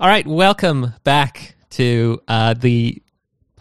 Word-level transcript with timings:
All 0.00 0.06
right, 0.06 0.24
welcome 0.24 0.94
back 1.02 1.56
to 1.70 2.22
uh, 2.28 2.54
the 2.54 3.02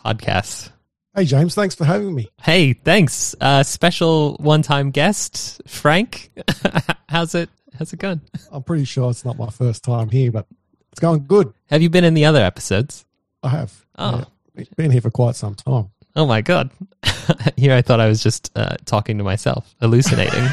podcast. 0.06 0.70
Hey, 1.16 1.26
James, 1.26 1.56
thanks 1.56 1.74
for 1.74 1.84
having 1.84 2.14
me. 2.14 2.30
Hey, 2.40 2.74
thanks. 2.74 3.36
Uh, 3.42 3.64
special 3.64 4.36
one-time 4.36 4.92
guest, 4.92 5.64
Frank. 5.66 6.30
how's 7.10 7.34
it? 7.34 7.50
How's 7.76 7.92
it 7.92 7.98
going? 7.98 8.22
I'm 8.52 8.62
pretty 8.62 8.86
sure 8.86 9.10
it's 9.10 9.26
not 9.26 9.40
my 9.40 9.50
first 9.50 9.84
time 9.84 10.10
here, 10.10 10.32
but 10.32 10.46
it's 10.92 11.00
going 11.00 11.26
good. 11.26 11.52
Have 11.72 11.82
you 11.82 11.90
been 11.90 12.04
in 12.04 12.14
the 12.14 12.26
other 12.26 12.44
episodes? 12.44 13.04
I 13.42 13.50
have. 13.50 13.86
Oh. 13.98 14.24
Yeah, 14.54 14.66
been 14.76 14.92
here 14.92 15.02
for 15.02 15.10
quite 15.10 15.36
some 15.36 15.56
time. 15.56 15.90
Oh 16.16 16.28
my 16.28 16.42
god! 16.42 16.70
Here, 17.58 17.74
I 17.74 17.82
thought 17.82 18.00
I 18.00 18.08
was 18.08 18.22
just 18.24 18.52
uh, 18.56 18.76
talking 18.86 19.18
to 19.20 19.24
myself, 19.24 19.76
hallucinating. 19.80 20.50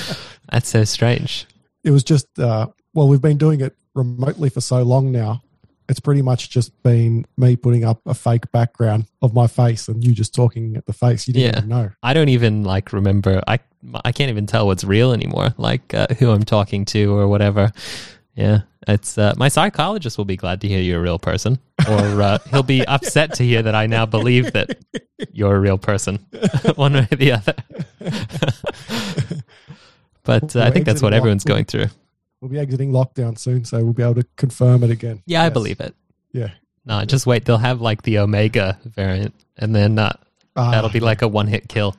That's 0.50 0.68
so 0.68 0.84
strange. 0.84 1.46
It 1.84 1.90
was 1.90 2.04
just 2.04 2.38
uh, 2.38 2.68
well, 2.92 3.08
we've 3.08 3.20
been 3.22 3.38
doing 3.38 3.60
it 3.60 3.74
remotely 3.96 4.48
for 4.50 4.60
so 4.60 4.82
long 4.82 5.10
now. 5.10 5.42
It's 5.88 6.00
pretty 6.00 6.20
much 6.22 6.50
just 6.50 6.72
been 6.82 7.26
me 7.36 7.54
putting 7.54 7.84
up 7.84 8.00
a 8.06 8.14
fake 8.14 8.50
background 8.50 9.06
of 9.22 9.32
my 9.34 9.46
face 9.46 9.86
and 9.86 10.04
you 10.04 10.12
just 10.12 10.34
talking 10.34 10.76
at 10.76 10.84
the 10.86 10.92
face. 10.92 11.28
You 11.28 11.34
didn't 11.34 11.52
Yeah. 11.52 11.58
even 11.58 11.68
know. 11.68 11.90
I 12.02 12.12
don't 12.12 12.28
even 12.28 12.64
like 12.64 12.92
remember. 12.92 13.40
I 13.46 13.60
I 14.04 14.10
can't 14.10 14.30
even 14.30 14.46
tell 14.46 14.66
what's 14.66 14.82
real 14.82 15.12
anymore. 15.12 15.54
Like 15.58 15.94
uh, 15.94 16.08
who 16.18 16.30
I'm 16.30 16.42
talking 16.42 16.84
to 16.86 17.16
or 17.16 17.28
whatever. 17.28 17.70
Yeah, 18.34 18.62
it's 18.88 19.16
uh, 19.16 19.32
my 19.36 19.46
psychologist 19.48 20.18
will 20.18 20.24
be 20.24 20.36
glad 20.36 20.60
to 20.62 20.68
hear 20.68 20.80
you're 20.80 20.98
a 20.98 21.02
real 21.02 21.20
person, 21.20 21.58
or 21.88 22.20
uh, 22.20 22.38
he'll 22.50 22.64
be 22.64 22.84
upset 22.84 23.34
to 23.34 23.44
hear 23.44 23.62
that 23.62 23.74
I 23.76 23.86
now 23.86 24.04
believe 24.06 24.52
that 24.54 24.76
you're 25.32 25.54
a 25.54 25.60
real 25.60 25.78
person, 25.78 26.16
one 26.74 26.94
way 26.94 27.08
or 27.10 27.16
the 27.16 27.32
other. 27.32 27.54
but 30.24 30.54
uh, 30.56 30.62
I 30.62 30.70
think 30.70 30.84
that's 30.84 31.00
what 31.00 31.14
everyone's 31.14 31.44
going 31.44 31.64
through. 31.64 31.86
We'll 32.40 32.50
be 32.50 32.58
exiting 32.58 32.92
lockdown 32.92 33.38
soon, 33.38 33.64
so 33.64 33.82
we'll 33.82 33.92
be 33.94 34.02
able 34.02 34.16
to 34.16 34.26
confirm 34.36 34.84
it 34.84 34.90
again. 34.90 35.22
Yeah, 35.26 35.42
I 35.42 35.48
believe 35.48 35.80
it. 35.80 35.94
Yeah. 36.32 36.50
No, 36.84 37.04
just 37.04 37.26
wait. 37.26 37.44
They'll 37.44 37.56
have 37.58 37.80
like 37.80 38.02
the 38.02 38.18
Omega 38.18 38.78
variant, 38.84 39.34
and 39.56 39.74
then 39.74 39.98
uh, 39.98 40.12
Ah, 40.54 40.70
that'll 40.70 40.90
be 40.90 41.00
like 41.00 41.22
a 41.22 41.28
one 41.28 41.46
hit 41.46 41.68
kill. 41.68 41.96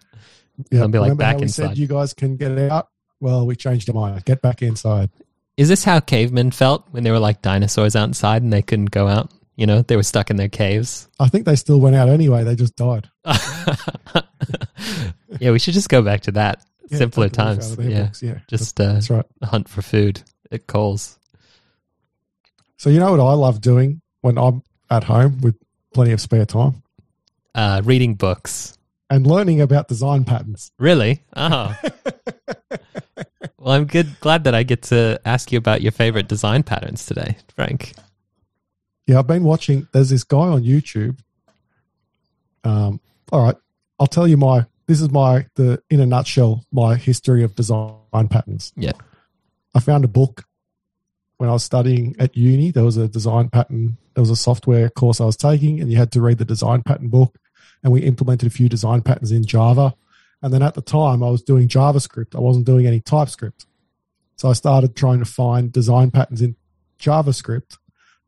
yeah. 0.71 0.81
I'll 0.81 0.88
be, 0.88 0.97
like, 0.99 1.07
Remember 1.11 1.21
back 1.23 1.41
inside. 1.41 1.67
said 1.69 1.77
you 1.77 1.88
guys 1.88 2.13
can 2.13 2.38
get 2.38 2.57
out? 2.57 2.89
Well, 3.19 3.45
we 3.45 3.55
changed 3.55 3.89
our 3.89 3.95
mind. 3.95 4.23
Get 4.25 4.41
back 4.41 4.61
inside. 4.61 5.09
Is 5.57 5.69
this 5.69 5.83
how 5.83 5.99
cavemen 5.99 6.51
felt 6.51 6.85
when 6.91 7.03
they 7.03 7.09
were 7.11 7.19
like 7.19 7.41
dinosaurs 7.41 7.95
outside 7.95 8.44
and 8.44 8.53
they 8.53 8.61
couldn't 8.61 8.91
go 8.91 9.07
out? 9.07 9.31
You 9.55 9.66
know, 9.66 9.81
they 9.81 9.95
were 9.95 10.03
stuck 10.03 10.29
in 10.29 10.35
their 10.35 10.49
caves. 10.49 11.07
I 11.19 11.29
think 11.29 11.45
they 11.45 11.55
still 11.55 11.79
went 11.79 11.95
out 11.95 12.09
anyway. 12.09 12.44
They 12.44 12.55
just 12.55 12.75
died. 12.75 13.09
yeah, 15.39 15.51
we 15.51 15.59
should 15.59 15.73
just 15.73 15.89
go 15.89 16.01
back 16.01 16.22
to 16.22 16.31
that. 16.33 16.63
Yeah, 16.89 16.97
Simpler 16.99 17.27
take 17.30 17.35
the 17.38 17.43
wolf 17.43 17.49
out 17.49 17.61
times. 17.61 17.77
Yeah. 17.89 18.03
books, 18.03 18.23
yeah. 18.23 18.39
Just 18.47 18.80
uh, 18.80 18.93
That's 18.93 19.09
right. 19.09 19.25
hunt 19.43 19.67
for 19.69 19.81
food 19.81 20.21
at 20.52 20.67
Coles. 20.67 21.17
So 22.77 22.89
you 22.89 22.99
know 22.99 23.11
what 23.11 23.19
I 23.19 23.33
love 23.33 23.59
doing 23.61 24.02
when 24.21 24.38
I'm 24.38 24.63
at 24.89 25.03
home 25.03 25.41
with 25.41 25.55
plenty 25.94 26.11
of 26.11 26.21
spare 26.21 26.45
time 26.45 26.83
Uh, 27.55 27.81
reading 27.83 28.13
books. 28.16 28.77
and 29.09 29.25
learning 29.25 29.61
about 29.61 29.88
design 29.88 30.23
patterns. 30.25 30.71
Really? 30.79 31.23
Oh. 31.35 31.75
well, 33.57 33.72
I'm 33.73 33.85
good. 33.85 34.19
Glad 34.19 34.44
that 34.45 34.53
I 34.55 34.63
get 34.63 34.83
to 34.83 35.19
ask 35.25 35.51
you 35.51 35.57
about 35.57 35.81
your 35.81 35.91
favorite 35.91 36.27
design 36.27 36.63
patterns 36.63 37.05
today, 37.05 37.38
Frank. 37.55 37.94
Yeah, 39.07 39.19
I've 39.19 39.27
been 39.27 39.44
watching. 39.44 39.88
There's 39.94 40.09
this 40.09 40.23
guy 40.23 40.38
on 40.38 40.63
YouTube. 40.63 41.17
Um, 42.63 42.99
all 43.31 43.44
right, 43.44 43.55
I'll 43.99 44.07
tell 44.07 44.27
you 44.27 44.38
my. 44.38 44.66
This 44.88 45.02
is 45.02 45.11
my 45.11 45.45
the 45.55 45.81
in 45.89 45.99
a 45.99 46.05
nutshell 46.05 46.66
my 46.71 46.95
history 46.95 47.43
of 47.43 47.55
design 47.55 48.27
patterns. 48.30 48.73
Yeah. 48.75 48.94
I 49.75 49.79
found 49.79 50.05
a 50.05 50.07
book 50.07 50.44
when 51.38 51.49
I 51.49 51.53
was 51.53 51.63
studying 51.63 52.16
at 52.19 52.35
uni. 52.35 52.71
There 52.71 52.83
was 52.83 52.97
a 52.97 53.07
design 53.07 53.49
pattern. 53.49 53.97
There 54.13 54.21
was 54.21 54.29
a 54.29 54.35
software 54.35 54.89
course 54.89 55.21
I 55.21 55.25
was 55.25 55.38
taking, 55.38 55.79
and 55.79 55.91
you 55.91 55.97
had 55.97 56.11
to 56.13 56.21
read 56.21 56.38
the 56.38 56.45
design 56.45 56.83
pattern 56.83 57.09
book. 57.09 57.38
And 57.83 57.94
we 57.94 58.02
implemented 58.02 58.47
a 58.47 58.49
few 58.49 58.69
design 58.69 59.02
patterns 59.02 59.31
in 59.31 59.45
Java. 59.45 59.94
And 60.41 60.53
then 60.53 60.63
at 60.63 60.73
the 60.73 60.81
time, 60.81 61.22
I 61.22 61.29
was 61.29 61.44
doing 61.44 61.67
JavaScript. 61.67 62.35
I 62.35 62.39
wasn't 62.39 62.66
doing 62.66 62.88
any 62.88 63.01
TypeScript. 63.01 63.66
So 64.35 64.50
I 64.50 64.53
started 64.53 64.95
trying 64.95 65.19
to 65.19 65.25
find 65.25 65.72
design 65.72 66.12
patterns 66.12 66.41
in 66.41 66.56
JavaScript, 67.00 67.78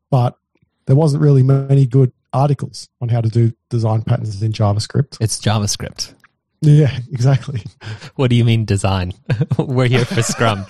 but 0.09 0.37
there 0.85 0.95
wasn't 0.95 1.21
really 1.21 1.43
many 1.43 1.85
good 1.85 2.11
articles 2.33 2.89
on 3.01 3.09
how 3.09 3.21
to 3.21 3.29
do 3.29 3.53
design 3.69 4.01
patterns 4.01 4.41
in 4.41 4.51
JavaScript. 4.51 5.17
It's 5.21 5.39
JavaScript. 5.39 6.13
Yeah, 6.61 6.97
exactly. 7.11 7.63
What 8.15 8.29
do 8.29 8.35
you 8.35 8.43
mean 8.45 8.65
design? 8.65 9.13
We're 9.57 9.87
here 9.87 10.05
for 10.05 10.21
Scrum. 10.21 10.65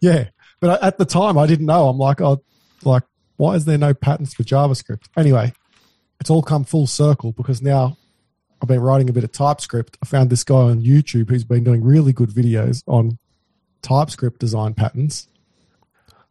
yeah, 0.00 0.28
but 0.60 0.82
at 0.82 0.98
the 0.98 1.06
time 1.06 1.38
I 1.38 1.46
didn't 1.46 1.66
know. 1.66 1.88
I'm 1.88 1.98
like, 1.98 2.20
oh, 2.20 2.42
like, 2.84 3.02
why 3.36 3.54
is 3.54 3.64
there 3.64 3.78
no 3.78 3.94
patterns 3.94 4.34
for 4.34 4.42
JavaScript? 4.42 5.08
Anyway, 5.16 5.52
it's 6.20 6.30
all 6.30 6.42
come 6.42 6.64
full 6.64 6.86
circle 6.86 7.32
because 7.32 7.60
now 7.60 7.96
I've 8.62 8.68
been 8.68 8.80
writing 8.80 9.08
a 9.08 9.12
bit 9.12 9.24
of 9.24 9.32
TypeScript. 9.32 9.98
I 10.02 10.06
found 10.06 10.30
this 10.30 10.44
guy 10.44 10.56
on 10.56 10.82
YouTube 10.82 11.28
who's 11.28 11.44
been 11.44 11.64
doing 11.64 11.82
really 11.82 12.12
good 12.12 12.30
videos 12.30 12.82
on 12.86 13.18
TypeScript 13.82 14.38
design 14.40 14.74
patterns. 14.74 15.28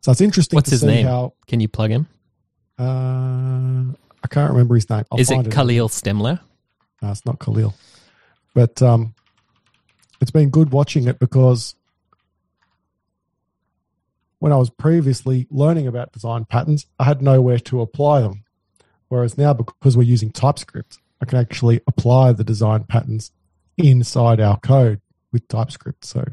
So 0.02 0.12
it's 0.12 0.22
interesting 0.22 0.58
What's 0.58 0.70
to 0.70 0.76
his 0.76 0.84
name? 0.84 1.06
how. 1.06 1.34
Can 1.48 1.60
you 1.60 1.68
plug 1.68 1.92
him? 1.92 2.08
Uh, 2.78 3.94
I 4.24 4.28
can't 4.30 4.52
remember 4.52 4.76
his 4.76 4.90
name. 4.90 5.04
I'll 5.12 5.20
Is 5.20 5.32
it 5.32 5.52
Khalil 5.52 5.90
Stemmler? 5.90 6.40
No, 7.02 7.12
it's 7.12 7.26
not 7.26 7.40
Khalil. 7.40 7.74
But 8.54 8.82
um, 8.82 9.14
it's 10.22 10.32
been 10.32 10.50
good 10.50 10.72
watching 10.72 11.08
it 11.08 11.20
because 11.20 11.76
when 14.40 14.52
I 14.52 14.58
was 14.58 14.70
previously 14.70 15.48
learning 15.50 15.88
about 15.88 16.12
design 16.12 16.46
patterns, 16.46 16.86
I 17.00 17.06
had 17.06 17.22
nowhere 17.22 17.60
to 17.60 17.82
apply 17.82 18.22
them. 18.22 18.44
Whereas 19.08 19.38
now, 19.38 19.54
because 19.54 19.96
we're 19.96 20.04
using 20.04 20.32
TypeScript, 20.32 20.98
I 21.22 21.26
can 21.26 21.40
actually 21.40 21.82
apply 21.88 22.34
the 22.34 22.44
design 22.44 22.84
patterns 22.84 23.32
inside 23.78 24.40
our 24.40 24.58
code 24.60 25.02
with 25.32 25.48
TypeScript. 25.48 26.06
So, 26.06 26.26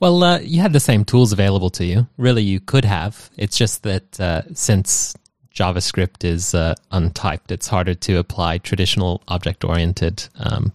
Well, 0.00 0.22
uh, 0.22 0.38
you 0.38 0.60
had 0.60 0.72
the 0.72 0.80
same 0.80 1.04
tools 1.04 1.32
available 1.32 1.70
to 1.70 1.84
you. 1.84 2.06
Really, 2.16 2.42
you 2.42 2.60
could 2.60 2.84
have. 2.84 3.30
It's 3.36 3.56
just 3.56 3.82
that 3.82 4.20
uh, 4.20 4.42
since 4.54 5.16
JavaScript 5.56 6.24
is 6.24 6.54
uh, 6.54 6.74
untyped, 6.92 7.50
it's 7.50 7.66
harder 7.66 7.94
to 7.94 8.18
apply 8.18 8.58
traditional 8.58 9.22
object 9.28 9.64
oriented 9.64 10.28
um, 10.38 10.72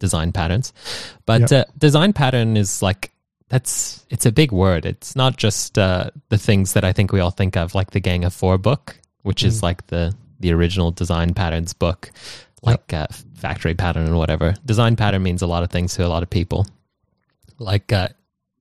design 0.00 0.32
patterns. 0.32 0.72
But 1.26 1.52
uh, 1.52 1.64
design 1.76 2.12
pattern 2.12 2.56
is 2.56 2.82
like, 2.82 3.12
that's 3.48 4.04
it's 4.10 4.26
a 4.26 4.32
big 4.32 4.52
word. 4.52 4.84
It's 4.84 5.14
not 5.14 5.36
just 5.36 5.78
uh, 5.78 6.10
the 6.28 6.38
things 6.38 6.72
that 6.72 6.84
I 6.84 6.92
think 6.92 7.12
we 7.12 7.20
all 7.20 7.30
think 7.30 7.56
of, 7.56 7.74
like 7.74 7.92
the 7.92 8.00
Gang 8.00 8.24
of 8.24 8.34
Four 8.34 8.58
book, 8.58 8.98
which 9.22 9.44
is 9.44 9.62
like 9.62 9.86
the 9.86 10.14
the 10.40 10.52
original 10.52 10.90
design 10.90 11.32
patterns 11.32 11.72
book, 11.72 12.10
like 12.62 12.92
uh, 12.92 13.06
factory 13.34 13.74
pattern 13.74 14.04
and 14.06 14.18
whatever. 14.18 14.54
Design 14.66 14.96
pattern 14.96 15.22
means 15.22 15.40
a 15.40 15.46
lot 15.46 15.62
of 15.62 15.70
things 15.70 15.94
to 15.94 16.04
a 16.04 16.08
lot 16.08 16.22
of 16.22 16.28
people 16.28 16.66
like 17.58 17.92
uh, 17.92 18.08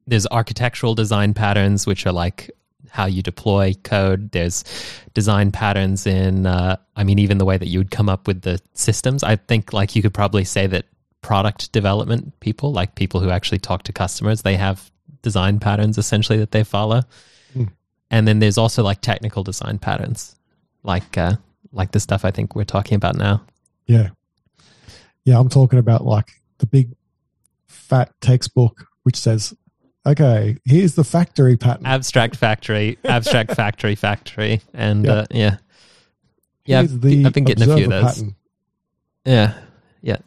there's 0.05 0.27
architectural 0.27 0.95
design 0.95 1.33
patterns 1.33 1.85
which 1.85 2.05
are 2.05 2.11
like 2.11 2.51
how 2.89 3.05
you 3.05 3.21
deploy 3.21 3.73
code 3.83 4.31
there's 4.31 4.63
design 5.13 5.51
patterns 5.51 6.05
in 6.07 6.45
uh, 6.45 6.75
i 6.95 7.03
mean 7.03 7.19
even 7.19 7.37
the 7.37 7.45
way 7.45 7.57
that 7.57 7.67
you 7.67 7.79
would 7.79 7.91
come 7.91 8.09
up 8.09 8.27
with 8.27 8.41
the 8.41 8.59
systems 8.73 9.23
i 9.23 9.35
think 9.35 9.73
like 9.73 9.95
you 9.95 10.01
could 10.01 10.13
probably 10.13 10.43
say 10.43 10.67
that 10.67 10.85
product 11.21 11.71
development 11.71 12.37
people 12.39 12.71
like 12.71 12.95
people 12.95 13.19
who 13.19 13.29
actually 13.29 13.59
talk 13.59 13.83
to 13.83 13.91
customers 13.93 14.41
they 14.43 14.55
have 14.55 14.91
design 15.21 15.59
patterns 15.59 15.97
essentially 15.97 16.37
that 16.37 16.51
they 16.51 16.63
follow 16.63 17.01
Mm. 17.55 17.69
and 18.11 18.27
then 18.27 18.39
there's 18.39 18.57
also 18.57 18.83
like 18.83 18.99
technical 19.01 19.41
design 19.41 19.79
patterns 19.79 20.35
like 20.83 21.17
uh, 21.17 21.33
like 21.71 21.91
the 21.91 21.99
stuff 21.99 22.25
i 22.25 22.31
think 22.31 22.55
we're 22.55 22.65
talking 22.65 22.95
about 22.95 23.15
now 23.15 23.41
yeah. 23.87 24.09
Yeah, 25.23 25.39
I'm 25.39 25.49
talking 25.49 25.79
about 25.79 26.05
like 26.05 26.29
the 26.57 26.65
big 26.65 26.93
fat 27.67 28.11
textbook 28.21 28.85
which 29.03 29.15
says, 29.15 29.53
okay, 30.07 30.57
here's 30.65 30.95
the 30.95 31.03
factory 31.03 31.57
pattern. 31.57 31.85
abstract 31.85 32.35
factory, 32.35 32.97
abstract 33.03 33.55
factory, 33.55 33.95
factory, 33.95 34.61
and 34.73 35.05
Yeah. 35.05 35.11
uh, 35.11 35.25
yeah, 35.31 35.57
yeah. 36.65 36.79
I've, 36.81 36.93
I've 36.93 37.01
been 37.33 37.43
getting 37.43 37.69
a 37.69 37.75
few 37.75 37.85
of 37.85 37.89
those. 37.89 38.03
pattern. 38.03 38.35
Yeah, 39.25 39.53
yeah. 40.01 40.17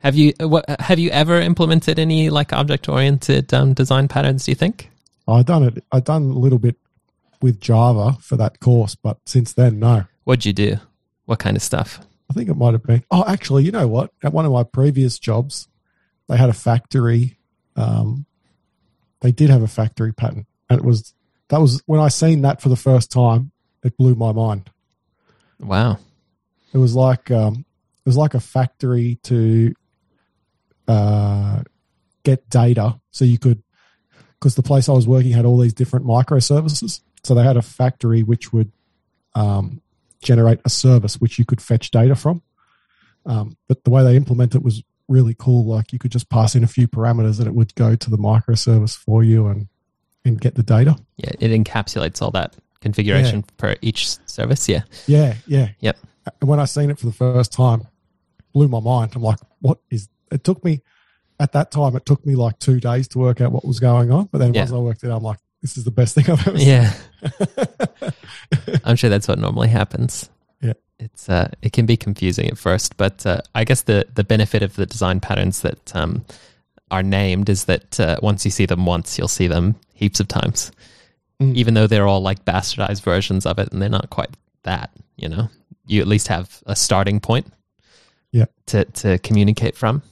Have 0.00 0.14
you 0.14 0.32
uh, 0.40 0.48
what, 0.48 0.64
have 0.80 0.98
you 0.98 1.10
ever 1.10 1.40
implemented 1.40 1.98
any 1.98 2.30
like 2.30 2.52
object 2.52 2.88
oriented 2.88 3.52
um, 3.52 3.74
design 3.74 4.08
patterns? 4.08 4.44
Do 4.44 4.50
you 4.52 4.56
think? 4.56 4.90
I 5.28 5.42
done 5.42 5.62
it. 5.64 5.84
I 5.92 6.00
done 6.00 6.22
a 6.22 6.38
little 6.38 6.58
bit 6.58 6.76
with 7.42 7.60
Java 7.60 8.16
for 8.20 8.36
that 8.36 8.60
course, 8.60 8.94
but 8.94 9.18
since 9.26 9.52
then, 9.52 9.78
no. 9.78 10.04
What'd 10.24 10.44
you 10.44 10.52
do? 10.52 10.76
What 11.26 11.38
kind 11.38 11.56
of 11.56 11.62
stuff? 11.62 12.00
I 12.28 12.32
think 12.32 12.48
it 12.48 12.54
might 12.54 12.72
have 12.72 12.82
been. 12.82 13.04
Oh, 13.10 13.24
actually, 13.26 13.64
you 13.64 13.72
know 13.72 13.88
what? 13.88 14.12
At 14.22 14.32
one 14.32 14.44
of 14.44 14.52
my 14.52 14.62
previous 14.62 15.18
jobs, 15.18 15.68
they 16.28 16.36
had 16.36 16.48
a 16.48 16.52
factory. 16.54 17.36
Um, 17.76 18.26
they 19.20 19.32
did 19.32 19.50
have 19.50 19.62
a 19.62 19.68
factory 19.68 20.12
pattern, 20.12 20.46
and 20.68 20.78
it 20.78 20.84
was 20.84 21.14
that 21.48 21.60
was 21.60 21.82
when 21.86 22.00
I 22.00 22.08
seen 22.08 22.42
that 22.42 22.60
for 22.60 22.68
the 22.68 22.76
first 22.76 23.10
time. 23.10 23.52
It 23.82 23.96
blew 23.96 24.14
my 24.14 24.32
mind. 24.32 24.70
Wow. 25.58 25.98
It 26.72 26.78
was 26.78 26.94
like 26.94 27.30
um, 27.30 27.64
it 27.98 28.06
was 28.06 28.16
like 28.16 28.34
a 28.34 28.40
factory 28.40 29.18
to 29.24 29.74
uh, 30.86 31.62
get 32.24 32.48
data, 32.50 33.00
so 33.10 33.24
you 33.24 33.38
could 33.38 33.62
because 34.38 34.54
the 34.54 34.62
place 34.62 34.88
I 34.88 34.92
was 34.92 35.06
working 35.06 35.32
had 35.32 35.44
all 35.44 35.58
these 35.58 35.74
different 35.74 36.06
microservices. 36.06 37.00
So 37.22 37.34
they 37.34 37.42
had 37.42 37.56
a 37.58 37.62
factory 37.62 38.22
which 38.22 38.52
would 38.52 38.72
um, 39.34 39.82
generate 40.22 40.60
a 40.64 40.70
service 40.70 41.20
which 41.20 41.38
you 41.38 41.44
could 41.44 41.60
fetch 41.60 41.90
data 41.90 42.14
from. 42.14 42.42
Um, 43.26 43.56
but 43.68 43.84
the 43.84 43.90
way 43.90 44.02
they 44.02 44.16
implement 44.16 44.54
it 44.54 44.62
was 44.62 44.82
really 45.10 45.34
cool. 45.38 45.66
Like 45.66 45.92
you 45.92 45.98
could 45.98 46.12
just 46.12 46.30
pass 46.30 46.54
in 46.54 46.64
a 46.64 46.66
few 46.68 46.88
parameters 46.88 47.38
and 47.38 47.46
it 47.46 47.54
would 47.54 47.74
go 47.74 47.94
to 47.96 48.10
the 48.10 48.16
microservice 48.16 48.96
for 48.96 49.22
you 49.22 49.46
and 49.48 49.68
and 50.24 50.40
get 50.40 50.54
the 50.54 50.62
data. 50.62 50.96
Yeah, 51.16 51.30
it 51.40 51.50
encapsulates 51.50 52.22
all 52.22 52.30
that 52.32 52.56
configuration 52.80 53.36
Yeah. 53.40 53.54
per 53.56 53.76
each 53.82 54.08
service. 54.26 54.68
Yeah. 54.68 54.82
Yeah, 55.06 55.34
yeah. 55.46 55.68
Yep. 55.80 55.98
And 56.40 56.48
when 56.48 56.60
I 56.60 56.64
seen 56.66 56.90
it 56.90 56.98
for 56.98 57.06
the 57.06 57.12
first 57.12 57.52
time, 57.52 57.86
blew 58.52 58.68
my 58.68 58.80
mind. 58.80 59.12
I'm 59.14 59.22
like, 59.22 59.38
what 59.60 59.78
is? 59.90 60.08
It 60.30 60.44
took 60.44 60.62
me 60.64 60.80
at 61.40 61.52
that 61.52 61.70
time. 61.70 61.96
It 61.96 62.04
took 62.06 62.24
me 62.26 62.36
like 62.36 62.58
two 62.58 62.80
days 62.80 63.08
to 63.08 63.18
work 63.18 63.40
out 63.40 63.50
what 63.52 63.64
was 63.64 63.80
going 63.80 64.12
on. 64.12 64.26
But 64.30 64.38
then 64.38 64.52
Yeah. 64.54 64.60
once 64.62 64.72
I 64.72 64.76
worked 64.76 65.04
it, 65.04 65.10
out, 65.10 65.16
I'm 65.18 65.22
like, 65.24 65.38
this 65.62 65.76
is 65.78 65.84
the 65.84 65.90
best 65.90 66.14
thing 66.14 66.30
I've 66.30 66.46
ever 66.46 66.58
Yeah. 66.58 66.92
I'm 68.84 68.96
sure 68.96 69.10
that's 69.10 69.26
what 69.28 69.38
normally 69.38 69.68
happens. 69.68 70.28
It's 71.00 71.28
uh, 71.28 71.50
it 71.62 71.72
can 71.72 71.86
be 71.86 71.96
confusing 71.96 72.46
at 72.48 72.58
first, 72.58 72.96
but 72.96 73.24
uh, 73.26 73.40
I 73.54 73.64
guess 73.64 73.82
the 73.82 74.06
the 74.14 74.24
benefit 74.24 74.62
of 74.62 74.74
the 74.76 74.86
design 74.86 75.20
patterns 75.20 75.62
that 75.62 75.96
um, 75.96 76.24
are 76.90 77.02
named 77.02 77.48
is 77.48 77.64
that 77.64 77.98
uh, 77.98 78.16
once 78.22 78.44
you 78.44 78.50
see 78.50 78.66
them 78.66 78.84
once, 78.86 79.16
you'll 79.18 79.28
see 79.28 79.46
them 79.48 79.76
heaps 79.94 80.20
of 80.20 80.28
times, 80.28 80.72
Mm. 81.40 81.54
even 81.56 81.72
though 81.72 81.86
they're 81.86 82.06
all 82.06 82.20
like 82.20 82.44
bastardized 82.44 83.02
versions 83.02 83.46
of 83.46 83.58
it, 83.58 83.72
and 83.72 83.80
they're 83.80 83.88
not 83.88 84.10
quite 84.10 84.28
that. 84.64 84.90
You 85.16 85.30
know, 85.30 85.48
you 85.86 86.02
at 86.02 86.06
least 86.06 86.28
have 86.28 86.62
a 86.66 86.76
starting 86.76 87.18
point. 87.18 87.46
Yeah. 88.30 88.44
To 88.66 88.84
to 88.84 89.18
communicate 89.18 89.74
from. 89.76 90.02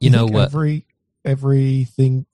You, 0.00 0.06
You 0.06 0.10
know 0.10 0.26
what? 0.26 0.46
Every 0.48 0.84
everything 1.24 2.26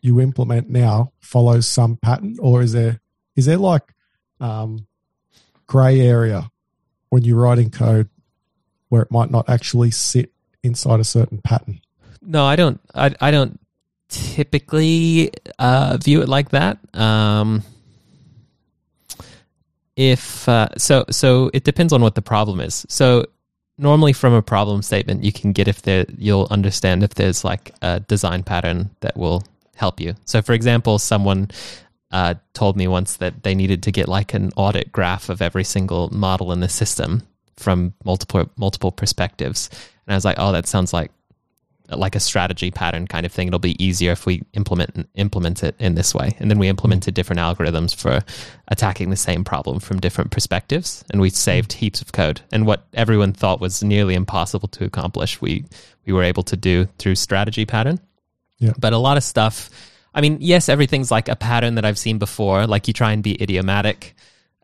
you 0.00 0.20
implement 0.20 0.70
now 0.70 1.12
follows 1.20 1.66
some 1.66 1.96
pattern, 1.96 2.36
or 2.40 2.62
is 2.62 2.72
there 2.72 3.00
is 3.36 3.44
there 3.46 3.58
like 3.58 3.92
um, 4.40 4.86
grey 5.66 6.00
area 6.00 6.50
when 7.16 7.24
you're 7.24 7.40
writing 7.40 7.70
code 7.70 8.10
where 8.90 9.00
it 9.00 9.10
might 9.10 9.30
not 9.30 9.48
actually 9.48 9.90
sit 9.90 10.30
inside 10.62 11.00
a 11.00 11.04
certain 11.04 11.38
pattern? 11.38 11.80
No, 12.20 12.44
I 12.44 12.56
don't. 12.56 12.78
I 12.94 13.14
I 13.22 13.30
don't 13.30 13.58
typically 14.10 15.30
uh, 15.58 15.96
view 15.96 16.20
it 16.20 16.28
like 16.28 16.50
that. 16.50 16.76
Um, 16.92 17.62
if 19.96 20.46
uh, 20.46 20.68
so, 20.76 21.06
so 21.10 21.50
it 21.54 21.64
depends 21.64 21.94
on 21.94 22.02
what 22.02 22.16
the 22.16 22.20
problem 22.20 22.60
is. 22.60 22.84
So 22.90 23.24
normally, 23.78 24.12
from 24.12 24.34
a 24.34 24.42
problem 24.42 24.82
statement, 24.82 25.24
you 25.24 25.32
can 25.32 25.52
get 25.52 25.68
if 25.68 25.80
there 25.80 26.04
you'll 26.18 26.48
understand 26.50 27.02
if 27.02 27.14
there's 27.14 27.44
like 27.44 27.74
a 27.80 28.00
design 28.00 28.42
pattern 28.42 28.90
that 29.00 29.16
will 29.16 29.42
help 29.74 30.00
you. 30.00 30.16
So, 30.26 30.42
for 30.42 30.52
example, 30.52 30.98
someone 30.98 31.48
uh, 32.12 32.34
told 32.54 32.76
me 32.76 32.86
once 32.86 33.16
that 33.16 33.42
they 33.42 33.54
needed 33.54 33.82
to 33.82 33.92
get 33.92 34.08
like 34.08 34.34
an 34.34 34.52
audit 34.56 34.92
graph 34.92 35.28
of 35.28 35.42
every 35.42 35.64
single 35.64 36.08
model 36.10 36.52
in 36.52 36.60
the 36.60 36.68
system 36.68 37.22
from 37.56 37.94
multiple 38.04 38.50
multiple 38.56 38.92
perspectives, 38.92 39.68
and 40.06 40.12
I 40.12 40.16
was 40.16 40.24
like, 40.24 40.38
oh, 40.38 40.52
that 40.52 40.66
sounds 40.66 40.92
like 40.92 41.10
like 41.90 42.16
a 42.16 42.20
strategy 42.20 42.70
pattern 42.70 43.06
kind 43.06 43.24
of 43.24 43.32
thing. 43.32 43.46
It'll 43.48 43.60
be 43.60 43.82
easier 43.82 44.12
if 44.12 44.26
we 44.26 44.42
implement 44.54 45.08
implement 45.14 45.62
it 45.62 45.74
in 45.78 45.94
this 45.94 46.14
way. 46.14 46.36
And 46.38 46.50
then 46.50 46.58
we 46.58 46.68
implemented 46.68 47.14
different 47.14 47.40
algorithms 47.40 47.94
for 47.94 48.24
attacking 48.68 49.10
the 49.10 49.16
same 49.16 49.44
problem 49.44 49.80
from 49.80 50.00
different 50.00 50.30
perspectives, 50.30 51.04
and 51.10 51.20
we 51.20 51.30
saved 51.30 51.72
heaps 51.72 52.00
of 52.00 52.12
code. 52.12 52.40
And 52.52 52.66
what 52.66 52.86
everyone 52.94 53.32
thought 53.32 53.60
was 53.60 53.82
nearly 53.82 54.14
impossible 54.14 54.68
to 54.68 54.84
accomplish, 54.84 55.40
we 55.40 55.64
we 56.04 56.12
were 56.12 56.24
able 56.24 56.42
to 56.44 56.56
do 56.56 56.86
through 56.98 57.16
strategy 57.16 57.66
pattern. 57.66 58.00
Yeah. 58.58 58.72
But 58.78 58.92
a 58.92 58.98
lot 58.98 59.16
of 59.16 59.24
stuff. 59.24 59.70
I 60.16 60.22
mean, 60.22 60.38
yes, 60.40 60.68
everything's 60.68 61.10
like 61.10 61.28
a 61.28 61.36
pattern 61.36 61.76
that 61.76 61.84
I've 61.84 61.98
seen 61.98 62.18
before. 62.18 62.66
Like 62.66 62.88
you 62.88 62.94
try 62.94 63.12
and 63.12 63.22
be 63.22 63.40
idiomatic 63.40 64.16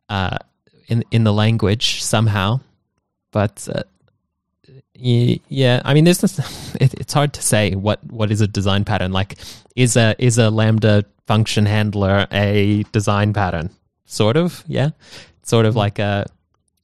uh, 0.09 0.39
in 0.89 1.05
in 1.11 1.25
the 1.25 1.33
language 1.33 2.03
somehow, 2.03 2.61
but 3.31 3.69
uh, 3.73 3.83
Yeah, 4.95 5.83
I 5.85 5.95
mean, 5.95 6.05
there's 6.05 6.21
this, 6.21 6.39
it, 6.81 6.95
it's 6.95 7.13
hard 7.13 7.33
to 7.35 7.43
say 7.43 7.75
what 7.75 8.01
what 8.11 8.31
is 8.31 8.41
a 8.41 8.47
design 8.47 8.85
pattern. 8.85 9.13
Like, 9.13 9.39
is 9.77 9.97
a 9.97 10.15
is 10.19 10.39
a 10.39 10.51
lambda 10.51 11.05
function 11.27 11.67
handler 11.67 12.27
a 12.33 12.85
design 12.93 13.33
pattern? 13.33 13.71
Sort 14.07 14.37
of, 14.37 14.65
yeah. 14.67 14.91
Sort 15.43 15.67
of 15.67 15.77
like 15.77 15.99
a 15.99 16.27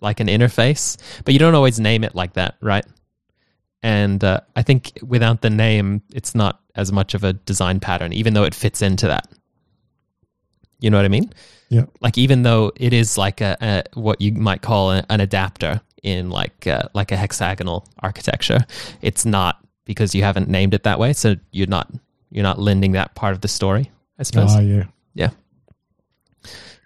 like 0.01 0.21
an 0.21 0.29
interface, 0.29 0.97
but 1.25 1.33
you 1.33 1.41
don't 1.41 1.55
always 1.55 1.81
name 1.81 2.05
it 2.05 2.15
like 2.15 2.35
that, 2.35 2.57
right? 2.61 2.85
And 3.83 4.23
uh, 4.25 4.41
I 4.57 4.63
think 4.63 4.99
without 5.03 5.41
the 5.41 5.51
name, 5.51 6.03
it's 6.13 6.35
not 6.35 6.61
as 6.75 6.93
much 6.93 7.15
of 7.15 7.25
a 7.25 7.33
design 7.33 7.81
pattern, 7.81 8.13
even 8.13 8.35
though 8.35 8.45
it 8.45 8.55
fits 8.55 8.83
into 8.83 9.07
that. 9.09 9.29
You 10.81 10.91
know 10.91 10.97
what 10.97 11.05
I 11.05 11.09
mean? 11.09 11.33
Yeah. 11.69 11.87
Like 12.01 12.19
even 12.19 12.43
though 12.43 12.73
it 12.77 12.93
is 12.93 13.19
like 13.19 13.41
a, 13.41 13.57
a 13.61 13.99
what 13.99 14.21
you 14.21 14.33
might 14.33 14.63
call 14.63 14.93
a, 14.93 15.05
an 15.11 15.21
adapter 15.21 15.81
in 16.03 16.31
like 16.31 16.67
uh, 16.67 16.83
like 16.95 17.13
a 17.13 17.17
hexagonal 17.17 17.87
architecture, 18.01 18.61
it's 19.03 19.25
not 19.25 19.65
because 19.85 20.15
you 20.15 20.23
haven't 20.23 20.49
named 20.49 20.75
it 20.75 20.85
that 20.85 20.99
way. 20.99 21.13
So 21.13 21.37
you're 21.51 21.67
not 21.67 21.91
you're 22.31 22.45
not 22.45 22.59
lending 22.59 22.93
that 22.93 23.15
part 23.15 23.35
of 23.35 23.41
the 23.41 23.49
story. 23.49 23.91
I 24.19 24.23
suppose. 24.23 24.55
Ah, 24.55 24.61
yeah. 24.61 24.85
Yeah. 25.15 25.31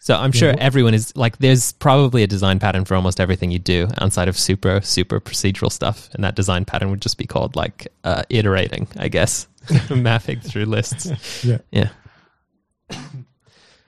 So 0.05 0.17
I'm 0.17 0.33
sure 0.33 0.51
what- 0.51 0.59
everyone 0.59 0.95
is 0.95 1.17
like, 1.17 1.39
there's 1.39 1.71
probably 1.71 2.25
a 2.25 2.27
design 2.27 2.59
pattern 2.59 2.85
for 2.85 2.97
almost 2.97 3.21
everything 3.21 3.53
you 3.53 3.61
do 3.61 3.87
outside 4.01 4.27
of 4.27 4.37
super, 4.37 4.81
super 4.81 5.21
procedural 5.21 5.71
stuff. 5.71 6.11
And 6.13 6.25
that 6.25 6.35
design 6.35 6.65
pattern 6.65 6.91
would 6.91 7.01
just 7.01 7.19
be 7.19 7.25
called 7.25 7.55
like 7.55 7.87
uh, 8.03 8.25
iterating, 8.29 8.89
I 8.97 9.07
guess, 9.07 9.47
mapping 9.91 10.41
through 10.41 10.65
lists. 10.65 11.07
Yeah. 11.45 11.59
Yeah. 11.71 11.91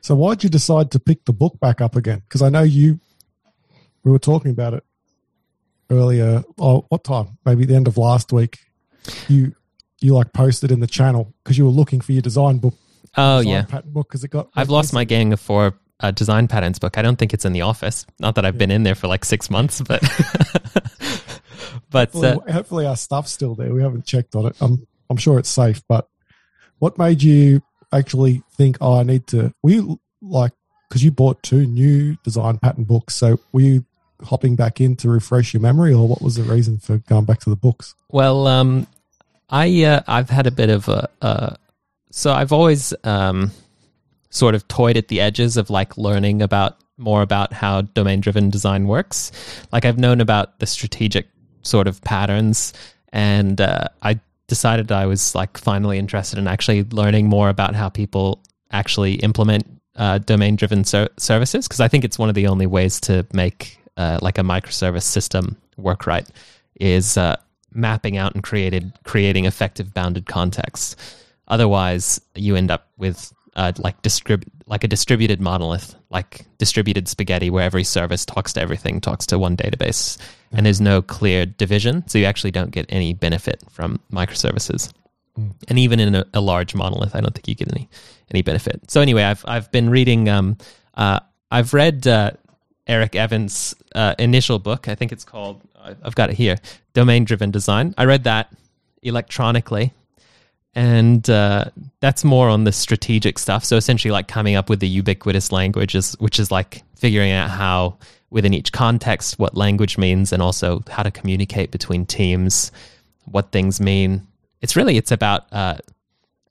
So 0.02 0.14
why'd 0.14 0.44
you 0.44 0.48
decide 0.50 0.92
to 0.92 1.00
pick 1.00 1.24
the 1.24 1.32
book 1.32 1.58
back 1.58 1.80
up 1.80 1.96
again? 1.96 2.22
Because 2.28 2.42
I 2.42 2.48
know 2.48 2.62
you, 2.62 3.00
we 4.04 4.12
were 4.12 4.20
talking 4.20 4.52
about 4.52 4.74
it 4.74 4.84
earlier. 5.90 6.44
Oh, 6.60 6.86
what 6.90 7.02
time? 7.02 7.38
Maybe 7.44 7.64
the 7.64 7.74
end 7.74 7.88
of 7.88 7.98
last 7.98 8.32
week. 8.32 8.60
You, 9.26 9.52
you 10.00 10.14
like 10.14 10.32
posted 10.32 10.70
in 10.70 10.78
the 10.78 10.86
channel 10.86 11.34
because 11.42 11.58
you 11.58 11.64
were 11.64 11.72
looking 11.72 12.00
for 12.00 12.12
your 12.12 12.22
design 12.22 12.58
book. 12.58 12.74
Oh, 13.16 13.38
design 13.38 13.52
yeah. 13.52 13.62
pattern 13.64 13.90
book 13.90 14.08
because 14.08 14.22
it 14.22 14.28
got. 14.28 14.50
I've 14.54 14.70
lost 14.70 14.92
my 14.92 15.02
gang 15.02 15.34
for 15.34 15.74
a 16.08 16.12
design 16.12 16.48
patterns 16.48 16.78
book. 16.78 16.98
I 16.98 17.02
don't 17.02 17.16
think 17.16 17.32
it's 17.32 17.44
in 17.44 17.52
the 17.52 17.62
office. 17.62 18.06
Not 18.18 18.34
that 18.34 18.44
I've 18.44 18.58
been 18.58 18.70
in 18.70 18.82
there 18.82 18.94
for 18.94 19.08
like 19.08 19.24
six 19.24 19.50
months, 19.50 19.80
but, 19.80 20.02
but 21.90 22.12
Hopefully, 22.12 22.42
uh, 22.46 22.52
hopefully 22.52 22.86
our 22.86 22.96
stuff's 22.96 23.32
still 23.32 23.54
there. 23.54 23.72
We 23.72 23.82
haven't 23.82 24.04
checked 24.04 24.34
on 24.34 24.46
it. 24.46 24.56
I'm, 24.60 24.86
I'm 25.08 25.16
sure 25.16 25.38
it's 25.38 25.48
safe. 25.48 25.82
But 25.88 26.08
what 26.78 26.98
made 26.98 27.22
you 27.22 27.62
actually 27.92 28.42
think, 28.56 28.78
oh, 28.80 28.98
I 28.98 29.02
need 29.02 29.26
to? 29.28 29.52
Were 29.62 29.70
you 29.70 30.00
like 30.20 30.52
because 30.88 31.02
you 31.02 31.10
bought 31.10 31.42
two 31.42 31.66
new 31.66 32.16
design 32.22 32.58
pattern 32.58 32.84
books? 32.84 33.14
So 33.14 33.40
were 33.52 33.60
you 33.60 33.84
hopping 34.22 34.56
back 34.56 34.80
in 34.80 34.96
to 34.96 35.08
refresh 35.08 35.54
your 35.54 35.60
memory, 35.60 35.92
or 35.92 36.06
what 36.06 36.20
was 36.20 36.36
the 36.36 36.42
reason 36.42 36.78
for 36.78 36.98
going 36.98 37.24
back 37.24 37.40
to 37.40 37.50
the 37.50 37.56
books? 37.56 37.94
Well, 38.10 38.46
um, 38.46 38.86
I 39.48 39.84
uh, 39.84 40.02
I've 40.06 40.30
had 40.30 40.46
a 40.46 40.50
bit 40.50 40.70
of 40.70 40.88
a 40.88 41.08
uh, 41.22 41.54
so 42.10 42.32
I've 42.32 42.52
always 42.52 42.94
um, 43.02 43.50
sort 44.34 44.54
of 44.54 44.66
toyed 44.68 44.96
at 44.96 45.08
the 45.08 45.20
edges 45.20 45.56
of 45.56 45.70
like 45.70 45.96
learning 45.96 46.42
about 46.42 46.76
more 46.98 47.22
about 47.22 47.52
how 47.52 47.82
domain 47.82 48.20
driven 48.20 48.50
design 48.50 48.86
works. 48.86 49.32
Like 49.72 49.84
I've 49.84 49.98
known 49.98 50.20
about 50.20 50.58
the 50.58 50.66
strategic 50.66 51.28
sort 51.62 51.86
of 51.86 52.02
patterns, 52.02 52.72
and 53.12 53.60
uh, 53.60 53.88
I 54.02 54.20
decided 54.48 54.92
I 54.92 55.06
was 55.06 55.34
like 55.34 55.56
finally 55.56 55.98
interested 55.98 56.38
in 56.38 56.48
actually 56.48 56.84
learning 56.84 57.28
more 57.28 57.48
about 57.48 57.74
how 57.74 57.88
people 57.88 58.42
actually 58.70 59.14
implement 59.14 59.66
uh, 59.96 60.18
domain 60.18 60.56
driven 60.56 60.84
ser- 60.84 61.08
services 61.16 61.66
because 61.68 61.80
I 61.80 61.88
think 61.88 62.04
it's 62.04 62.18
one 62.18 62.28
of 62.28 62.34
the 62.34 62.48
only 62.48 62.66
ways 62.66 63.00
to 63.02 63.24
make 63.32 63.78
uh, 63.96 64.18
like 64.20 64.38
a 64.38 64.42
microservice 64.42 65.04
system 65.04 65.56
work 65.76 66.06
right 66.06 66.28
is 66.80 67.16
uh, 67.16 67.36
mapping 67.72 68.16
out 68.16 68.34
and 68.34 68.42
created 68.42 68.92
creating 69.04 69.44
effective 69.44 69.94
bounded 69.94 70.26
contexts. 70.26 70.96
Otherwise, 71.46 72.20
you 72.34 72.56
end 72.56 72.70
up 72.70 72.88
with 72.98 73.32
uh, 73.56 73.72
like 73.78 74.00
distrib- 74.02 74.48
like 74.66 74.84
a 74.84 74.88
distributed 74.88 75.40
monolith, 75.40 75.94
like 76.10 76.46
distributed 76.58 77.08
spaghetti, 77.08 77.50
where 77.50 77.64
every 77.64 77.84
service 77.84 78.24
talks 78.24 78.52
to 78.54 78.60
everything, 78.60 79.00
talks 79.00 79.26
to 79.26 79.38
one 79.38 79.56
database, 79.56 80.18
and 80.52 80.66
there's 80.66 80.80
no 80.80 81.02
clear 81.02 81.46
division. 81.46 82.06
So 82.08 82.18
you 82.18 82.24
actually 82.24 82.50
don't 82.50 82.70
get 82.70 82.86
any 82.88 83.14
benefit 83.14 83.62
from 83.70 84.00
microservices. 84.12 84.92
And 85.68 85.78
even 85.78 86.00
in 86.00 86.14
a, 86.14 86.24
a 86.34 86.40
large 86.40 86.74
monolith, 86.74 87.14
I 87.14 87.20
don't 87.20 87.34
think 87.34 87.48
you 87.48 87.54
get 87.54 87.72
any 87.72 87.88
any 88.30 88.42
benefit. 88.42 88.90
So 88.90 89.00
anyway, 89.00 89.22
I've 89.22 89.44
I've 89.46 89.70
been 89.70 89.90
reading. 89.90 90.28
Um, 90.28 90.56
uh, 90.94 91.20
I've 91.50 91.74
read 91.74 92.06
uh, 92.06 92.32
Eric 92.86 93.14
Evans' 93.14 93.74
uh, 93.94 94.14
initial 94.18 94.58
book. 94.58 94.88
I 94.88 94.94
think 94.94 95.12
it's 95.12 95.24
called. 95.24 95.60
I've 96.02 96.14
got 96.14 96.30
it 96.30 96.36
here. 96.36 96.56
Domain 96.94 97.24
Driven 97.24 97.50
Design. 97.50 97.94
I 97.98 98.04
read 98.06 98.24
that 98.24 98.50
electronically, 99.02 99.92
and 100.74 101.28
uh, 101.30 101.66
that's 102.00 102.24
more 102.24 102.48
on 102.48 102.64
the 102.64 102.72
strategic 102.72 103.38
stuff. 103.38 103.64
So 103.64 103.76
essentially, 103.76 104.10
like 104.12 104.28
coming 104.28 104.56
up 104.56 104.68
with 104.68 104.80
the 104.80 104.88
ubiquitous 104.88 105.52
languages, 105.52 106.16
which 106.18 106.40
is 106.40 106.50
like 106.50 106.82
figuring 106.96 107.32
out 107.32 107.50
how 107.50 107.98
within 108.30 108.52
each 108.52 108.72
context 108.72 109.38
what 109.38 109.56
language 109.56 109.96
means, 109.96 110.32
and 110.32 110.42
also 110.42 110.82
how 110.90 111.02
to 111.02 111.10
communicate 111.10 111.70
between 111.70 112.04
teams, 112.06 112.72
what 113.26 113.52
things 113.52 113.80
mean. 113.80 114.26
It's 114.60 114.74
really 114.76 114.96
it's 114.96 115.12
about 115.12 115.52
uh, 115.52 115.76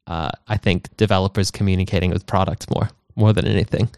uh, 0.07 0.31
I 0.47 0.57
think 0.57 0.95
developers 0.97 1.51
communicating 1.51 2.11
with 2.11 2.25
products 2.25 2.69
more 2.69 2.89
more 3.15 3.33
than 3.33 3.45
anything. 3.45 3.89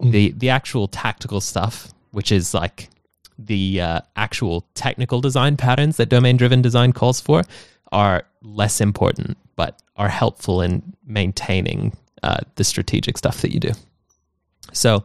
The 0.00 0.30
the 0.32 0.50
actual 0.50 0.88
tactical 0.88 1.40
stuff, 1.40 1.92
which 2.12 2.30
is 2.30 2.54
like 2.54 2.88
the 3.38 3.80
uh, 3.80 4.00
actual 4.14 4.64
technical 4.74 5.20
design 5.20 5.56
patterns 5.56 5.96
that 5.96 6.08
domain 6.08 6.36
driven 6.36 6.62
design 6.62 6.92
calls 6.92 7.20
for, 7.20 7.42
are 7.90 8.24
less 8.42 8.80
important, 8.80 9.36
but 9.62 9.80
are 9.94 10.08
helpful 10.08 10.60
in 10.60 10.82
maintaining 11.06 11.96
uh, 12.24 12.40
the 12.56 12.64
strategic 12.64 13.16
stuff 13.16 13.42
that 13.42 13.52
you 13.54 13.60
do. 13.60 13.70
So, 14.72 15.04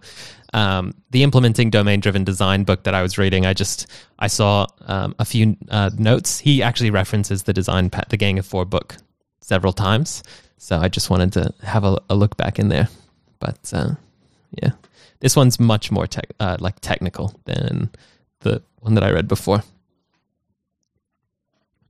um, 0.53 0.95
the 1.11 1.21
implementing 1.21 1.69
domain 1.69 1.99
driven 1.99 2.23
design 2.23 2.63
book 2.63 2.83
that 2.83 2.95
I 2.95 3.03
was 3.03 3.19
reading, 3.19 3.45
I 3.45 3.53
just 3.53 3.85
I 4.17 4.27
saw 4.27 4.65
um, 4.87 5.13
a 5.19 5.25
few 5.25 5.55
uh, 5.69 5.91
notes. 5.95 6.39
He 6.39 6.63
actually 6.63 6.89
references 6.89 7.43
the 7.43 7.53
design 7.53 7.91
pa- 7.91 8.09
the 8.09 8.17
Gang 8.17 8.39
of 8.39 8.47
Four 8.47 8.65
book 8.65 8.97
several 9.41 9.73
times, 9.73 10.23
so 10.57 10.79
I 10.79 10.87
just 10.87 11.11
wanted 11.11 11.33
to 11.33 11.53
have 11.61 11.83
a, 11.83 12.01
a 12.09 12.15
look 12.15 12.35
back 12.35 12.57
in 12.57 12.69
there. 12.69 12.89
But 13.37 13.59
uh, 13.73 13.91
yeah, 14.63 14.71
this 15.19 15.35
one's 15.35 15.59
much 15.59 15.91
more 15.91 16.07
tech, 16.07 16.33
uh, 16.39 16.57
like 16.59 16.79
technical 16.79 17.39
than 17.45 17.91
the 18.39 18.63
one 18.79 18.95
that 18.95 19.03
I 19.03 19.11
read 19.11 19.27
before. 19.27 19.61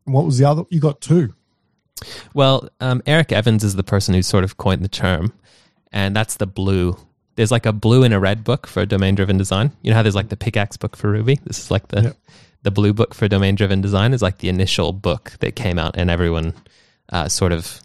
What 0.04 0.26
was 0.26 0.38
the 0.38 0.46
other? 0.50 0.64
You 0.70 0.82
got 0.82 1.00
two. 1.00 1.34
Well, 2.34 2.70
um, 2.80 3.02
Eric 3.06 3.32
Evans 3.32 3.64
is 3.64 3.76
the 3.76 3.84
person 3.84 4.14
who 4.14 4.22
sort 4.22 4.44
of 4.44 4.58
coined 4.58 4.84
the 4.84 4.88
term, 4.90 5.34
and 5.92 6.16
that's 6.16 6.36
the 6.38 6.48
blue. 6.48 6.98
There's 7.36 7.52
like 7.52 7.66
a 7.66 7.74
blue 7.74 8.04
and 8.04 8.14
a 8.14 8.20
red 8.20 8.44
book 8.44 8.68
for 8.68 8.86
domain 8.86 9.16
driven 9.16 9.38
design. 9.38 9.72
You 9.82 9.92
know 9.92 9.96
how 9.98 10.04
there's 10.04 10.16
like 10.16 10.30
the 10.30 10.38
pickaxe 10.38 10.78
book 10.78 10.96
for 10.96 11.12
Ruby? 11.12 11.40
This 11.46 11.60
is 11.60 11.72
like 11.72 11.88
the 11.90 12.02
Yep. 12.04 12.18
the 12.64 12.72
blue 12.72 12.94
book 12.94 13.14
for 13.14 13.28
domain 13.28 13.56
driven 13.56 13.82
design 13.82 14.14
is 14.14 14.22
like 14.22 14.40
the 14.40 14.50
initial 14.50 14.92
book 14.94 15.34
that 15.40 15.56
came 15.56 15.78
out, 15.80 15.96
and 15.98 16.10
everyone 16.10 16.54
uh, 17.10 17.28
sort 17.30 17.52
of 17.52 17.80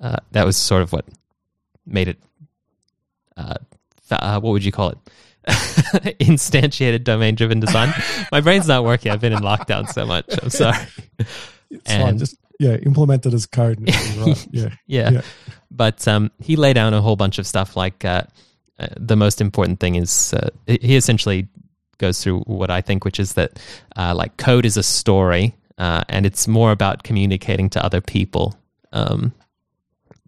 uh, 0.00 0.16
that 0.32 0.44
was 0.46 0.56
sort 0.56 0.82
of 0.82 0.92
what 0.92 1.04
made 1.86 2.08
it. 2.08 2.18
Uh, 3.36 3.54
fa- 4.02 4.22
uh, 4.24 4.40
what 4.40 4.50
would 4.52 4.64
you 4.64 4.72
call 4.72 4.90
it? 4.90 4.98
Instantiated 6.20 7.04
domain 7.04 7.34
driven 7.34 7.60
design. 7.60 7.92
My 8.32 8.40
brain's 8.40 8.68
not 8.68 8.84
working. 8.84 9.10
I've 9.12 9.20
been 9.20 9.32
in 9.32 9.38
lockdown 9.40 9.88
so 9.88 10.04
much. 10.04 10.26
I'm 10.42 10.50
sorry. 10.50 10.76
It's 11.70 11.92
fine. 11.92 12.18
Just 12.18 12.36
yeah, 12.58 12.74
implement 12.76 13.24
it 13.24 13.34
as 13.34 13.46
code. 13.46 13.78
And 13.78 13.88
right. 14.18 14.48
Yeah. 14.50 14.68
yeah. 14.86 15.10
Yeah. 15.10 15.20
But 15.70 16.06
um, 16.08 16.30
he 16.40 16.56
laid 16.56 16.74
down 16.74 16.92
a 16.94 17.00
whole 17.00 17.16
bunch 17.16 17.38
of 17.38 17.46
stuff. 17.46 17.76
Like 17.76 18.04
uh, 18.04 18.22
uh, 18.78 18.88
the 18.96 19.16
most 19.16 19.40
important 19.40 19.80
thing 19.80 19.94
is 19.94 20.34
uh, 20.34 20.50
he 20.66 20.96
essentially 20.96 21.48
goes 21.98 22.22
through 22.22 22.40
what 22.40 22.70
I 22.70 22.80
think, 22.80 23.04
which 23.04 23.20
is 23.20 23.34
that 23.34 23.58
uh, 23.96 24.14
like 24.14 24.36
code 24.36 24.64
is 24.64 24.76
a 24.76 24.82
story, 24.82 25.54
uh, 25.78 26.02
and 26.08 26.26
it's 26.26 26.48
more 26.48 26.72
about 26.72 27.04
communicating 27.04 27.70
to 27.70 27.84
other 27.84 28.00
people 28.00 28.58
um, 28.92 29.32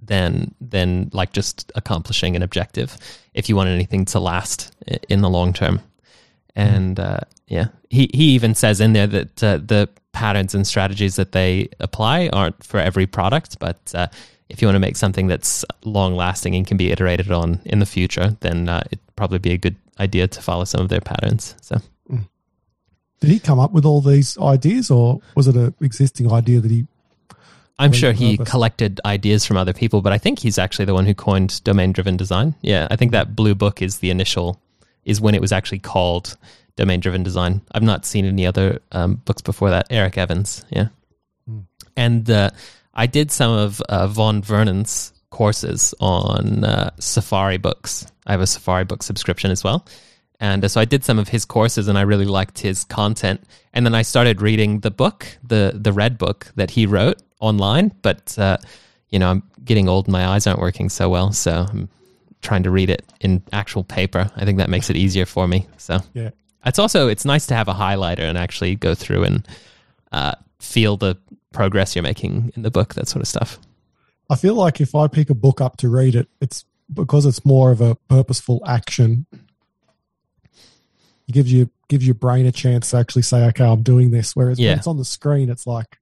than 0.00 0.54
than 0.60 1.10
like 1.12 1.32
just 1.32 1.72
accomplishing 1.74 2.36
an 2.36 2.42
objective. 2.42 2.96
If 3.34 3.48
you 3.48 3.56
want 3.56 3.70
anything 3.70 4.04
to 4.06 4.20
last 4.20 4.72
in 5.08 5.20
the 5.20 5.30
long 5.30 5.52
term, 5.52 5.80
and 6.54 6.98
uh, 7.00 7.20
yeah, 7.48 7.68
he 7.88 8.08
he 8.14 8.30
even 8.30 8.54
says 8.54 8.80
in 8.80 8.92
there 8.92 9.06
that 9.08 9.42
uh, 9.42 9.58
the 9.58 9.88
patterns 10.12 10.54
and 10.54 10.66
strategies 10.66 11.16
that 11.16 11.32
they 11.32 11.68
apply 11.80 12.28
aren't 12.32 12.62
for 12.64 12.80
every 12.80 13.06
product, 13.06 13.58
but 13.58 13.78
uh, 13.94 14.08
if 14.48 14.60
you 14.60 14.66
want 14.68 14.74
to 14.74 14.80
make 14.80 14.96
something 14.96 15.28
that's 15.28 15.64
long 15.84 16.16
lasting 16.16 16.54
and 16.54 16.66
can 16.66 16.76
be 16.76 16.90
iterated 16.90 17.30
on 17.30 17.60
in 17.64 17.78
the 17.78 17.86
future, 17.86 18.36
then 18.40 18.68
uh, 18.68 18.82
it'd 18.86 18.98
probably 19.16 19.38
be 19.38 19.52
a 19.52 19.58
good 19.58 19.76
idea 19.98 20.26
to 20.26 20.42
follow 20.42 20.64
some 20.64 20.80
of 20.80 20.88
their 20.88 21.00
patterns. 21.00 21.54
So 21.60 21.80
Did 23.20 23.30
he 23.30 23.38
come 23.38 23.58
up 23.60 23.72
with 23.72 23.84
all 23.84 24.00
these 24.00 24.36
ideas, 24.38 24.90
or 24.90 25.20
was 25.36 25.46
it 25.46 25.54
an 25.54 25.74
existing 25.80 26.32
idea 26.32 26.60
that 26.60 26.70
he? 26.70 26.86
I'm 27.78 27.92
sure 27.92 28.12
he 28.12 28.36
purpose. 28.36 28.50
collected 28.50 29.00
ideas 29.06 29.46
from 29.46 29.56
other 29.56 29.72
people, 29.72 30.02
but 30.02 30.12
I 30.12 30.18
think 30.18 30.38
he's 30.38 30.58
actually 30.58 30.84
the 30.84 30.94
one 30.94 31.06
who 31.06 31.14
coined 31.14 31.62
domain 31.64 31.92
driven 31.92 32.16
design. 32.16 32.54
Yeah, 32.60 32.88
I 32.90 32.96
think 32.96 33.12
that 33.12 33.36
blue 33.36 33.54
book 33.54 33.80
is 33.80 33.98
the 33.98 34.10
initial, 34.10 34.60
is 35.04 35.20
when 35.20 35.34
it 35.34 35.40
was 35.40 35.52
actually 35.52 35.78
called 35.78 36.36
domain 36.80 36.98
driven 36.98 37.22
design. 37.22 37.60
I've 37.72 37.82
not 37.82 38.06
seen 38.06 38.24
any 38.24 38.46
other 38.46 38.80
um, 38.90 39.16
books 39.26 39.42
before 39.42 39.68
that. 39.70 39.86
Eric 39.90 40.16
Evans, 40.16 40.64
yeah. 40.70 40.88
And 41.94 42.30
uh, 42.30 42.50
I 42.94 43.06
did 43.06 43.30
some 43.30 43.52
of 43.52 43.82
uh, 43.82 44.06
Vaughn 44.06 44.40
Vernon's 44.42 45.12
courses 45.28 45.94
on 46.00 46.64
uh, 46.64 46.90
Safari 46.98 47.58
books. 47.58 48.06
I 48.26 48.32
have 48.32 48.40
a 48.40 48.46
Safari 48.46 48.84
book 48.84 49.02
subscription 49.02 49.50
as 49.50 49.62
well. 49.62 49.86
And 50.40 50.64
uh, 50.64 50.68
so 50.68 50.80
I 50.80 50.86
did 50.86 51.04
some 51.04 51.18
of 51.18 51.28
his 51.28 51.44
courses 51.44 51.86
and 51.86 51.98
I 51.98 52.02
really 52.02 52.24
liked 52.24 52.58
his 52.58 52.84
content. 52.84 53.42
And 53.74 53.84
then 53.84 53.94
I 53.94 54.00
started 54.00 54.40
reading 54.40 54.80
the 54.80 54.90
book, 54.90 55.26
the 55.46 55.72
the 55.74 55.92
red 55.92 56.16
book 56.16 56.50
that 56.56 56.70
he 56.70 56.86
wrote 56.86 57.18
online. 57.40 57.92
But, 58.00 58.38
uh, 58.38 58.56
you 59.10 59.18
know, 59.18 59.30
I'm 59.30 59.42
getting 59.62 59.86
old 59.86 60.06
and 60.06 60.12
my 60.12 60.26
eyes 60.26 60.46
aren't 60.46 60.60
working 60.60 60.88
so 60.88 61.10
well. 61.10 61.32
So 61.32 61.66
I'm 61.68 61.90
trying 62.40 62.62
to 62.62 62.70
read 62.70 62.88
it 62.88 63.04
in 63.20 63.42
actual 63.52 63.84
paper. 63.84 64.30
I 64.34 64.46
think 64.46 64.56
that 64.58 64.70
makes 64.70 64.88
it 64.88 64.96
easier 64.96 65.26
for 65.26 65.46
me. 65.46 65.66
So 65.76 66.00
Yeah. 66.14 66.30
It's 66.64 66.78
also, 66.78 67.08
it's 67.08 67.24
nice 67.24 67.46
to 67.46 67.54
have 67.54 67.68
a 67.68 67.74
highlighter 67.74 68.20
and 68.20 68.36
actually 68.36 68.74
go 68.76 68.94
through 68.94 69.24
and 69.24 69.48
uh, 70.12 70.34
feel 70.58 70.96
the 70.96 71.16
progress 71.52 71.94
you're 71.96 72.02
making 72.02 72.52
in 72.56 72.62
the 72.62 72.70
book, 72.70 72.94
that 72.94 73.08
sort 73.08 73.22
of 73.22 73.28
stuff. 73.28 73.58
I 74.28 74.36
feel 74.36 74.54
like 74.54 74.80
if 74.80 74.94
I 74.94 75.08
pick 75.08 75.30
a 75.30 75.34
book 75.34 75.60
up 75.60 75.76
to 75.78 75.88
read 75.88 76.14
it, 76.14 76.28
it's 76.40 76.64
because 76.92 77.26
it's 77.26 77.44
more 77.44 77.70
of 77.70 77.80
a 77.80 77.94
purposeful 78.08 78.62
action. 78.66 79.26
It 81.28 81.32
gives 81.32 81.52
you 81.52 81.70
gives 81.88 82.06
your 82.06 82.14
brain 82.14 82.46
a 82.46 82.52
chance 82.52 82.90
to 82.90 82.96
actually 82.96 83.22
say, 83.22 83.44
"Okay, 83.46 83.64
I'm 83.64 83.82
doing 83.82 84.10
this." 84.10 84.34
Whereas 84.36 84.58
Yeah. 84.58 84.70
when 84.70 84.78
it's 84.78 84.86
on 84.86 84.96
the 84.96 85.04
screen, 85.04 85.50
it's 85.50 85.66
like 85.66 85.98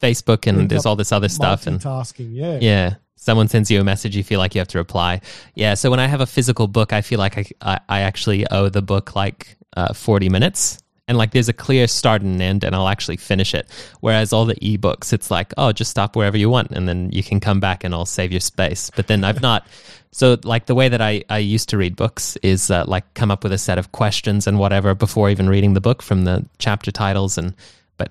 Facebook 0.00 0.46
and 0.46 0.68
there's 0.68 0.86
all 0.86 0.96
this 0.96 1.12
other 1.12 1.28
stuff 1.28 1.66
and 1.66 1.80
multitasking. 1.80 2.30
Yeah, 2.32 2.58
yeah, 2.60 2.94
someone 3.16 3.48
sends 3.48 3.70
you 3.70 3.80
a 3.80 3.84
message, 3.84 4.16
you 4.16 4.22
feel 4.24 4.38
like 4.38 4.54
you 4.54 4.60
have 4.60 4.68
to 4.68 4.78
reply. 4.78 5.20
Yeah, 5.54 5.74
so 5.74 5.90
when 5.90 6.00
I 6.00 6.06
have 6.06 6.20
a 6.20 6.26
physical 6.26 6.68
book, 6.68 6.92
I 6.92 7.00
feel 7.02 7.18
like 7.18 7.38
I 7.38 7.44
I, 7.60 7.80
I 7.88 8.00
actually 8.00 8.48
owe 8.50 8.68
the 8.68 8.82
book 8.82 9.16
like 9.16 9.56
uh, 9.76 9.92
40 9.92 10.28
minutes. 10.28 10.78
And 11.06 11.16
like 11.16 11.30
there's 11.30 11.48
a 11.48 11.54
clear 11.54 11.86
start 11.86 12.20
and 12.20 12.40
end, 12.42 12.64
and 12.64 12.74
I'll 12.74 12.88
actually 12.88 13.16
finish 13.16 13.54
it. 13.54 13.70
Whereas 14.00 14.34
all 14.34 14.44
the 14.44 14.56
ebooks, 14.56 15.14
it's 15.14 15.30
like, 15.30 15.54
oh, 15.56 15.72
just 15.72 15.90
stop 15.90 16.14
wherever 16.14 16.36
you 16.36 16.50
want, 16.50 16.70
and 16.72 16.86
then 16.86 17.10
you 17.12 17.22
can 17.22 17.40
come 17.40 17.60
back 17.60 17.82
and 17.82 17.94
I'll 17.94 18.04
save 18.04 18.30
your 18.30 18.40
space. 18.40 18.90
But 18.94 19.06
then 19.06 19.24
I've 19.24 19.40
not. 19.40 19.66
So 20.10 20.38
like 20.42 20.64
the 20.64 20.74
way 20.74 20.88
that 20.88 21.02
I, 21.02 21.22
I 21.28 21.38
used 21.38 21.68
to 21.68 21.76
read 21.76 21.94
books 21.94 22.36
is 22.42 22.70
uh, 22.70 22.84
like 22.86 23.12
come 23.12 23.30
up 23.30 23.42
with 23.42 23.52
a 23.52 23.58
set 23.58 23.76
of 23.76 23.92
questions 23.92 24.46
and 24.46 24.58
whatever 24.58 24.94
before 24.94 25.28
even 25.28 25.50
reading 25.50 25.74
the 25.74 25.82
book 25.82 26.00
from 26.02 26.24
the 26.24 26.46
chapter 26.58 26.90
titles 26.90 27.36
and 27.36 27.54
but 27.98 28.10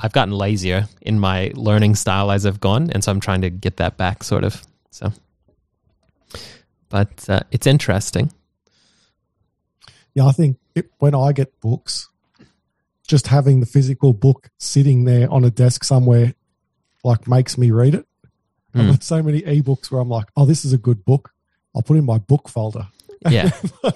I've 0.00 0.12
gotten 0.12 0.34
lazier 0.34 0.88
in 1.00 1.20
my 1.20 1.52
learning 1.54 1.94
style 1.94 2.30
as 2.32 2.44
I've 2.44 2.60
gone, 2.60 2.90
and 2.90 3.04
so 3.04 3.12
I'm 3.12 3.20
trying 3.20 3.42
to 3.42 3.50
get 3.50 3.76
that 3.76 3.96
back, 3.96 4.24
sort 4.24 4.42
of. 4.42 4.62
So, 4.90 5.12
but 6.88 7.28
uh, 7.28 7.40
it's 7.50 7.66
interesting. 7.66 8.32
yeah. 10.14 10.26
I 10.26 10.32
think 10.32 10.58
it, 10.74 10.90
when 10.98 11.14
I 11.14 11.32
get 11.32 11.58
books, 11.60 12.08
just 13.06 13.26
having 13.28 13.60
the 13.60 13.66
physical 13.66 14.12
book 14.12 14.50
sitting 14.58 15.04
there 15.04 15.30
on 15.30 15.44
a 15.44 15.50
desk 15.50 15.84
somewhere, 15.84 16.34
like 17.04 17.26
makes 17.28 17.58
me 17.58 17.70
read 17.70 17.94
it. 17.94 18.06
I've 18.74 18.84
Hmm. 18.86 18.90
got 18.92 19.02
so 19.02 19.22
many 19.22 19.42
ebooks 19.42 19.90
where 19.90 20.00
I'm 20.00 20.08
like, 20.08 20.26
"Oh, 20.36 20.46
this 20.46 20.64
is 20.64 20.72
a 20.72 20.78
good 20.78 21.04
book." 21.04 21.32
I'll 21.74 21.82
put 21.82 21.96
it 21.96 21.98
in 22.00 22.04
my 22.06 22.18
book 22.18 22.48
folder. 22.48 22.86
Yeah. 23.28 23.50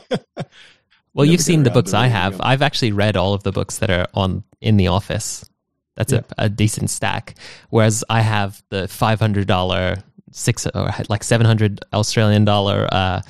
Well, 1.15 1.25
Never 1.25 1.33
you've 1.33 1.41
seen 1.41 1.63
the 1.63 1.71
books 1.71 1.95
I 1.95 2.09
have. 2.09 2.33
them. 2.33 2.41
I've 2.45 2.61
actually 2.61 2.93
read 2.93 3.17
all 3.17 3.33
of 3.33 3.43
the 3.43 3.51
books 3.51 3.79
that 3.79 3.89
are 3.91 4.07
on 4.13 4.45
in 4.61 4.77
the 4.77 4.89
office. 4.89 5.49
That's 5.95 6.13
Yeah. 6.13 6.21
a, 6.37 6.45
a 6.45 6.49
decent 6.51 6.91
stack. 6.91 7.37
Whereas 7.71 8.05
I 8.11 8.21
have 8.21 8.63
the 8.69 8.87
five 8.87 9.19
hundred 9.19 9.47
dollar 9.47 9.97
six 10.33 10.67
or 10.67 10.91
like 11.09 11.25
seven 11.25 11.47
hundred 11.47 11.81
Australian 11.95 12.45
dollar 12.45 12.87
uh, 12.93 13.23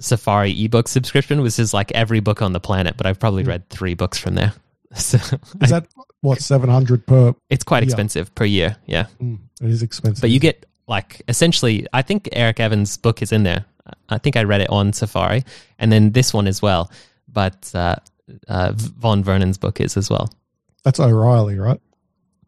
Safari 0.00 0.64
ebook 0.64 0.88
subscription, 0.88 1.40
which 1.42 1.58
is 1.58 1.72
like 1.72 1.90
every 1.92 2.20
book 2.20 2.42
on 2.42 2.52
the 2.52 2.60
planet. 2.60 2.96
But 2.96 3.06
I've 3.06 3.18
probably 3.20 3.42
Hmm. 3.44 3.48
read 3.50 3.68
three 3.70 3.94
books 3.94 4.18
from 4.18 4.34
there. 4.34 4.52
So 4.94 5.18
Is 5.62 5.70
that 5.70 5.86
what 6.20 6.40
seven 6.40 6.70
hundred 6.70 7.06
per? 7.06 7.34
it's 7.50 7.64
quite 7.64 7.82
Yeah. 7.82 7.86
expensive 7.88 8.34
per 8.34 8.44
year. 8.44 8.76
Yeah. 8.86 9.06
Mm, 9.20 9.38
it 9.60 9.70
is 9.70 9.82
expensive. 9.82 10.20
But 10.22 10.30
you 10.30 10.38
get 10.40 10.64
like 10.88 11.20
essentially, 11.28 11.86
I 11.92 12.02
think 12.02 12.28
Eric 12.32 12.60
Evans' 12.60 12.96
book 12.96 13.20
is 13.20 13.32
in 13.32 13.42
there. 13.42 13.64
I 14.08 14.18
think 14.18 14.36
I 14.36 14.44
read 14.44 14.60
it 14.62 14.70
on 14.70 14.92
Safari, 14.92 15.44
and 15.78 15.90
then 15.92 16.12
this 16.12 16.32
one 16.32 16.46
as 16.46 16.62
well. 16.62 16.90
But 17.28 17.70
uh, 17.74 17.96
uh, 18.48 18.72
Vaughn 18.74 19.22
Vernon's 19.24 19.58
book 19.58 19.80
is 19.80 19.96
as 19.96 20.08
well. 20.08 20.32
that's 20.84 20.98
O'Reilly, 21.00 21.58
right? 21.58 21.80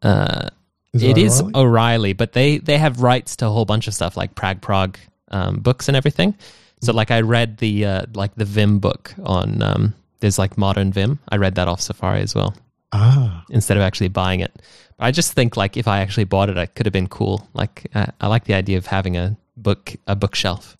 Uh, 0.01 0.47
Is 0.93 1.03
it 1.03 1.17
is 1.17 1.41
O'Reilly? 1.41 1.53
O'Reilly, 1.55 2.13
but 2.13 2.31
they 2.33 2.57
they 2.57 2.77
have 2.77 3.01
rights 3.01 3.35
to 3.37 3.47
a 3.47 3.49
whole 3.49 3.65
bunch 3.65 3.87
of 3.87 3.93
stuff 3.93 4.15
like 4.17 4.33
Prag 4.35 4.61
Prag 4.61 4.97
um, 5.29 5.59
books 5.59 5.87
and 5.87 5.95
everything. 5.97 6.35
So 6.81 6.93
like 6.93 7.11
I 7.11 7.21
read 7.21 7.57
the 7.57 7.85
uh, 7.85 8.05
like 8.13 8.35
the 8.35 8.45
Vim 8.45 8.79
book 8.79 9.13
on 9.23 9.61
um, 9.61 9.93
there's 10.19 10.39
like 10.39 10.57
modern 10.57 10.91
Vim. 10.91 11.19
I 11.29 11.37
read 11.37 11.55
that 11.55 11.67
off 11.67 11.81
Safari 11.81 12.21
as 12.21 12.33
well 12.35 12.55
ah, 12.93 13.43
instead 13.49 13.77
of 13.77 13.83
actually 13.83 14.07
buying 14.09 14.39
it. 14.39 14.51
But 14.97 15.05
I 15.05 15.11
just 15.11 15.33
think 15.33 15.57
like 15.57 15.77
if 15.77 15.87
I 15.87 15.99
actually 15.99 16.23
bought 16.25 16.49
it, 16.49 16.57
I 16.57 16.65
could 16.65 16.85
have 16.85 16.93
been 16.93 17.07
cool. 17.07 17.47
Like 17.53 17.87
uh, 17.93 18.07
I 18.21 18.27
like 18.27 18.45
the 18.45 18.53
idea 18.53 18.77
of 18.77 18.85
having 18.85 19.17
a 19.17 19.35
book 19.57 19.93
a 20.07 20.15
bookshelf, 20.15 20.77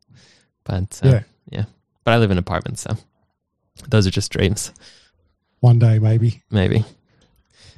but 0.64 1.00
uh, 1.04 1.10
Yeah. 1.10 1.24
yeah. 1.50 1.66
But 2.06 2.14
I 2.14 2.18
live 2.18 2.32
in 2.32 2.38
apartments, 2.38 2.82
so 2.82 2.96
those 3.90 4.08
are 4.08 4.12
just 4.12 4.32
dreams. 4.32 4.72
one 5.60 5.80
day 5.80 6.00
maybe 6.00 6.42
Maybe 6.50 6.86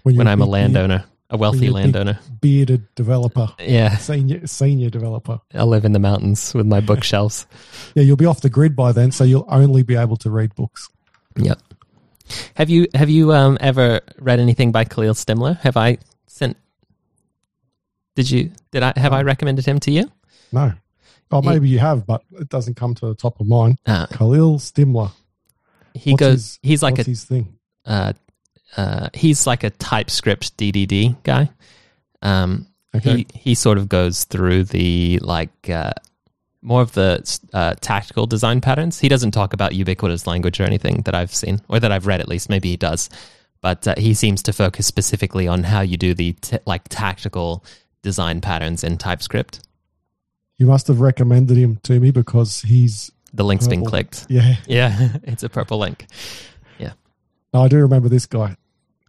when, 0.04 0.16
when 0.16 0.28
I'm 0.28 0.42
a 0.42 0.46
landowner, 0.46 1.06
a 1.32 1.38
wealthy 1.38 1.70
landowner. 1.70 2.20
Bearded 2.42 2.94
developer, 2.96 3.50
Yeah, 3.60 3.98
senior 3.98 4.46
senior 4.48 4.90
developer. 4.90 5.40
I 5.54 5.64
live 5.64 5.86
in 5.86 5.94
the 5.94 6.00
mountains 6.00 6.54
with 6.54 6.66
my 6.68 6.80
bookshelves. 6.82 7.48
Yeah, 7.96 8.04
you'll 8.04 8.18
be 8.18 8.26
off 8.26 8.42
the 8.42 8.50
grid 8.50 8.76
by 8.76 8.92
then, 8.92 9.12
so 9.12 9.24
you'll 9.24 9.46
only 9.50 9.84
be 9.84 9.96
able 9.96 10.18
to 10.18 10.30
read 10.30 10.54
books. 10.56 10.90
Yep. 11.38 11.60
Have 12.56 12.70
you 12.70 12.88
have 12.94 13.10
you 13.10 13.34
um, 13.34 13.58
ever 13.60 14.00
read 14.20 14.40
anything 14.40 14.72
by 14.72 14.84
Khalil 14.86 15.14
Stemmler? 15.14 15.58
Have 15.60 15.76
I 15.76 15.98
sent? 16.28 16.56
Did 18.16 18.30
you? 18.30 18.52
Did 18.72 18.84
I 18.84 18.94
have 18.96 19.14
I 19.14 19.22
recommended 19.24 19.66
him 19.66 19.80
to 19.82 19.92
you? 19.92 20.12
No. 20.52 20.74
Oh, 21.32 21.42
He- 21.42 21.50
maybe 21.50 21.70
you 21.70 21.80
have, 21.80 22.06
but 22.06 22.24
it 22.40 22.50
doesn't 22.50 22.76
come 22.76 22.94
to 22.96 23.08
the 23.08 23.16
top 23.16 23.40
of 23.40 23.48
mind. 23.48 23.80
Uh, 23.86 24.06
Khalil 24.08 24.58
Stemmler. 24.60 25.12
he 25.94 26.12
What's 26.12 26.20
goes. 26.20 26.34
his- 26.34 26.60
he's 26.62 26.84
like 26.84 27.00
a 27.00 27.04
his 27.04 27.24
thing? 27.24 27.56
uh, 27.86 28.14
uh, 28.78 29.10
he's 29.14 29.46
like 29.48 29.64
a 29.64 29.70
TypeScript 29.70 30.58
DDD 30.58 31.22
guy. 31.24 31.50
Um, 32.22 32.68
Okay. 32.94 33.20
He 33.20 33.28
he 33.34 33.56
sort 33.56 33.78
of 33.78 33.88
goes 33.88 34.26
through 34.26 34.66
the 34.66 35.18
like 35.22 35.70
uh, 35.70 35.94
more 36.62 36.82
of 36.82 36.92
the 36.92 37.24
uh, 37.54 37.76
tactical 37.80 38.28
design 38.28 38.60
patterns. 38.60 39.00
He 39.00 39.08
doesn't 39.08 39.32
talk 39.32 39.54
about 39.54 39.74
ubiquitous 39.76 40.28
language 40.28 40.60
or 40.60 40.64
anything 40.64 41.04
that 41.04 41.16
I've 41.16 41.34
seen 41.34 41.62
or 41.70 41.80
that 41.80 41.90
I've 41.94 42.06
read. 42.06 42.20
At 42.20 42.28
least 42.28 42.50
maybe 42.50 42.68
he 42.72 42.76
does, 42.76 43.10
but 43.62 43.88
uh, 43.88 43.96
he 43.98 44.14
seems 44.14 44.44
to 44.44 44.52
focus 44.52 44.88
specifically 44.88 45.48
on 45.48 45.64
how 45.64 45.80
you 45.80 45.96
do 45.96 46.14
the 46.14 46.34
t- 46.34 46.58
like 46.66 46.82
tactical 46.90 47.64
design 48.02 48.42
patterns 48.42 48.84
in 48.84 48.98
TypeScript. 48.98 49.62
you 50.58 50.66
must 50.66 50.88
have 50.88 51.00
recommended 51.00 51.56
him 51.58 51.78
to 51.84 51.98
me 51.98 52.12
because 52.12 52.62
he's 52.64 53.10
The 53.34 53.46
link's 53.46 53.70
been 53.70 53.86
clicked. 53.86 54.26
yeah. 54.28 54.56
Yeah, 54.68 55.16
it's 55.24 55.44
a 55.44 55.50
purple 55.50 55.78
link. 55.78 56.08
No, 57.54 57.64
I 57.64 57.68
do 57.68 57.78
remember 57.78 58.10
this 58.10 58.26
guy. 58.26 58.56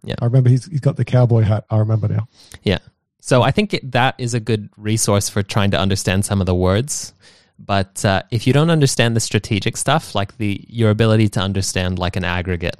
Yeah. 0.03 0.15
I 0.21 0.25
remember 0.25 0.49
he's 0.49 0.65
he's 0.65 0.81
got 0.81 0.97
the 0.97 1.05
cowboy 1.05 1.41
hat. 1.41 1.65
I 1.69 1.77
remember 1.77 2.07
now. 2.07 2.27
Yeah. 2.63 2.79
So 3.19 3.41
I 3.41 3.51
think 3.51 3.73
it, 3.73 3.91
that 3.93 4.15
is 4.17 4.33
a 4.33 4.39
good 4.39 4.69
resource 4.75 5.29
for 5.29 5.43
trying 5.43 5.71
to 5.71 5.79
understand 5.79 6.25
some 6.25 6.41
of 6.41 6.45
the 6.45 6.55
words. 6.55 7.13
But 7.57 8.03
uh, 8.03 8.23
if 8.31 8.45
you 8.45 8.51
don't 8.51 8.69
understand 8.69 9.15
the 9.15 9.21
strategic 9.21 9.77
stuff, 9.77 10.13
like 10.13 10.37
the 10.37 10.59
your 10.67 10.89
ability 10.89 11.29
to 11.29 11.39
understand 11.39 11.99
like 11.99 12.17
an 12.17 12.25
aggregate 12.25 12.75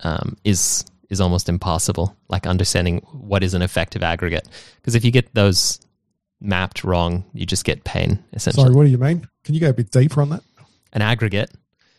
um, 0.00 0.36
is 0.44 0.86
is 1.10 1.20
almost 1.20 1.50
impossible. 1.50 2.16
Like 2.28 2.46
understanding 2.46 3.00
what 3.12 3.42
is 3.42 3.52
an 3.52 3.60
effective 3.60 4.02
aggregate, 4.02 4.48
because 4.76 4.94
if 4.94 5.04
you 5.04 5.10
get 5.10 5.34
those 5.34 5.80
mapped 6.40 6.82
wrong, 6.82 7.24
you 7.34 7.44
just 7.44 7.64
get 7.64 7.84
pain. 7.84 8.24
Essentially, 8.32 8.64
Sorry, 8.64 8.74
what 8.74 8.84
do 8.84 8.90
you 8.90 8.98
mean? 8.98 9.28
Can 9.44 9.54
you 9.54 9.60
go 9.60 9.68
a 9.68 9.74
bit 9.74 9.90
deeper 9.90 10.22
on 10.22 10.30
that? 10.30 10.42
an 10.94 11.02
aggregate. 11.02 11.50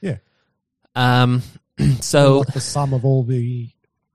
Yeah. 0.01 0.17
Um. 0.95 1.43
So 2.01 2.39
like 2.39 2.53
the 2.53 2.61
sum 2.61 2.93
of 2.93 3.03
all 3.05 3.23
the 3.23 3.69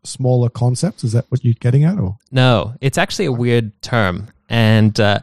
smaller 0.04 0.48
concepts. 0.48 1.04
Is 1.04 1.12
that 1.12 1.26
what 1.28 1.44
you're 1.44 1.54
getting 1.60 1.84
at? 1.84 1.98
Or 1.98 2.16
No, 2.30 2.74
it's 2.80 2.98
actually 2.98 3.26
a 3.26 3.32
weird 3.32 3.80
term. 3.82 4.28
And 4.48 4.98
uh, 4.98 5.20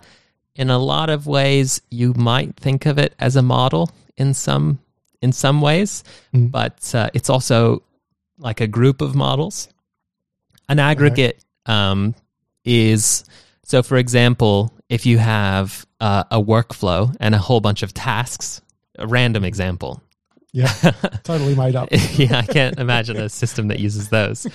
in 0.56 0.70
a 0.70 0.78
lot 0.78 1.10
of 1.10 1.26
ways, 1.28 1.82
you 1.90 2.14
might 2.14 2.56
think 2.58 2.86
of 2.86 2.98
it 2.98 3.14
as 3.20 3.36
a 3.36 3.42
model 3.42 3.90
in 4.18 4.34
some 4.34 4.80
in 5.22 5.32
some 5.32 5.62
ways, 5.62 6.04
Mm. 6.34 6.52
but 6.52 6.94
uh, 6.94 7.10
it's 7.16 7.30
also 7.30 7.82
like 8.38 8.62
a 8.62 8.68
group 8.68 9.02
of 9.02 9.16
models. 9.16 9.68
An 10.70 10.78
aggregate 10.80 11.44
um, 11.66 12.14
is 12.64 13.24
so. 13.64 13.82
For 13.82 13.98
example, 13.98 14.72
if 14.90 15.06
you 15.08 15.18
have 15.18 15.88
uh, 16.00 16.26
a 16.30 16.40
workflow 16.42 17.16
and 17.20 17.34
a 17.34 17.40
whole 17.40 17.62
bunch 17.62 17.82
of 17.82 17.94
tasks, 17.96 18.62
a 19.00 19.08
random 19.08 19.44
example. 19.44 20.02
Yeah, 20.54 20.68
totally 21.24 21.56
made 21.56 21.76
up. 21.76 21.90
yeah, 22.14 22.38
I 22.40 22.46
can't 22.46 22.80
imagine 22.80 23.18
a 23.18 23.30
system 23.30 23.68
that 23.68 23.80
uses 23.80 24.10
those. 24.10 24.48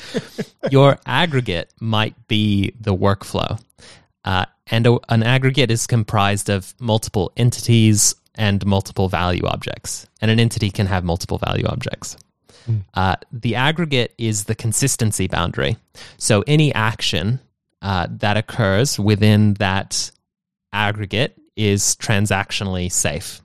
Your 0.70 0.99
aggregate 1.06 1.72
might 1.80 2.28
be 2.28 2.72
the 2.80 2.94
workflow. 2.94 3.61
Uh, 4.25 4.46
and 4.68 4.87
a, 4.87 4.99
an 5.08 5.22
aggregate 5.22 5.70
is 5.70 5.87
comprised 5.87 6.49
of 6.49 6.75
multiple 6.80 7.32
entities 7.37 8.14
and 8.34 8.64
multiple 8.64 9.08
value 9.08 9.44
objects. 9.44 10.06
And 10.20 10.30
an 10.30 10.40
entity 10.40 10.70
can 10.70 10.87
have 10.87 11.04
multiple 11.04 11.38
value 11.38 11.66
objects. 11.66 12.16
Uh, 12.94 13.16
the 13.32 13.56
aggregate 13.56 14.14
is 14.18 14.44
the 14.44 14.54
consistency 14.54 15.26
boundary. 15.26 15.76
So 16.19 16.45
any 16.47 16.73
action 16.75 17.40
uh, 17.80 18.06
that 18.10 18.36
occurs 18.36 18.99
within 18.99 19.54
that 19.54 20.10
aggregate 20.73 21.36
is 21.56 21.97
transactionally 21.97 22.90
safe. 22.90 23.40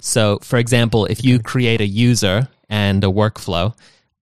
So, 0.00 0.38
for 0.42 0.58
example, 0.58 1.06
if 1.06 1.24
you 1.24 1.38
create 1.38 1.80
a 1.80 1.86
user 1.86 2.48
and 2.68 3.02
a 3.04 3.08
workflow, 3.08 3.74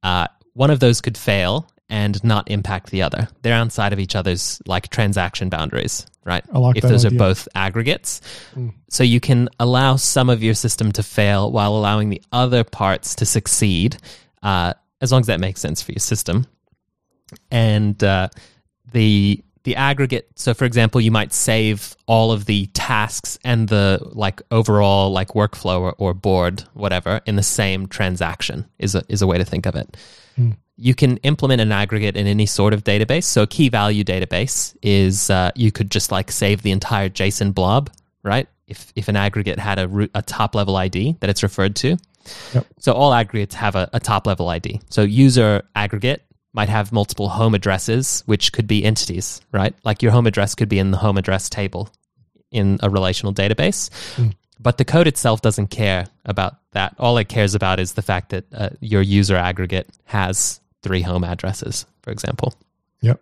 uh, 0.02 0.26
one 0.54 0.70
of 0.70 0.80
those 0.80 1.00
could 1.00 1.16
fail 1.16 1.68
and 1.88 2.22
not 2.24 2.50
impact 2.50 2.90
the 2.90 3.02
other. 3.02 3.28
They're 3.42 3.54
outside 3.54 3.92
of 3.92 3.98
each 3.98 4.16
other's 4.16 4.62
like 4.66 4.88
transaction 4.88 5.50
boundaries, 5.50 6.06
right? 6.24 6.42
Like 6.54 6.78
if 6.78 6.84
those 6.84 7.04
idea. 7.04 7.16
are 7.16 7.18
both 7.18 7.48
aggregates. 7.54 8.22
So 8.88 9.04
you 9.04 9.20
can 9.20 9.50
allow 9.60 9.96
some 9.96 10.30
of 10.30 10.42
your 10.42 10.54
system 10.54 10.92
to 10.92 11.02
fail 11.02 11.52
while 11.52 11.76
allowing 11.76 12.08
the 12.08 12.22
other 12.32 12.64
parts 12.64 13.14
to 13.16 13.26
succeed, 13.26 13.98
uh, 14.42 14.72
as 15.02 15.12
long 15.12 15.20
as 15.20 15.26
that 15.26 15.38
makes 15.38 15.60
sense 15.60 15.82
for 15.82 15.92
your 15.92 16.00
system. 16.00 16.46
And 17.50 18.02
uh, 18.02 18.28
the 18.92 19.44
the 19.64 19.76
aggregate. 19.76 20.28
So, 20.36 20.54
for 20.54 20.64
example, 20.64 21.00
you 21.00 21.10
might 21.10 21.32
save 21.32 21.96
all 22.06 22.32
of 22.32 22.46
the 22.46 22.66
tasks 22.66 23.38
and 23.44 23.68
the 23.68 24.00
like 24.12 24.42
overall 24.50 25.10
like 25.10 25.28
workflow 25.28 25.80
or, 25.80 25.94
or 25.98 26.14
board, 26.14 26.64
whatever, 26.74 27.20
in 27.26 27.36
the 27.36 27.42
same 27.42 27.86
transaction. 27.86 28.66
Is 28.78 28.94
a 28.94 29.04
is 29.08 29.22
a 29.22 29.26
way 29.26 29.38
to 29.38 29.44
think 29.44 29.66
of 29.66 29.76
it. 29.76 29.96
You 30.76 30.94
can 30.94 31.18
implement 31.18 31.60
an 31.60 31.70
aggregate 31.70 32.16
in 32.16 32.26
any 32.26 32.46
sort 32.46 32.74
of 32.74 32.82
database. 32.82 33.24
So, 33.24 33.42
a 33.42 33.46
key 33.46 33.68
value 33.68 34.04
database 34.04 34.76
is 34.82 35.30
uh, 35.30 35.50
you 35.54 35.70
could 35.70 35.90
just 35.90 36.10
like 36.10 36.30
save 36.32 36.62
the 36.62 36.72
entire 36.72 37.08
JSON 37.08 37.54
blob, 37.54 37.90
right? 38.22 38.48
If 38.66 38.92
if 38.96 39.08
an 39.08 39.16
aggregate 39.16 39.58
had 39.58 39.78
a 39.78 39.86
root, 39.86 40.10
a 40.14 40.22
top 40.22 40.54
level 40.54 40.76
ID 40.76 41.16
that 41.20 41.30
it's 41.30 41.42
referred 41.42 41.76
to. 41.76 41.96
Yep. 42.54 42.66
So 42.78 42.92
all 42.92 43.12
aggregates 43.12 43.54
have 43.56 43.74
a, 43.74 43.88
a 43.92 44.00
top 44.00 44.26
level 44.26 44.48
ID. 44.48 44.80
So 44.88 45.02
user 45.02 45.62
aggregate 45.74 46.24
might 46.52 46.68
have 46.68 46.92
multiple 46.92 47.28
home 47.28 47.54
addresses, 47.54 48.22
which 48.26 48.52
could 48.52 48.66
be 48.66 48.84
entities, 48.84 49.40
right? 49.52 49.74
Like 49.84 50.02
your 50.02 50.12
home 50.12 50.26
address 50.26 50.54
could 50.54 50.68
be 50.68 50.78
in 50.78 50.90
the 50.90 50.98
home 50.98 51.16
address 51.16 51.48
table 51.48 51.88
in 52.50 52.78
a 52.82 52.90
relational 52.90 53.32
database. 53.32 53.90
But 54.60 54.78
the 54.78 54.84
code 54.84 55.06
itself 55.08 55.40
doesn't 55.40 55.68
care 55.68 56.06
about 56.24 56.56
that. 56.72 56.94
All 56.98 57.18
it 57.18 57.28
cares 57.28 57.54
about 57.54 57.80
is 57.80 57.94
the 57.94 58.02
fact 58.02 58.30
that 58.30 58.44
uh, 58.54 58.68
your 58.80 59.02
user 59.02 59.36
aggregate 59.36 59.88
has 60.04 60.60
three 60.82 61.02
home 61.02 61.24
addresses, 61.24 61.86
for 62.02 62.10
example. 62.10 62.54
Yep. 63.00 63.20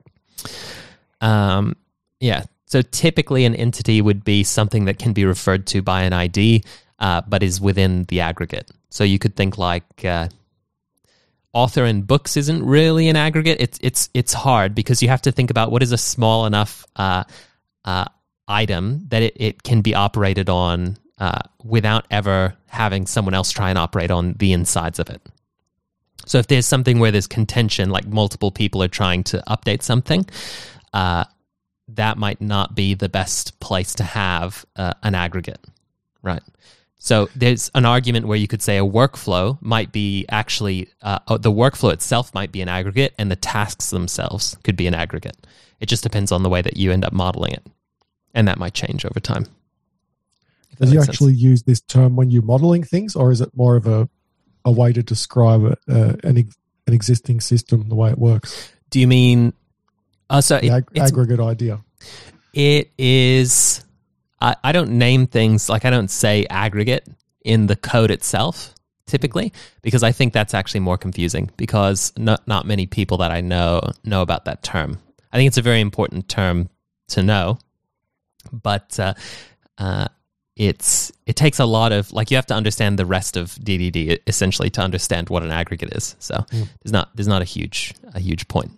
Um, 1.20 1.76
yeah. 2.18 2.44
So 2.66 2.82
typically, 2.82 3.44
an 3.46 3.54
entity 3.54 4.02
would 4.02 4.22
be 4.22 4.44
something 4.44 4.84
that 4.84 4.98
can 4.98 5.12
be 5.12 5.24
referred 5.24 5.66
to 5.68 5.82
by 5.82 6.02
an 6.02 6.12
ID, 6.12 6.62
uh, 6.98 7.22
but 7.26 7.42
is 7.42 7.60
within 7.60 8.04
the 8.04 8.20
aggregate. 8.20 8.70
So 8.90 9.02
you 9.02 9.18
could 9.18 9.34
think 9.34 9.56
like 9.56 10.04
uh, 10.04 10.28
author 11.52 11.84
in 11.84 12.02
books 12.02 12.36
isn't 12.36 12.64
really 12.64 13.08
an 13.08 13.16
aggregate. 13.16 13.58
It's 13.60 13.78
it's 13.82 14.08
it's 14.14 14.32
hard 14.32 14.74
because 14.74 15.02
you 15.02 15.08
have 15.08 15.22
to 15.22 15.32
think 15.32 15.50
about 15.50 15.70
what 15.70 15.82
is 15.82 15.92
a 15.92 15.98
small 15.98 16.46
enough 16.46 16.86
uh, 16.96 17.24
uh, 17.84 18.04
item 18.48 19.06
that 19.08 19.22
it, 19.22 19.36
it 19.36 19.62
can 19.62 19.80
be 19.80 19.94
operated 19.94 20.48
on 20.48 20.96
uh, 21.18 21.40
without 21.62 22.06
ever 22.10 22.54
having 22.66 23.06
someone 23.06 23.34
else 23.34 23.50
try 23.50 23.70
and 23.70 23.78
operate 23.78 24.10
on 24.10 24.34
the 24.34 24.52
insides 24.52 24.98
of 24.98 25.10
it. 25.10 25.20
So 26.26 26.38
if 26.38 26.46
there's 26.46 26.66
something 26.66 26.98
where 26.98 27.10
there's 27.10 27.26
contention, 27.26 27.90
like 27.90 28.06
multiple 28.06 28.50
people 28.50 28.82
are 28.82 28.88
trying 28.88 29.24
to 29.24 29.42
update 29.48 29.82
something, 29.82 30.24
uh, 30.92 31.24
that 31.88 32.18
might 32.18 32.40
not 32.40 32.74
be 32.74 32.94
the 32.94 33.08
best 33.08 33.58
place 33.60 33.94
to 33.96 34.04
have 34.04 34.64
uh, 34.76 34.92
an 35.02 35.14
aggregate, 35.14 35.64
right? 36.22 36.42
So 37.02 37.30
there's 37.34 37.70
an 37.74 37.86
argument 37.86 38.26
where 38.26 38.36
you 38.36 38.46
could 38.46 38.60
say 38.60 38.76
a 38.76 38.84
workflow 38.84 39.56
might 39.62 39.90
be 39.90 40.26
actually 40.28 40.88
uh, 41.00 41.18
oh, 41.28 41.38
the 41.38 41.50
workflow 41.50 41.92
itself 41.92 42.32
might 42.34 42.52
be 42.52 42.60
an 42.60 42.68
aggregate, 42.68 43.14
and 43.18 43.30
the 43.30 43.36
tasks 43.36 43.88
themselves 43.88 44.56
could 44.64 44.76
be 44.76 44.86
an 44.86 44.94
aggregate. 44.94 45.46
It 45.80 45.86
just 45.86 46.02
depends 46.02 46.30
on 46.30 46.42
the 46.42 46.50
way 46.50 46.60
that 46.60 46.76
you 46.76 46.92
end 46.92 47.06
up 47.06 47.14
modeling 47.14 47.54
it, 47.54 47.66
and 48.34 48.46
that 48.48 48.58
might 48.58 48.74
change 48.74 49.06
over 49.06 49.18
time. 49.18 49.46
Does 50.78 50.92
you 50.92 51.00
sense. 51.00 51.08
actually 51.08 51.32
use 51.32 51.62
this 51.62 51.80
term 51.80 52.16
when 52.16 52.30
you're 52.30 52.42
modeling 52.42 52.84
things, 52.84 53.16
or 53.16 53.32
is 53.32 53.40
it 53.40 53.50
more 53.56 53.76
of 53.76 53.86
a 53.86 54.06
a 54.66 54.70
way 54.70 54.92
to 54.92 55.02
describe 55.02 55.64
uh, 55.64 56.16
an 56.22 56.36
an 56.86 56.94
existing 56.94 57.40
system, 57.40 57.88
the 57.88 57.94
way 57.94 58.10
it 58.10 58.18
works? 58.18 58.72
Do 58.90 59.00
you 59.00 59.06
mean? 59.06 59.54
Uh, 60.28 60.42
so 60.42 60.58
The 60.58 60.66
it, 60.66 60.70
ag- 60.70 60.98
aggregate 60.98 61.40
idea. 61.40 61.80
It 62.52 62.90
is. 62.98 63.84
I, 64.40 64.56
I 64.64 64.72
don't 64.72 64.92
name 64.92 65.26
things 65.26 65.68
like 65.68 65.84
I 65.84 65.90
don't 65.90 66.10
say 66.10 66.46
aggregate 66.48 67.06
in 67.42 67.66
the 67.66 67.76
code 67.76 68.10
itself 68.10 68.74
typically 69.06 69.52
because 69.82 70.02
I 70.02 70.12
think 70.12 70.32
that's 70.32 70.54
actually 70.54 70.80
more 70.80 70.96
confusing 70.96 71.50
because 71.56 72.12
not 72.16 72.46
not 72.46 72.66
many 72.66 72.86
people 72.86 73.18
that 73.18 73.30
I 73.30 73.40
know 73.40 73.80
know 74.04 74.22
about 74.22 74.44
that 74.46 74.62
term. 74.62 74.98
I 75.32 75.36
think 75.36 75.48
it's 75.48 75.58
a 75.58 75.62
very 75.62 75.80
important 75.80 76.28
term 76.28 76.68
to 77.08 77.22
know, 77.22 77.58
but 78.52 78.98
uh, 78.98 79.14
uh, 79.78 80.08
it's 80.56 81.12
it 81.26 81.36
takes 81.36 81.58
a 81.58 81.64
lot 81.64 81.92
of 81.92 82.12
like 82.12 82.30
you 82.30 82.36
have 82.36 82.46
to 82.46 82.54
understand 82.54 82.98
the 82.98 83.06
rest 83.06 83.36
of 83.36 83.50
DDD 83.50 84.20
essentially 84.26 84.70
to 84.70 84.80
understand 84.80 85.28
what 85.28 85.42
an 85.42 85.50
aggregate 85.50 85.94
is. 85.94 86.16
So 86.18 86.44
there's 86.50 86.92
not 86.92 87.14
there's 87.14 87.28
not 87.28 87.42
a 87.42 87.46
huge 87.46 87.94
a 88.14 88.20
huge 88.20 88.48
point 88.48 88.72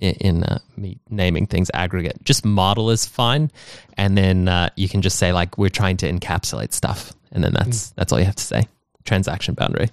in, 0.00 0.14
in 0.14 0.44
uh, 0.44 0.58
me 0.76 0.98
naming 1.10 1.46
things 1.46 1.70
aggregate. 1.74 2.22
Just 2.24 2.44
model 2.44 2.90
is 2.90 3.06
fine, 3.06 3.50
and 3.96 4.16
then 4.16 4.48
uh, 4.48 4.70
you 4.76 4.88
can 4.88 5.02
just 5.02 5.18
say 5.18 5.32
like 5.32 5.58
we're 5.58 5.68
trying 5.68 5.96
to 5.98 6.10
encapsulate 6.12 6.72
stuff, 6.72 7.12
and 7.32 7.42
then 7.44 7.52
that's 7.52 7.90
that's 7.90 8.12
all 8.12 8.18
you 8.18 8.24
have 8.26 8.36
to 8.36 8.44
say. 8.44 8.68
Transaction 9.04 9.54
boundary. 9.54 9.88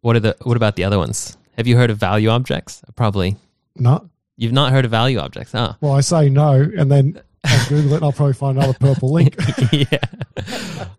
What 0.00 0.16
are 0.16 0.20
the 0.20 0.36
what 0.42 0.56
about 0.56 0.76
the 0.76 0.84
other 0.84 0.98
ones? 0.98 1.36
Have 1.56 1.66
you 1.66 1.76
heard 1.76 1.90
of 1.90 1.98
value 1.98 2.28
objects? 2.28 2.82
Probably 2.96 3.36
No. 3.76 4.08
you've 4.36 4.52
not 4.52 4.72
heard 4.72 4.84
of 4.84 4.90
value 4.90 5.18
objects. 5.18 5.52
huh? 5.52 5.74
Well, 5.80 5.92
I 5.92 6.00
say 6.00 6.28
no, 6.28 6.52
and 6.52 6.90
then 6.90 7.20
I'll 7.44 7.68
Google 7.68 7.92
it 7.92 7.96
and 7.96 8.04
I'll 8.04 8.12
probably 8.12 8.32
find 8.34 8.58
another 8.58 8.74
purple 8.78 9.12
link. 9.12 9.36
yeah. 9.72 9.98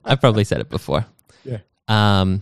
I've 0.06 0.22
probably 0.22 0.44
said 0.44 0.62
it 0.62 0.70
before. 0.70 1.06
yeah. 1.44 1.58
Um, 1.88 2.42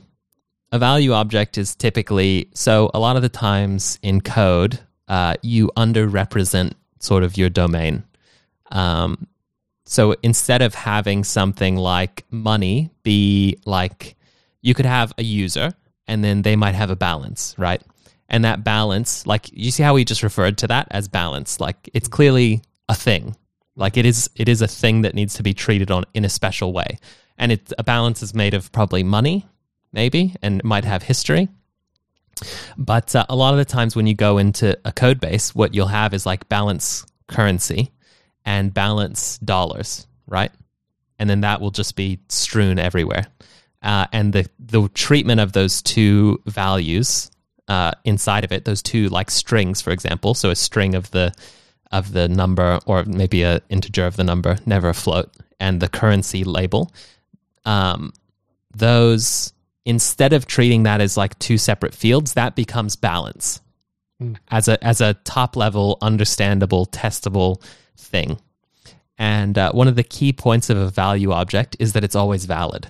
a 0.74 0.80
value 0.80 1.14
object 1.14 1.60
is 1.60 1.76
typically 1.76 2.50
so 2.56 2.90
a 2.96 3.00
lot 3.00 3.16
of 3.16 3.22
the 3.22 3.30
times 3.30 4.00
in 4.02 4.20
code, 4.20 4.80
uh, 5.08 5.36
you 5.44 5.70
underrepresent 5.78 6.74
sort 7.00 7.22
of 7.22 7.38
your 7.38 7.50
domain. 7.50 8.04
Um, 8.72 9.28
so 9.86 10.16
instead 10.24 10.64
of 10.64 10.74
having 10.74 11.24
something 11.24 11.76
like 11.76 12.26
money 12.32 12.90
be 13.04 13.60
like, 13.66 14.16
you 14.64 14.74
could 14.74 14.88
have 14.88 15.14
a 15.20 15.24
user 15.24 15.74
and 16.08 16.24
then 16.24 16.42
they 16.42 16.56
might 16.56 16.74
have 16.74 16.90
a 16.90 16.96
balance, 16.96 17.54
right? 17.60 17.84
And 18.28 18.44
that 18.44 18.64
balance, 18.64 19.28
like 19.28 19.52
you 19.54 19.70
see 19.70 19.84
how 19.84 19.94
we 19.94 20.04
just 20.04 20.24
referred 20.24 20.58
to 20.58 20.68
that 20.68 20.88
as 20.90 21.08
balance, 21.08 21.60
like 21.60 21.88
it's 21.94 22.08
clearly 22.08 22.64
a 22.90 22.96
thing. 22.96 23.36
Like 23.76 23.96
it 23.96 24.08
is, 24.08 24.28
it 24.36 24.50
is 24.50 24.64
a 24.64 24.68
thing 24.68 25.04
that 25.04 25.14
needs 25.14 25.36
to 25.36 25.44
be 25.44 25.54
treated 25.54 25.92
on 25.92 26.06
in 26.16 26.26
a 26.26 26.30
special 26.30 26.74
way. 26.74 26.98
And 27.38 27.52
it's 27.52 27.74
a 27.78 27.84
balance 27.84 28.24
is 28.24 28.34
made 28.34 28.56
of 28.56 28.72
probably 28.72 29.04
money, 29.04 29.46
maybe, 29.94 30.36
and 30.42 30.64
might 30.64 30.86
have 30.86 31.04
history. 31.04 31.48
But 32.78 33.16
uh, 33.16 33.26
a 33.30 33.36
lot 33.36 33.54
of 33.54 33.60
the 33.60 33.66
times 33.66 33.96
when 33.96 34.08
you 34.08 34.16
go 34.16 34.38
into 34.38 34.78
a 34.84 34.92
code 34.92 35.20
base, 35.20 35.56
what 35.56 35.74
you'll 35.74 35.88
have 35.88 36.14
is 36.14 36.26
like 36.26 36.50
balance 36.50 37.06
currency 37.28 37.92
and 38.46 38.74
balance 38.74 39.38
dollars, 39.40 40.08
right? 40.28 40.52
And 41.20 41.30
then 41.30 41.42
that 41.42 41.62
will 41.62 41.72
just 41.72 41.96
be 41.96 42.20
strewn 42.30 42.80
everywhere. 42.80 43.28
Uh, 43.82 44.08
and 44.12 44.34
the 44.34 44.50
the 44.60 44.88
treatment 44.90 45.40
of 45.40 45.52
those 45.52 45.82
two 45.82 46.42
values 46.46 47.30
uh, 47.68 47.92
inside 48.04 48.44
of 48.44 48.52
it, 48.52 48.66
those 48.66 48.82
two 48.82 49.10
like 49.10 49.30
strings, 49.30 49.82
for 49.82 49.92
example, 49.92 50.34
so 50.34 50.50
a 50.50 50.56
string 50.56 50.96
of 50.96 51.12
the 51.12 51.34
of 51.92 52.12
the 52.12 52.28
number 52.28 52.80
or 52.86 53.04
maybe 53.06 53.44
a 53.44 53.62
integer 53.70 54.06
of 54.06 54.16
the 54.16 54.24
number, 54.24 54.58
never 54.66 54.90
a 54.90 54.94
float, 54.94 55.32
and 55.60 55.80
the 55.80 55.88
currency 55.88 56.44
label. 56.44 56.92
Um, 57.66 58.14
those 58.76 59.53
instead 59.86 60.34
of 60.34 60.46
treating 60.46 60.84
that 60.84 61.02
as 61.02 61.18
like 61.18 61.38
two 61.40 61.58
separate 61.58 61.94
fields, 61.94 62.34
that 62.34 62.56
becomes 62.56 62.96
balance 62.96 63.62
as 64.50 64.68
a 64.68 64.84
as 64.84 65.02
a 65.02 65.16
top 65.26 65.56
level, 65.56 65.98
understandable, 66.02 66.86
testable 66.86 67.62
thing. 67.98 68.40
And 69.18 69.58
uh, 69.58 69.72
one 69.72 69.88
of 69.88 69.96
the 69.96 70.04
key 70.04 70.34
points 70.34 70.70
of 70.70 70.78
a 70.78 70.90
value 70.90 71.32
object 71.32 71.76
is 71.80 71.94
that 71.94 72.04
it's 72.04 72.16
always 72.16 72.46
valid. 72.46 72.90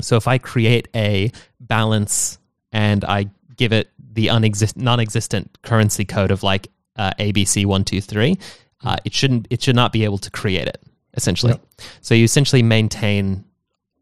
So 0.00 0.16
if 0.16 0.28
I 0.28 0.38
create 0.38 0.88
a 0.94 1.32
balance 1.60 2.38
and 2.72 3.04
I 3.04 3.26
give 3.56 3.72
it 3.72 3.90
the 4.12 4.28
unexist- 4.28 4.76
non-existent 4.76 5.58
currency 5.62 6.04
code 6.04 6.30
of 6.30 6.42
like 6.42 6.68
uh, 6.96 7.12
ABC 7.18 7.66
one 7.66 7.84
two 7.84 8.00
three, 8.00 8.38
uh, 8.84 8.96
it 9.04 9.14
shouldn't 9.14 9.46
it 9.50 9.62
should 9.62 9.76
not 9.76 9.92
be 9.92 10.04
able 10.04 10.18
to 10.18 10.30
create 10.30 10.68
it 10.68 10.82
essentially. 11.14 11.52
Yep. 11.52 11.62
So 12.00 12.14
you 12.14 12.24
essentially 12.24 12.62
maintain 12.62 13.44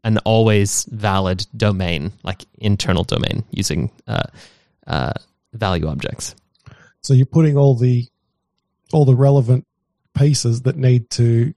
an 0.03 0.17
always 0.19 0.85
valid 0.85 1.45
domain, 1.55 2.11
like 2.23 2.45
internal 2.57 3.03
domain, 3.03 3.43
using 3.51 3.91
uh, 4.07 4.23
uh, 4.85 5.13
value 5.53 5.87
objects. 5.87 6.35
So 7.01 7.13
you're 7.13 7.25
putting 7.25 7.57
all 7.57 7.75
the 7.75 8.07
all 8.93 9.05
the 9.05 9.15
relevant 9.15 9.65
pieces 10.13 10.63
that 10.63 10.77
need 10.77 11.09
to 11.11 11.53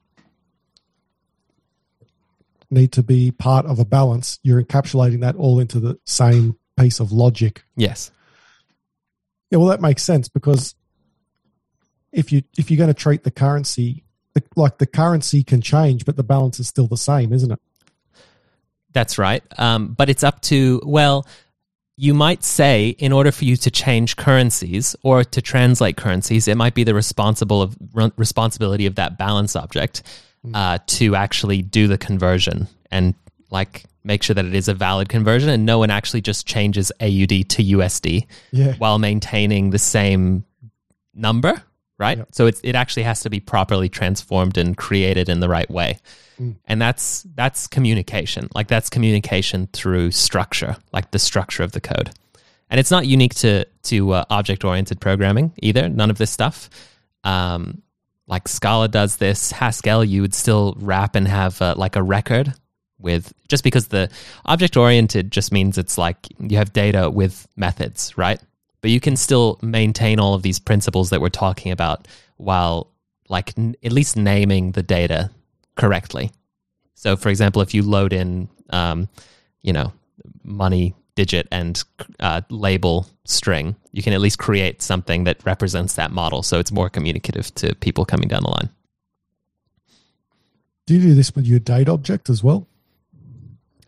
need 2.70 2.92
to 2.92 3.02
be 3.02 3.30
part 3.30 3.66
of 3.66 3.78
a 3.78 3.84
balance. 3.84 4.38
You're 4.42 4.62
encapsulating 4.62 5.20
that 5.20 5.36
all 5.36 5.58
into 5.58 5.80
the 5.80 5.98
same 6.06 6.56
piece 6.78 7.00
of 7.00 7.12
logic. 7.12 7.64
Yes. 7.76 8.10
Yeah, 9.50 9.58
well, 9.58 9.68
that 9.68 9.80
makes 9.80 10.02
sense 10.02 10.28
because 10.28 10.74
if 12.12 12.32
you 12.32 12.42
if 12.56 12.70
you're 12.70 12.78
going 12.78 12.88
to 12.88 12.94
treat 12.94 13.24
the 13.24 13.30
currency 13.30 14.04
the, 14.34 14.42
like 14.56 14.78
the 14.78 14.86
currency 14.86 15.42
can 15.42 15.60
change, 15.60 16.04
but 16.04 16.16
the 16.16 16.22
balance 16.22 16.60
is 16.60 16.68
still 16.68 16.86
the 16.86 16.96
same, 16.96 17.32
isn't 17.32 17.50
it? 17.50 17.60
That's 18.92 19.18
right. 19.18 19.42
Um, 19.58 19.88
but 19.88 20.08
it's 20.10 20.24
up 20.24 20.40
to, 20.42 20.80
well, 20.84 21.26
you 21.96 22.14
might 22.14 22.42
say 22.44 22.88
in 22.98 23.12
order 23.12 23.30
for 23.30 23.44
you 23.44 23.56
to 23.56 23.70
change 23.70 24.16
currencies 24.16 24.96
or 25.02 25.22
to 25.24 25.42
translate 25.42 25.96
currencies, 25.96 26.48
it 26.48 26.56
might 26.56 26.74
be 26.74 26.82
the 26.84 26.94
responsible 26.94 27.60
of 27.62 27.76
re- 27.92 28.10
responsibility 28.16 28.86
of 28.86 28.94
that 28.96 29.18
balance 29.18 29.54
object 29.54 30.02
uh, 30.54 30.78
to 30.86 31.14
actually 31.14 31.60
do 31.60 31.86
the 31.86 31.98
conversion 31.98 32.66
and 32.90 33.14
like 33.50 33.84
make 34.02 34.22
sure 34.22 34.32
that 34.32 34.46
it 34.46 34.54
is 34.54 34.66
a 34.68 34.72
valid 34.74 35.10
conversion 35.10 35.50
and 35.50 35.66
no 35.66 35.78
one 35.78 35.90
actually 35.90 36.22
just 36.22 36.46
changes 36.46 36.90
AUD 37.00 37.28
to 37.50 37.62
USD 37.62 38.26
Yeah. 38.50 38.72
while 38.78 38.98
maintaining 38.98 39.68
the 39.70 39.78
same 39.78 40.44
number, 41.14 41.62
right? 42.00 42.18
Yep. 42.18 42.28
So 42.32 42.46
it's, 42.46 42.60
it 42.64 42.74
actually 42.74 43.04
has 43.04 43.20
to 43.20 43.30
be 43.30 43.38
properly 43.38 43.88
transformed 43.88 44.58
and 44.58 44.76
created 44.76 45.28
in 45.28 45.38
the 45.38 45.48
right 45.48 45.70
way. 45.70 45.98
And 46.64 46.80
that's 46.80 47.26
that's 47.34 47.66
communication. 47.66 48.48
Like 48.54 48.66
that's 48.66 48.88
communication 48.88 49.68
through 49.74 50.10
structure, 50.12 50.76
like 50.92 51.10
the 51.10 51.18
structure 51.18 51.62
of 51.62 51.72
the 51.72 51.80
code. 51.82 52.10
And 52.70 52.80
it's 52.80 52.90
not 52.90 53.06
unique 53.06 53.34
to 53.36 53.66
to 53.84 54.12
uh, 54.12 54.24
object 54.30 54.64
oriented 54.64 55.00
programming 55.00 55.52
either. 55.62 55.88
None 55.88 56.08
of 56.10 56.16
this 56.16 56.30
stuff. 56.30 56.70
Um, 57.24 57.82
like 58.26 58.48
Scala 58.48 58.88
does 58.88 59.16
this. 59.16 59.52
Haskell, 59.52 60.02
you 60.02 60.22
would 60.22 60.34
still 60.34 60.76
wrap 60.78 61.14
and 61.14 61.28
have 61.28 61.60
uh, 61.60 61.74
like 61.76 61.96
a 61.96 62.02
record 62.02 62.54
with 62.98 63.34
just 63.48 63.64
because 63.64 63.88
the 63.88 64.10
object 64.46 64.76
oriented 64.76 65.30
just 65.30 65.52
means 65.52 65.76
it's 65.76 65.98
like 65.98 66.26
you 66.38 66.56
have 66.56 66.72
data 66.72 67.10
with 67.10 67.46
methods, 67.56 68.16
right? 68.16 68.40
But 68.80 68.90
you 68.90 69.00
can 69.00 69.16
still 69.16 69.58
maintain 69.62 70.18
all 70.18 70.34
of 70.34 70.42
these 70.42 70.58
principles 70.58 71.10
that 71.10 71.20
we're 71.20 71.28
talking 71.28 71.72
about 71.72 72.08
while 72.36 72.88
like 73.28 73.56
n- 73.56 73.76
at 73.82 73.92
least 73.92 74.16
naming 74.16 74.72
the 74.72 74.82
data 74.82 75.30
correctly. 75.76 76.30
So, 76.94 77.16
for 77.16 77.28
example, 77.28 77.62
if 77.62 77.72
you 77.74 77.82
load 77.82 78.12
in, 78.12 78.48
um, 78.70 79.08
you 79.62 79.72
know, 79.72 79.92
money 80.42 80.94
digit 81.14 81.48
and 81.50 81.82
uh, 82.18 82.40
label 82.50 83.06
string, 83.24 83.76
you 83.92 84.02
can 84.02 84.12
at 84.12 84.20
least 84.20 84.38
create 84.38 84.82
something 84.82 85.24
that 85.24 85.44
represents 85.44 85.94
that 85.94 86.10
model, 86.10 86.42
so 86.42 86.58
it's 86.58 86.72
more 86.72 86.88
communicative 86.88 87.54
to 87.56 87.74
people 87.76 88.04
coming 88.04 88.28
down 88.28 88.42
the 88.42 88.50
line. 88.50 88.68
Do 90.86 90.94
you 90.94 91.00
do 91.00 91.14
this 91.14 91.34
with 91.34 91.46
your 91.46 91.58
date 91.58 91.88
object 91.88 92.28
as 92.28 92.42
well? 92.42 92.66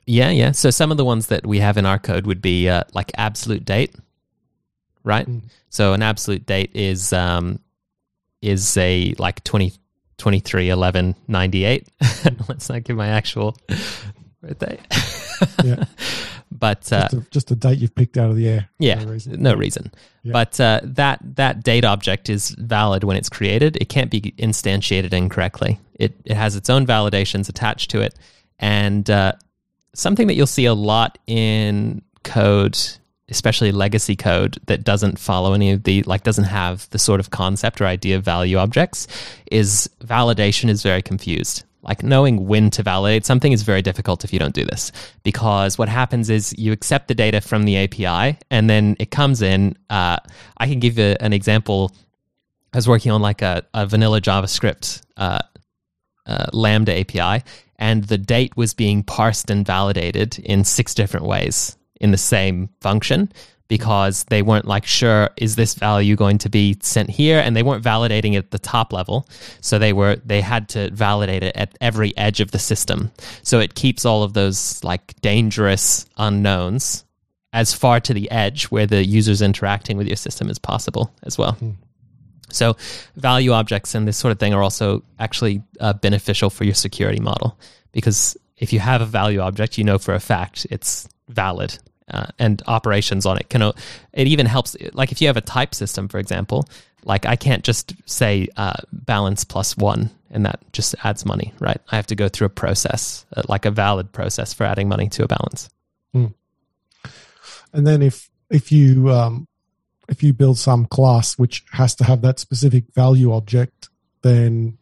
Yeah, 0.06 0.30
yeah. 0.30 0.52
So 0.52 0.70
some 0.70 0.90
of 0.90 0.96
the 0.96 1.04
ones 1.04 1.28
that 1.28 1.46
we 1.46 1.58
have 1.58 1.76
in 1.76 1.86
our 1.86 1.98
code 1.98 2.26
would 2.26 2.42
be 2.42 2.68
uh, 2.68 2.84
like 2.92 3.10
absolute 3.16 3.64
date, 3.64 3.94
right? 5.04 5.28
So 5.68 5.92
an 5.92 6.02
absolute 6.02 6.46
date 6.46 6.70
is 6.74 7.12
um, 7.12 7.58
is 8.40 8.76
a 8.76 9.14
like 9.18 9.42
20, 9.44 9.72
23, 10.18 10.68
11, 10.70 11.16
98. 11.28 11.88
Let's 12.48 12.68
not 12.68 12.84
give 12.84 12.96
my 12.96 13.08
actual 13.08 13.56
birthday. 14.42 14.78
Yeah. 15.64 15.84
but 16.50 16.92
uh, 16.92 17.08
Just, 17.08 17.14
a, 17.14 17.30
just 17.30 17.50
a 17.50 17.54
date 17.56 17.78
you've 17.78 17.94
picked 17.94 18.16
out 18.18 18.30
of 18.30 18.36
the 18.36 18.48
air. 18.48 18.68
yeah, 18.78 19.02
no 19.02 19.10
reason. 19.10 19.42
no 19.42 19.54
reason. 19.54 19.90
Yeah. 20.22 20.32
But 20.32 20.60
uh, 20.60 20.80
that 20.84 21.20
that 21.36 21.64
date 21.64 21.84
object 21.84 22.28
is 22.28 22.50
valid 22.50 23.04
when 23.04 23.16
it's 23.16 23.28
created. 23.28 23.76
It 23.80 23.88
can't 23.88 24.10
be 24.10 24.20
instantiated 24.38 25.12
incorrectly. 25.12 25.80
It 25.94 26.14
it 26.24 26.36
has 26.36 26.54
its 26.56 26.70
own 26.70 26.86
validations 26.86 27.48
attached 27.48 27.90
to 27.90 28.00
it, 28.02 28.14
and 28.58 29.08
uh, 29.10 29.32
something 29.94 30.26
that 30.28 30.34
you'll 30.34 30.46
see 30.46 30.66
a 30.66 30.74
lot 30.74 31.18
in 31.26 32.02
code, 32.22 32.78
especially 33.32 33.72
legacy 33.72 34.14
code 34.14 34.58
that 34.66 34.84
doesn't 34.84 35.18
follow 35.18 35.54
any 35.54 35.72
of 35.72 35.84
the 35.84 36.02
like 36.02 36.22
doesn't 36.22 36.44
have 36.44 36.88
the 36.90 36.98
sort 36.98 37.18
of 37.18 37.30
concept 37.30 37.80
or 37.80 37.86
idea 37.86 38.16
of 38.16 38.22
value 38.22 38.58
objects, 38.58 39.08
is 39.50 39.88
validation 40.04 40.68
is 40.68 40.82
very 40.82 41.02
confused. 41.02 41.64
Like 41.82 42.02
knowing 42.04 42.46
when 42.46 42.70
to 42.70 42.82
validate 42.82 43.26
something 43.26 43.50
is 43.50 43.62
very 43.62 43.82
difficult 43.82 44.22
if 44.22 44.32
you 44.32 44.38
don't 44.38 44.54
do 44.54 44.64
this 44.64 44.92
because 45.24 45.78
what 45.78 45.88
happens 45.88 46.30
is 46.30 46.54
you 46.56 46.70
accept 46.70 47.08
the 47.08 47.14
data 47.14 47.40
from 47.40 47.64
the 47.64 47.76
API 47.76 48.38
and 48.50 48.70
then 48.70 48.96
it 49.00 49.10
comes 49.10 49.42
in. 49.42 49.76
Uh, 49.90 50.18
I 50.58 50.68
can 50.68 50.78
give 50.78 50.98
you 50.98 51.16
an 51.18 51.32
example. 51.32 51.90
I 52.72 52.76
was 52.76 52.86
working 52.86 53.10
on 53.10 53.20
like 53.20 53.42
a, 53.42 53.64
a 53.74 53.86
vanilla 53.86 54.20
JavaScript 54.20 55.02
uh, 55.16 55.40
uh, 56.24 56.46
Lambda 56.52 57.00
API, 57.00 57.44
and 57.76 58.04
the 58.04 58.18
date 58.18 58.56
was 58.56 58.74
being 58.74 59.02
parsed 59.02 59.50
and 59.50 59.66
validated 59.66 60.38
in 60.38 60.62
six 60.64 60.94
different 60.94 61.26
ways 61.26 61.76
in 62.02 62.10
the 62.10 62.18
same 62.18 62.68
function 62.80 63.32
because 63.68 64.24
they 64.24 64.42
weren't 64.42 64.66
like 64.66 64.84
sure 64.84 65.30
is 65.38 65.56
this 65.56 65.74
value 65.74 66.14
going 66.14 66.36
to 66.36 66.50
be 66.50 66.76
sent 66.82 67.08
here 67.08 67.38
and 67.38 67.56
they 67.56 67.62
weren't 67.62 67.82
validating 67.82 68.34
it 68.34 68.38
at 68.38 68.50
the 68.50 68.58
top 68.58 68.92
level 68.92 69.26
so 69.62 69.78
they 69.78 69.94
were 69.94 70.16
they 70.26 70.42
had 70.42 70.68
to 70.68 70.90
validate 70.90 71.42
it 71.42 71.56
at 71.56 71.74
every 71.80 72.14
edge 72.18 72.40
of 72.40 72.50
the 72.50 72.58
system 72.58 73.10
so 73.42 73.60
it 73.60 73.74
keeps 73.74 74.04
all 74.04 74.22
of 74.22 74.34
those 74.34 74.82
like 74.84 75.18
dangerous 75.22 76.04
unknowns 76.18 77.04
as 77.52 77.74
far 77.74 78.00
to 78.00 78.14
the 78.14 78.30
edge 78.30 78.64
where 78.64 78.86
the 78.86 79.04
user's 79.04 79.42
interacting 79.42 79.96
with 79.96 80.06
your 80.06 80.16
system 80.16 80.48
as 80.48 80.58
possible 80.58 81.12
as 81.22 81.36
well. 81.36 81.56
So, 82.50 82.76
value 83.16 83.52
objects 83.52 83.94
and 83.94 84.06
this 84.06 84.16
sort 84.16 84.32
of 84.32 84.38
thing 84.38 84.52
are 84.54 84.62
also 84.62 85.02
actually 85.18 85.62
uh, 85.80 85.94
beneficial 85.94 86.50
for 86.50 86.64
your 86.64 86.74
security 86.74 87.20
model 87.20 87.58
because 87.92 88.36
if 88.56 88.72
you 88.72 88.80
have 88.80 89.00
a 89.00 89.06
value 89.06 89.40
object, 89.40 89.78
you 89.78 89.84
know 89.84 89.98
for 89.98 90.14
a 90.14 90.20
fact 90.20 90.66
it's 90.70 91.08
valid. 91.28 91.78
Uh, 92.10 92.26
and 92.38 92.62
operations 92.66 93.24
on 93.24 93.38
it 93.38 93.48
can 93.48 93.62
o- 93.62 93.72
it 94.12 94.26
even 94.26 94.44
helps 94.44 94.76
like 94.92 95.12
if 95.12 95.20
you 95.20 95.28
have 95.28 95.36
a 95.36 95.40
type 95.40 95.72
system 95.72 96.08
for 96.08 96.18
example 96.18 96.68
like 97.04 97.24
i 97.26 97.36
can't 97.36 97.62
just 97.62 97.94
say 98.06 98.48
uh, 98.56 98.74
balance 98.92 99.44
plus 99.44 99.76
one 99.76 100.10
and 100.32 100.44
that 100.44 100.58
just 100.72 100.96
adds 101.04 101.24
money 101.24 101.52
right? 101.60 101.80
I 101.90 101.96
have 101.96 102.06
to 102.08 102.16
go 102.16 102.28
through 102.28 102.46
a 102.46 102.50
process 102.50 103.24
uh, 103.36 103.42
like 103.48 103.64
a 103.64 103.70
valid 103.70 104.12
process 104.12 104.52
for 104.52 104.64
adding 104.64 104.88
money 104.88 105.08
to 105.10 105.24
a 105.24 105.28
balance. 105.28 105.70
And 107.72 107.86
then 107.86 108.02
if 108.02 108.30
if 108.50 108.72
you 108.72 109.10
um, 109.10 109.46
if 110.08 110.22
you 110.22 110.32
build 110.32 110.58
some 110.58 110.86
class 110.86 111.38
which 111.38 111.64
has 111.72 111.94
to 111.96 112.04
have 112.04 112.22
that 112.22 112.38
specific 112.38 112.84
value 112.94 113.32
object, 113.32 113.88
then 114.22 114.78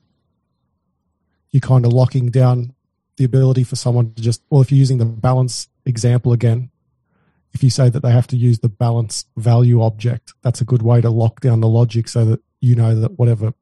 you're 1.51 1.61
kind 1.61 1.85
of 1.85 1.93
locking 1.93 2.31
down 2.31 2.75
the 3.17 3.25
ability 3.25 3.65
for 3.65 3.77
someone 3.77 4.15
to 4.15 4.23
just 4.23 4.43
well, 4.51 4.63
if 4.63 4.71
you're 4.71 4.79
using 4.79 4.99
the 4.99 5.05
balance 5.05 5.69
example 5.85 6.33
again, 6.33 6.70
if 7.53 7.63
you 7.63 7.71
say 7.71 7.89
that 7.89 8.01
they 8.01 8.13
have 8.13 8.27
to 8.29 8.37
use 8.37 8.61
the 8.61 8.69
balance 8.69 9.25
value 9.37 9.83
object, 9.83 10.35
that's 10.43 10.61
a 10.61 10.65
good 10.65 10.83
way 10.83 11.01
to 11.01 11.11
lock 11.11 11.41
down 11.41 11.61
the 11.61 11.69
logic 11.69 12.09
so 12.09 12.25
that 12.25 12.41
you 12.61 12.75
know 12.75 12.95
that 12.95 13.19
whatever 13.19 13.53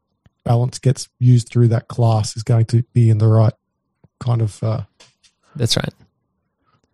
balance 0.44 0.79
gets 0.79 1.09
used 1.18 1.48
through 1.48 1.68
that 1.68 1.88
class 1.88 2.37
is 2.37 2.42
going 2.42 2.64
to 2.66 2.83
be 2.92 3.11
in 3.11 3.18
the 3.18 3.29
right 3.29 3.53
kind 4.20 4.42
of 4.42 4.62
uh, 4.62 4.83
that's 5.57 5.77
right 5.77 5.92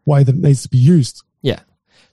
way 0.07 0.22
that 0.22 0.35
it 0.35 0.40
needs 0.40 0.62
to 0.62 0.68
be 0.68 0.78
used. 0.78 1.22
Yeah. 1.42 1.61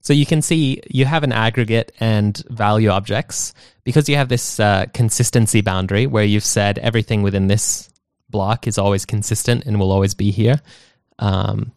So 0.01 0.13
you 0.13 0.25
can 0.25 0.41
see 0.41 0.81
you 0.89 1.05
have 1.05 1.23
an 1.23 1.31
aggregate 1.31 1.91
and 1.99 2.41
value 2.49 2.89
objects 2.89 3.53
because 3.83 4.09
you 4.09 4.15
have 4.15 4.29
this 4.29 4.59
uh, 4.59 4.85
consistency 4.93 5.61
boundary 5.61 6.07
where 6.07 6.23
you've 6.23 6.45
said 6.45 6.79
everything 6.79 7.21
within 7.21 7.47
this 7.47 7.89
block 8.29 8.67
is 8.67 8.77
always 8.77 9.05
consistent 9.05 9.65
and 9.65 9.79
will 9.79 9.91
always 9.91 10.13
be 10.13 10.31
here. 10.31 10.59
Um, 11.19 11.71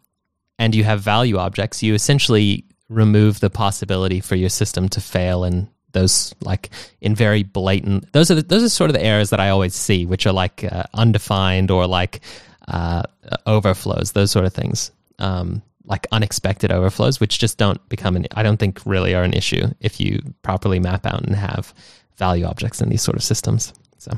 and 0.58 0.74
you 0.74 0.84
have 0.84 1.00
value 1.00 1.36
objects, 1.36 1.82
you 1.82 1.94
essentially 1.94 2.64
remove 2.88 3.40
the 3.40 3.50
possibility 3.50 4.20
for 4.20 4.36
your 4.36 4.48
system 4.48 4.88
to 4.88 5.00
fail 5.00 5.44
and 5.44 5.68
those 5.92 6.34
like 6.40 6.70
in 7.00 7.14
very 7.14 7.42
blatant 7.42 8.12
those 8.12 8.30
are 8.30 8.34
the, 8.34 8.42
those 8.42 8.62
are 8.62 8.68
sort 8.68 8.90
of 8.90 8.94
the 8.94 9.02
errors 9.02 9.30
that 9.30 9.40
I 9.40 9.48
always 9.48 9.74
see 9.74 10.04
which 10.04 10.26
are 10.26 10.32
like 10.32 10.64
uh, 10.64 10.82
undefined 10.92 11.70
or 11.70 11.86
like 11.86 12.20
uh, 12.68 13.02
overflows 13.46 14.12
those 14.12 14.30
sort 14.30 14.44
of 14.44 14.52
things. 14.52 14.90
Um, 15.18 15.62
like 15.86 16.06
unexpected 16.12 16.72
overflows 16.72 17.20
which 17.20 17.38
just 17.38 17.58
don't 17.58 17.86
become 17.90 18.16
an 18.16 18.26
I 18.34 18.42
don't 18.42 18.56
think 18.56 18.80
really 18.86 19.14
are 19.14 19.22
an 19.22 19.34
issue 19.34 19.66
if 19.80 20.00
you 20.00 20.20
properly 20.42 20.80
map 20.80 21.04
out 21.04 21.22
and 21.22 21.36
have 21.36 21.74
value 22.16 22.46
objects 22.46 22.80
in 22.80 22.88
these 22.88 23.02
sort 23.02 23.16
of 23.16 23.22
systems 23.22 23.72
so. 23.98 24.12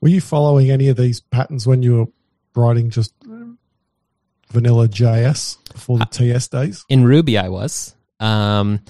Were 0.00 0.08
you 0.08 0.20
following 0.20 0.70
any 0.70 0.88
of 0.88 0.96
these 0.96 1.20
patterns 1.20 1.66
when 1.66 1.82
you 1.82 1.96
were 1.96 2.06
writing 2.54 2.90
just 2.90 3.12
vanilla 4.52 4.88
JS 4.88 5.56
before 5.72 5.98
the 5.98 6.04
TS 6.06 6.48
days? 6.48 6.84
in 6.88 7.04
Ruby 7.04 7.36
I 7.38 7.48
was 7.48 7.94
um, 8.20 8.80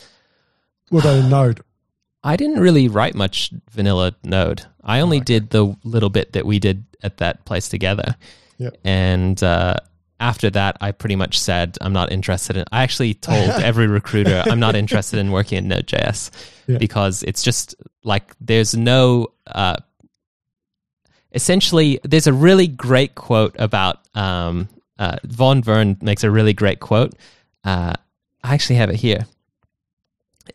What 0.90 1.04
about 1.04 1.18
in 1.18 1.28
Node? 1.38 1.60
I 2.24 2.36
didn't 2.36 2.60
really 2.60 2.88
write 2.88 3.14
much 3.14 3.50
vanilla 3.70 4.14
Node. 4.22 4.62
I 4.84 5.00
only 5.00 5.20
did 5.20 5.50
the 5.50 5.74
little 5.84 6.10
bit 6.10 6.32
that 6.34 6.44
we 6.46 6.58
did 6.58 6.84
at 7.02 7.16
that 7.18 7.44
place 7.44 7.68
together. 7.68 8.14
Yep. 8.58 8.76
And 8.84 9.42
uh, 9.42 9.76
after 10.20 10.48
that, 10.50 10.76
I 10.80 10.92
pretty 10.92 11.16
much 11.16 11.40
said 11.40 11.76
I'm 11.80 11.92
not 11.92 12.12
interested 12.12 12.56
in. 12.56 12.64
I 12.70 12.82
actually 12.84 13.14
told 13.14 13.48
every 13.62 13.88
recruiter 13.88 14.42
I'm 14.46 14.60
not 14.60 14.76
interested 14.76 15.18
in 15.18 15.32
working 15.32 15.58
in 15.58 15.68
Node.js 15.68 16.30
Yeah. 16.68 16.78
because 16.78 17.24
it's 17.24 17.42
just 17.42 17.74
like 18.04 18.34
there's 18.40 18.76
no. 18.76 19.32
Uh, 19.46 19.76
essentially, 21.32 21.98
there's 22.04 22.26
a 22.26 22.32
really 22.32 22.68
great 22.68 23.14
quote 23.14 23.56
about 23.58 23.98
um, 24.16 24.68
uh, 24.98 25.16
Von 25.24 25.62
Vern 25.62 25.96
makes 26.00 26.24
a 26.24 26.30
really 26.30 26.52
great 26.52 26.80
quote. 26.80 27.14
Uh, 27.64 27.92
I 28.42 28.54
actually 28.54 28.76
have 28.76 28.90
it 28.90 28.96
here. 28.96 29.26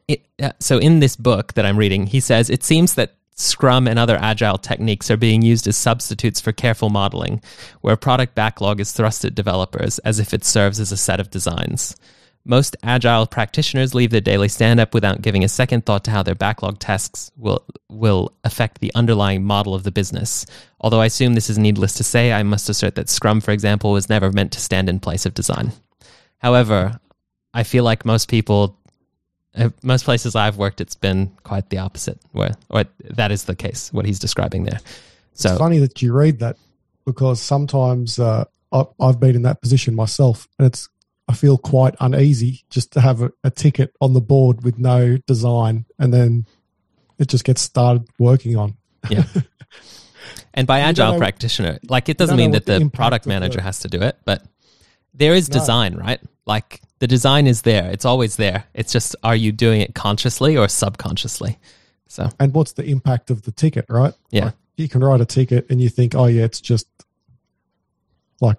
It, 0.07 0.25
uh, 0.41 0.51
so 0.59 0.77
in 0.77 0.99
this 0.99 1.15
book 1.15 1.53
that 1.53 1.65
I'm 1.65 1.77
reading, 1.77 2.07
he 2.07 2.19
says 2.19 2.49
it 2.49 2.63
seems 2.63 2.95
that 2.95 3.15
Scrum 3.35 3.87
and 3.87 3.99
other 3.99 4.17
agile 4.17 4.57
techniques 4.57 5.11
are 5.11 5.17
being 5.17 5.43
used 5.43 5.67
as 5.67 5.77
substitutes 5.77 6.41
for 6.41 6.51
careful 6.51 6.89
modeling, 6.89 7.41
where 7.81 7.95
product 7.95 8.33
backlog 8.33 8.79
is 8.79 8.91
thrust 8.91 9.23
at 9.25 9.35
developers 9.35 9.99
as 9.99 10.19
if 10.19 10.33
it 10.33 10.43
serves 10.43 10.79
as 10.79 10.91
a 10.91 10.97
set 10.97 11.19
of 11.19 11.29
designs. 11.29 11.95
Most 12.47 12.77
agile 12.81 13.27
practitioners 13.27 13.93
leave 13.93 14.09
their 14.09 14.21
daily 14.21 14.47
stand 14.47 14.79
up 14.79 14.93
without 14.93 15.21
giving 15.21 15.43
a 15.43 15.49
second 15.49 15.85
thought 15.85 16.05
to 16.05 16.11
how 16.11 16.23
their 16.23 16.33
backlog 16.33 16.79
tasks 16.79 17.29
will, 17.35 17.65
will 17.89 18.31
affect 18.45 18.79
the 18.79 18.91
underlying 18.95 19.43
model 19.43 19.75
of 19.75 19.83
the 19.83 19.91
business. 19.91 20.45
Although 20.79 21.01
I 21.01 21.07
assume 21.07 21.33
this 21.33 21.49
is 21.49 21.57
needless 21.57 21.95
to 21.95 22.05
say, 22.05 22.31
I 22.31 22.43
must 22.43 22.69
assert 22.69 22.95
that 22.95 23.09
Scrum, 23.09 23.41
for 23.41 23.51
example, 23.51 23.91
was 23.91 24.07
never 24.07 24.31
meant 24.31 24.53
to 24.53 24.61
stand 24.61 24.87
in 24.87 25.01
place 25.01 25.25
of 25.25 25.33
design. 25.33 25.73
However, 26.37 27.01
I 27.53 27.63
feel 27.63 27.83
like 27.83 28.05
most 28.05 28.29
people 28.29 28.77
uh, 29.57 29.69
most 29.81 30.05
places 30.05 30.35
I've 30.35 30.57
worked, 30.57 30.79
it's 30.81 30.95
been 30.95 31.31
quite 31.43 31.69
the 31.69 31.79
opposite. 31.79 32.19
Where, 32.31 32.55
or 32.69 32.85
that 33.09 33.31
is 33.31 33.45
the 33.45 33.55
case. 33.55 33.91
What 33.91 34.05
he's 34.05 34.19
describing 34.19 34.63
there. 34.63 34.79
So 35.33 35.49
It's 35.49 35.57
funny 35.57 35.79
that 35.79 36.01
you 36.01 36.13
read 36.13 36.39
that 36.39 36.57
because 37.05 37.41
sometimes 37.41 38.19
uh, 38.19 38.45
I, 38.71 38.85
I've 39.01 39.19
been 39.19 39.35
in 39.35 39.41
that 39.43 39.61
position 39.61 39.95
myself, 39.95 40.47
and 40.59 40.67
it's 40.67 40.89
I 41.27 41.33
feel 41.33 41.57
quite 41.57 41.95
uneasy 41.99 42.63
just 42.69 42.93
to 42.93 43.01
have 43.01 43.21
a, 43.21 43.31
a 43.43 43.51
ticket 43.51 43.93
on 43.99 44.13
the 44.13 44.21
board 44.21 44.63
with 44.63 44.77
no 44.79 45.17
design, 45.27 45.85
and 45.99 46.13
then 46.13 46.45
it 47.19 47.27
just 47.27 47.43
gets 47.43 47.61
started 47.61 48.07
working 48.19 48.55
on. 48.55 48.77
yeah. 49.09 49.23
And 50.53 50.65
by 50.65 50.79
agile 50.79 51.13
know- 51.13 51.19
practitioner, 51.19 51.77
like 51.87 52.09
it 52.09 52.17
doesn't 52.17 52.35
mean 52.35 52.51
that 52.51 52.65
the 52.65 52.79
the 52.79 52.89
product 52.89 53.25
of 53.25 53.29
the- 53.29 53.35
manager 53.35 53.61
has 53.61 53.79
to 53.81 53.87
do 53.87 54.01
it, 54.01 54.17
but 54.25 54.43
there 55.13 55.33
is 55.33 55.49
No. 55.49 55.59
design, 55.59 55.95
right? 55.95 56.19
Like 56.47 56.81
the 56.99 57.07
design 57.07 57.45
is 57.45 57.61
there. 57.61 57.89
It's 57.91 58.05
always 58.05 58.37
there. 58.37 58.63
It's 58.73 58.91
just 58.91 59.15
are 59.23 59.35
you 59.35 59.51
doing 59.51 59.81
it 59.81 59.93
consciously 59.93 60.57
or 60.57 60.67
subconsciously? 60.67 61.59
So 62.07 62.29
And 62.39 62.53
what's 62.53 62.71
the 62.73 62.83
impact 62.85 63.29
of 63.29 63.43
the 63.43 63.51
ticket, 63.51 63.85
right? 63.89 64.13
Yeah. 64.31 64.45
Like, 64.45 64.53
you 64.77 64.89
can 64.89 65.03
write 65.03 65.21
a 65.21 65.25
ticket 65.25 65.67
and 65.69 65.79
you 65.79 65.89
think, 65.89 66.15
oh 66.15 66.25
yeah, 66.25 66.43
it's 66.45 66.59
just 66.61 66.87
like 68.41 68.57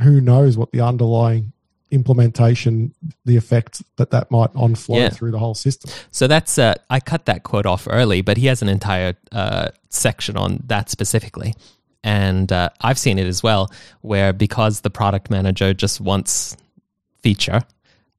who 0.00 0.20
knows 0.20 0.56
what 0.56 0.72
the 0.72 0.80
underlying 0.80 1.52
implementation, 1.90 2.92
the 3.24 3.36
effect 3.36 3.82
that 3.96 4.10
that 4.10 4.30
might 4.30 4.50
on 4.54 4.74
flow 4.74 4.98
Yeah. 4.98 5.10
through 5.10 5.30
the 5.30 5.38
whole 5.38 5.54
system. 5.54 5.90
So 6.10 6.26
that's 6.26 6.58
uh, 6.58 6.74
I 6.90 7.00
cut 7.00 7.26
that 7.26 7.42
quote 7.42 7.66
off 7.66 7.86
early, 7.90 8.22
but 8.22 8.36
he 8.36 8.46
has 8.46 8.62
an 8.62 8.68
entire 8.68 9.14
uh, 9.32 9.68
section 9.88 10.36
on 10.36 10.62
that 10.66 10.90
specifically, 10.90 11.54
and 12.02 12.50
uh, 12.52 12.70
I've 12.80 12.98
seen 12.98 13.18
it 13.18 13.26
as 13.26 13.42
well, 13.42 13.70
where 14.00 14.32
because 14.32 14.80
the 14.80 14.90
product 14.90 15.30
manager 15.30 15.74
just 15.74 16.00
wants 16.00 16.56
feature, 17.22 17.62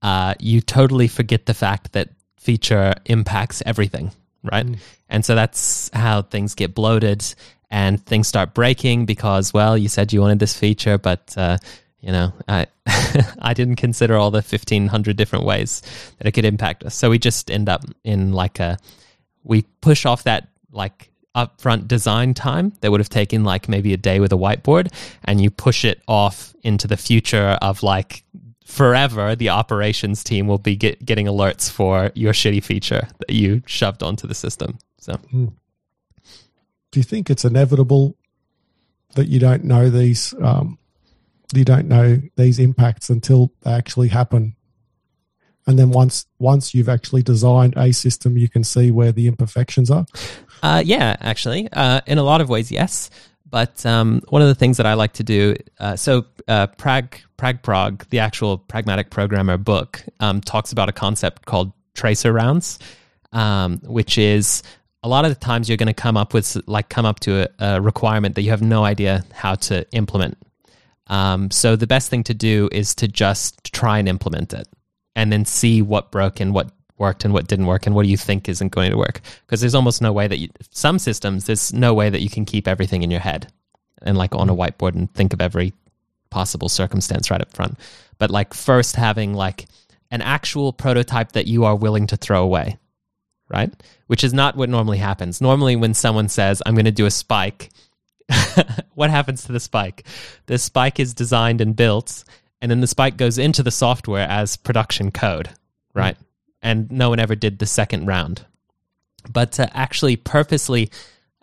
uh, 0.02 0.34
you 0.40 0.62
totally 0.62 1.08
forget 1.08 1.46
the 1.46 1.54
fact 1.54 1.92
that 1.94 2.10
feature 2.38 2.94
impacts 3.06 3.62
everything, 3.66 4.12
right? 4.44 4.66
And 5.10 5.26
so 5.26 5.36
that's 5.36 5.90
how 5.94 6.22
things 6.22 6.56
get 6.56 6.74
bloated 6.74 7.24
and 7.70 8.06
things 8.06 8.28
start 8.28 8.54
breaking 8.54 9.06
because, 9.06 9.54
well, 9.54 9.78
you 9.78 9.90
said 9.90 10.14
you 10.14 10.22
wanted 10.22 10.40
this 10.40 10.58
feature, 10.58 10.98
but 10.98 11.34
uh, 11.38 11.58
you 12.02 12.12
know, 12.12 12.34
I 12.48 12.68
I 13.40 13.54
didn't 13.54 13.78
consider 13.78 14.16
all 14.16 14.32
the 14.32 14.42
fifteen 14.42 14.88
hundred 14.88 15.18
different 15.18 15.46
ways 15.46 15.82
that 16.18 16.28
it 16.28 16.32
could 16.32 16.46
impact 16.46 16.84
us. 16.84 16.96
So 16.96 17.10
we 17.10 17.20
just 17.20 17.50
end 17.50 17.70
up 17.70 17.84
in 18.04 18.34
like 18.34 18.60
a 18.60 18.78
we 19.44 19.64
push 19.82 20.06
off 20.06 20.24
that 20.24 20.50
like 20.72 21.12
upfront 21.36 21.88
design 21.88 22.34
time 22.34 22.74
that 22.82 22.92
would 22.92 23.00
have 23.00 23.10
taken 23.10 23.44
like 23.44 23.70
maybe 23.70 23.94
a 23.94 23.98
day 23.98 24.20
with 24.20 24.34
a 24.34 24.38
whiteboard, 24.38 24.92
and 25.24 25.42
you 25.42 25.50
push 25.50 25.86
it 25.86 26.02
off 26.08 26.56
into 26.64 26.88
the 26.88 26.98
future 26.98 27.58
of 27.62 27.84
like 27.84 28.24
forever. 28.66 29.36
The 29.36 29.50
operations 29.50 30.24
team 30.24 30.48
will 30.48 30.58
be 30.58 30.76
get, 30.76 31.04
getting 31.06 31.26
alerts 31.26 31.72
for 31.72 32.12
your 32.16 32.34
shitty 32.34 32.64
feature 32.64 33.08
that 33.20 33.30
you 33.32 33.64
shoved 33.66 34.04
onto 34.04 34.28
the 34.28 34.36
system. 34.36 34.78
So 35.00 35.20
Do 36.92 37.00
you 37.00 37.04
think 37.04 37.30
it's 37.30 37.46
inevitable 37.46 38.18
that 39.16 39.28
you 39.28 39.40
don't 39.40 39.64
know 39.64 39.90
these, 39.90 40.34
um, 40.42 40.78
you 41.56 41.66
don't 41.66 41.88
know 41.88 42.22
these 42.36 42.60
impacts 42.60 43.10
until 43.10 43.52
they 43.62 43.72
actually 43.72 44.10
happen? 44.10 44.56
And 45.66 45.78
then 45.78 45.92
once 45.92 46.26
once 46.40 46.74
you've 46.74 46.90
actually 46.90 47.24
designed 47.24 47.74
a 47.78 47.92
system, 47.92 48.38
you 48.38 48.50
can 48.50 48.64
see 48.64 48.90
where 48.90 49.12
the 49.12 49.28
imperfections 49.28 49.92
are. 49.92 50.06
Uh, 50.64 50.82
yeah, 50.86 51.18
actually, 51.20 51.70
uh, 51.74 52.02
in 52.08 52.18
a 52.18 52.24
lot 52.24 52.42
of 52.42 52.50
ways, 52.50 52.72
yes. 52.72 53.10
But 53.50 53.86
um, 53.86 54.22
one 54.30 54.42
of 54.42 54.48
the 54.48 54.56
things 54.56 54.78
that 54.78 54.86
I 54.86 54.94
like 54.96 55.14
to 55.14 55.24
do, 55.24 55.56
uh, 55.80 55.96
so 55.96 56.26
uh, 56.48 56.68
Prag 56.68 57.22
Prag 57.38 57.62
Prog, 57.62 58.06
the 58.10 58.20
actual 58.20 58.58
pragmatic 58.58 59.10
programmer 59.10 59.58
book, 59.58 60.04
um, 60.20 60.42
talks 60.42 60.72
about 60.72 60.90
a 60.90 60.92
concept 60.94 61.46
called 61.46 61.72
tracer 61.94 62.34
rounds, 62.34 62.80
um, 63.32 63.80
which 63.84 64.18
is 64.18 64.64
a 65.04 65.08
lot 65.08 65.26
of 65.26 65.32
the 65.32 65.40
times 65.40 65.70
you're 65.70 65.78
going 65.78 65.88
to 65.88 65.94
come 65.94 66.18
up 66.18 66.34
with 66.34 66.58
like 66.68 66.90
come 66.90 67.06
up 67.06 67.20
to 67.22 67.50
a, 67.60 67.76
a 67.76 67.82
requirement 67.82 68.36
that 68.36 68.42
you 68.42 68.50
have 68.50 68.62
no 68.62 68.84
idea 68.84 69.24
how 69.34 69.56
to 69.56 69.86
implement. 69.92 70.38
Um, 71.08 71.52
so 71.52 71.76
the 71.76 71.88
best 71.88 72.10
thing 72.10 72.24
to 72.24 72.34
do 72.34 72.70
is 72.72 72.96
to 72.96 73.08
just 73.08 73.74
try 73.74 74.00
and 74.00 74.08
implement 74.08 74.54
it 74.54 74.68
and 75.16 75.32
then 75.32 75.46
see 75.46 75.82
what 75.82 76.12
broke 76.12 76.40
and 76.40 76.54
what 76.54 76.72
worked 76.98 77.26
and 77.26 77.34
what 77.34 77.48
didn't 77.48 77.68
work 77.68 77.86
and 77.86 77.96
what 77.96 78.04
do 78.04 78.10
you 78.10 78.18
think 78.18 78.50
isn't 78.50 78.72
going 78.72 78.92
to 78.92 78.98
work. 78.98 79.22
Because 79.46 79.62
there's 79.62 79.76
almost 79.76 80.02
no 80.02 80.12
way 80.12 80.28
that 80.28 80.38
you 80.38 80.50
some 80.72 81.00
systems 81.00 81.46
there's 81.46 81.74
no 81.74 81.94
way 81.94 82.10
that 82.10 82.22
you 82.22 82.30
can 82.30 82.46
keep 82.46 82.68
everything 82.68 83.04
in 83.04 83.12
your 83.12 83.20
head 83.20 83.52
and 84.02 84.18
like 84.18 84.36
on 84.36 84.50
a 84.50 84.56
whiteboard 84.56 84.96
and 84.96 85.14
think 85.14 85.34
of 85.34 85.42
every 85.42 85.74
possible 86.30 86.70
circumstance 86.70 87.32
right 87.32 87.42
up 87.42 87.54
front. 87.54 87.78
But 88.18 88.32
like 88.32 88.54
first 88.54 88.96
having 88.96 89.34
like 89.34 89.68
an 90.12 90.22
actual 90.22 90.74
prototype 90.74 91.34
that 91.34 91.48
you 91.48 91.66
are 91.66 91.76
willing 91.76 92.08
to 92.08 92.18
throw 92.18 92.44
away 92.44 92.78
right? 93.50 93.72
Which 94.08 94.26
is 94.26 94.34
not 94.34 94.58
what 94.58 94.68
normally 94.68 94.98
happens. 94.98 95.40
Normally 95.40 95.78
when 95.78 95.94
someone 95.94 96.28
says 96.28 96.62
i'm 96.66 96.76
going 96.76 96.86
to 96.86 96.92
do 96.92 97.06
a 97.06 97.12
spike 97.12 97.70
what 98.96 99.10
happens 99.10 99.44
to 99.44 99.52
the 99.52 99.60
spike 99.60 100.06
the 100.48 100.58
spike 100.58 101.00
is 101.00 101.14
designed 101.14 101.62
and 101.62 101.76
built 101.76 102.24
and 102.62 102.70
then 102.70 102.82
the 102.82 102.88
spike 102.88 103.16
goes 103.16 103.38
into 103.38 103.64
the 103.64 103.72
software 103.72 104.28
as 104.28 104.58
production 104.58 105.12
code 105.12 105.50
right 105.94 106.18
and 106.62 106.92
no 106.92 107.10
one 107.10 107.20
ever 107.20 107.36
did 107.36 107.60
the 107.60 107.66
second 107.66 108.06
round. 108.06 108.46
But 109.32 109.54
to 109.54 109.78
actually 109.78 110.16
purposely 110.16 110.90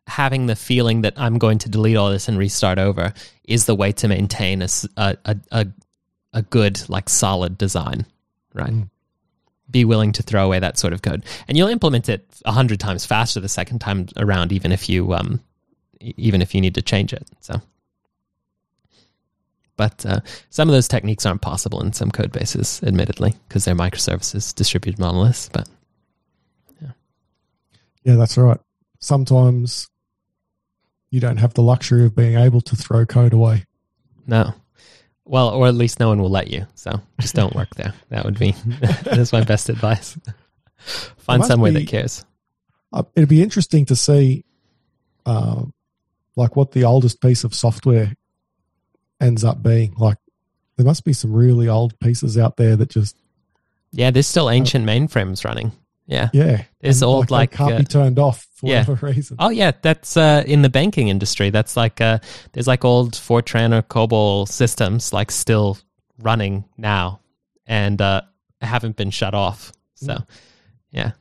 having 0.06 0.46
the 0.46 0.56
feeling 0.56 1.02
that 1.02 1.14
I'm 1.16 1.38
going 1.38 1.58
to 1.58 1.68
delete 1.68 1.96
all 1.96 2.10
this 2.10 2.28
and 2.28 2.38
restart 2.38 2.78
over 2.78 3.14
is 3.44 3.66
the 3.66 3.74
way 3.74 3.92
to 3.92 4.08
maintain 4.08 4.62
a, 4.62 4.68
a, 4.96 5.16
a, 5.50 5.66
a 6.32 6.42
good, 6.42 6.88
like 6.88 7.08
solid 7.08 7.56
design, 7.56 8.06
right? 8.52 8.72
Mm. 8.72 8.90
Be 9.70 9.84
willing 9.84 10.12
to 10.12 10.22
throw 10.22 10.44
away 10.44 10.58
that 10.58 10.78
sort 10.78 10.92
of 10.92 11.00
code, 11.00 11.24
and 11.48 11.56
you'll 11.56 11.68
implement 11.68 12.10
it 12.10 12.26
a 12.44 12.52
hundred 12.52 12.80
times 12.80 13.06
faster 13.06 13.40
the 13.40 13.48
second 13.48 13.78
time 13.78 14.06
around, 14.18 14.52
even 14.52 14.72
if 14.72 14.90
you 14.90 15.14
um, 15.14 15.40
even 16.16 16.42
if 16.42 16.54
you 16.54 16.60
need 16.60 16.74
to 16.74 16.82
change 16.82 17.12
it. 17.12 17.26
So, 17.40 17.60
but 19.76 20.04
uh, 20.06 20.20
some 20.50 20.68
of 20.68 20.72
those 20.72 20.88
techniques 20.88 21.26
aren't 21.26 21.42
possible 21.42 21.82
in 21.82 21.92
some 21.92 22.10
code 22.10 22.32
bases, 22.32 22.80
admittedly, 22.84 23.34
because 23.48 23.64
they're 23.64 23.74
microservices, 23.74 24.54
distributed 24.54 24.98
monoliths. 24.98 25.48
But 25.52 25.68
yeah, 26.80 26.92
yeah, 28.04 28.14
that's 28.16 28.36
right. 28.36 28.60
Sometimes 29.00 29.88
you 31.10 31.20
don't 31.20 31.36
have 31.36 31.54
the 31.54 31.62
luxury 31.62 32.04
of 32.04 32.16
being 32.16 32.36
able 32.36 32.60
to 32.60 32.76
throw 32.76 33.06
code 33.06 33.32
away. 33.32 33.64
No. 34.26 34.54
Well, 35.24 35.50
or 35.50 35.66
at 35.66 35.74
least 35.74 36.00
no 36.00 36.08
one 36.08 36.20
will 36.20 36.30
let 36.30 36.48
you. 36.48 36.66
So 36.74 37.00
just 37.20 37.34
don't 37.34 37.54
work 37.54 37.74
there. 37.76 37.94
That 38.10 38.24
would 38.24 38.38
be 38.38 38.52
that's 39.04 39.32
my 39.32 39.42
best 39.42 39.68
advice. 39.68 40.18
Find 41.16 41.44
somewhere 41.44 41.72
be, 41.72 41.80
that 41.80 41.88
cares. 41.88 42.24
Uh, 42.92 43.04
it'd 43.14 43.28
be 43.28 43.42
interesting 43.42 43.86
to 43.86 43.96
see, 43.96 44.44
uh, 45.24 45.64
like, 46.36 46.56
what 46.56 46.72
the 46.72 46.84
oldest 46.84 47.20
piece 47.20 47.44
of 47.44 47.54
software 47.54 48.14
ends 49.20 49.44
up 49.44 49.62
being. 49.62 49.94
Like 49.96 50.18
there 50.76 50.86
must 50.86 51.04
be 51.04 51.12
some 51.12 51.32
really 51.32 51.68
old 51.68 51.98
pieces 52.00 52.38
out 52.38 52.56
there 52.56 52.76
that 52.76 52.90
just 52.90 53.16
yeah, 53.92 54.10
there's 54.10 54.26
still 54.26 54.50
ancient 54.50 54.88
uh, 54.88 54.92
mainframes 54.92 55.44
running. 55.44 55.72
Yeah, 56.06 56.28
yeah, 56.34 56.64
there's 56.80 57.00
and 57.00 57.08
old 57.08 57.30
like, 57.30 57.50
like 57.50 57.52
can't 57.52 57.74
uh, 57.74 57.78
be 57.78 57.84
turned 57.84 58.18
off 58.18 58.46
for 58.56 58.68
yeah. 58.68 58.80
whatever 58.80 59.06
reason. 59.12 59.36
Oh 59.38 59.48
yeah, 59.48 59.72
that's 59.80 60.16
uh, 60.16 60.42
in 60.46 60.62
the 60.62 60.68
banking 60.68 61.08
industry. 61.08 61.50
That's 61.50 61.76
like 61.76 62.00
uh, 62.00 62.18
there's 62.52 62.66
like 62.66 62.84
old 62.84 63.12
Fortran 63.12 63.72
or 63.72 63.82
COBOL 63.82 64.46
systems 64.48 65.12
like 65.12 65.30
still 65.30 65.78
running 66.18 66.64
now 66.76 67.20
and 67.66 68.00
uh, 68.02 68.22
haven't 68.60 68.96
been 68.96 69.10
shut 69.10 69.34
off. 69.34 69.72
So 69.94 70.14
mm. 70.14 70.26
yeah, 70.90 71.12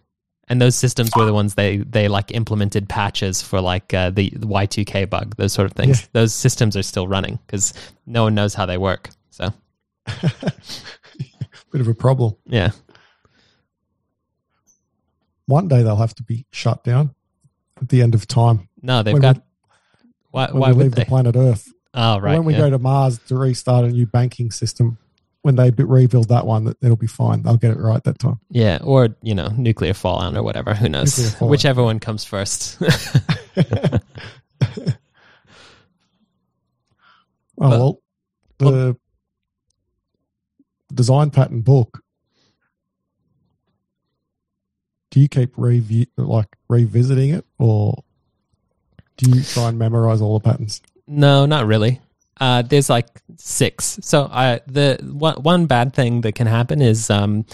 and 0.49 0.61
those 0.61 0.75
systems 0.75 1.11
were 1.15 1.25
the 1.25 1.33
ones 1.33 1.55
they 1.55 1.77
they 1.77 2.07
like 2.07 2.31
implemented 2.31 2.89
patches 2.89 3.41
for 3.41 3.61
like 3.61 3.93
uh, 3.93 4.09
the, 4.09 4.29
the 4.31 4.47
Y2K 4.47 5.09
bug, 5.09 5.35
those 5.37 5.53
sort 5.53 5.65
of 5.65 5.73
things. 5.73 6.01
Yeah. 6.01 6.07
Those 6.13 6.33
systems 6.33 6.75
are 6.75 6.83
still 6.83 7.07
running 7.07 7.39
because 7.45 7.73
no 8.05 8.23
one 8.23 8.35
knows 8.35 8.53
how 8.53 8.65
they 8.65 8.77
work. 8.77 9.09
So, 9.29 9.53
bit 11.71 11.81
of 11.81 11.87
a 11.87 11.93
problem. 11.93 12.35
Yeah. 12.45 12.71
One 15.45 15.67
day 15.67 15.83
they'll 15.83 15.95
have 15.95 16.15
to 16.15 16.23
be 16.23 16.45
shut 16.51 16.83
down 16.83 17.15
at 17.81 17.89
the 17.89 18.01
end 18.01 18.15
of 18.15 18.27
time. 18.27 18.69
No, 18.81 19.03
they've 19.03 19.13
when 19.13 19.21
got. 19.21 19.37
We, 19.37 19.41
why? 20.31 20.47
Why 20.51 20.67
would 20.69 20.77
leave 20.77 20.95
they? 20.95 21.03
the 21.03 21.07
planet 21.07 21.35
Earth? 21.35 21.71
Oh, 21.93 22.19
right. 22.19 22.33
When 22.33 22.45
we 22.45 22.53
yeah. 22.53 22.59
go 22.59 22.69
to 22.71 22.79
Mars 22.79 23.19
to 23.27 23.35
restart 23.37 23.85
a 23.85 23.89
new 23.89 24.07
banking 24.07 24.51
system, 24.51 24.97
when 25.43 25.55
they 25.57 25.71
rebuild 25.71 26.29
that 26.29 26.47
one, 26.47 26.63
that 26.63 26.77
it'll 26.81 26.95
be 26.95 27.05
fine. 27.05 27.43
They'll 27.43 27.57
get 27.57 27.71
it 27.71 27.77
right 27.77 28.01
that 28.05 28.17
time. 28.17 28.39
Yeah, 28.49 28.79
or 28.81 29.09
you 29.21 29.35
know, 29.35 29.49
nuclear 29.49 29.93
fallout 29.93 30.35
or 30.35 30.41
whatever. 30.41 30.73
Who 30.73 30.89
knows? 30.89 31.35
Whichever 31.39 31.83
one 31.83 31.99
comes 31.99 32.23
first. 32.23 32.81
oh 32.81 32.89
well, 37.57 38.01
the 38.57 38.65
well, 38.65 38.73
oh. 38.75 38.95
design 40.93 41.29
pattern 41.29 41.61
book. 41.61 41.99
Do 45.11 45.19
you 45.19 45.27
keep 45.27 45.57
review 45.57 46.05
like 46.17 46.55
revisiting 46.69 47.31
it, 47.31 47.45
or 47.59 48.01
do 49.17 49.29
you 49.29 49.43
try 49.43 49.67
and 49.67 49.77
memorize 49.77 50.21
all 50.21 50.39
the 50.39 50.49
patterns? 50.49 50.81
No, 51.05 51.45
not 51.45 51.67
really. 51.67 51.99
Uh, 52.39 52.61
there's 52.63 52.89
like 52.89 53.07
six. 53.37 53.99
So 54.01 54.23
the 54.65 54.99
one 55.03 55.35
one 55.35 55.65
bad 55.65 55.93
thing 55.93 56.21
that 56.21 56.33
can 56.35 56.47
happen 56.47 56.81
is 56.81 57.09
um, 57.09 57.45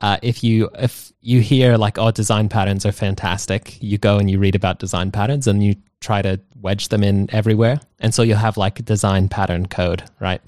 uh, 0.00 0.18
if 0.22 0.42
you 0.42 0.70
if 0.78 1.12
you 1.20 1.40
hear 1.40 1.76
like 1.76 1.98
oh 1.98 2.10
design 2.10 2.48
patterns 2.48 2.84
are 2.84 2.92
fantastic, 2.92 3.80
you 3.82 3.98
go 3.98 4.18
and 4.18 4.30
you 4.30 4.38
read 4.38 4.54
about 4.54 4.78
design 4.78 5.10
patterns 5.10 5.46
and 5.46 5.62
you 5.62 5.76
try 6.00 6.20
to 6.20 6.40
wedge 6.60 6.88
them 6.88 7.04
in 7.04 7.32
everywhere, 7.32 7.80
and 8.00 8.12
so 8.12 8.22
you'll 8.22 8.36
have 8.38 8.56
like 8.56 8.80
a 8.80 8.82
design 8.82 9.28
pattern 9.28 9.66
code, 9.66 10.02
right? 10.20 10.42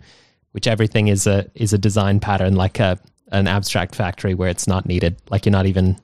Which 0.52 0.66
everything 0.66 1.08
is 1.08 1.26
a 1.26 1.46
is 1.54 1.72
a 1.72 1.78
design 1.78 2.18
pattern 2.20 2.56
like 2.56 2.80
a 2.80 2.98
an 3.32 3.46
abstract 3.46 3.94
factory 3.94 4.34
where 4.34 4.48
it's 4.48 4.66
not 4.66 4.86
needed. 4.86 5.16
Like 5.30 5.46
you're 5.46 5.52
not 5.52 5.66
even 5.66 5.96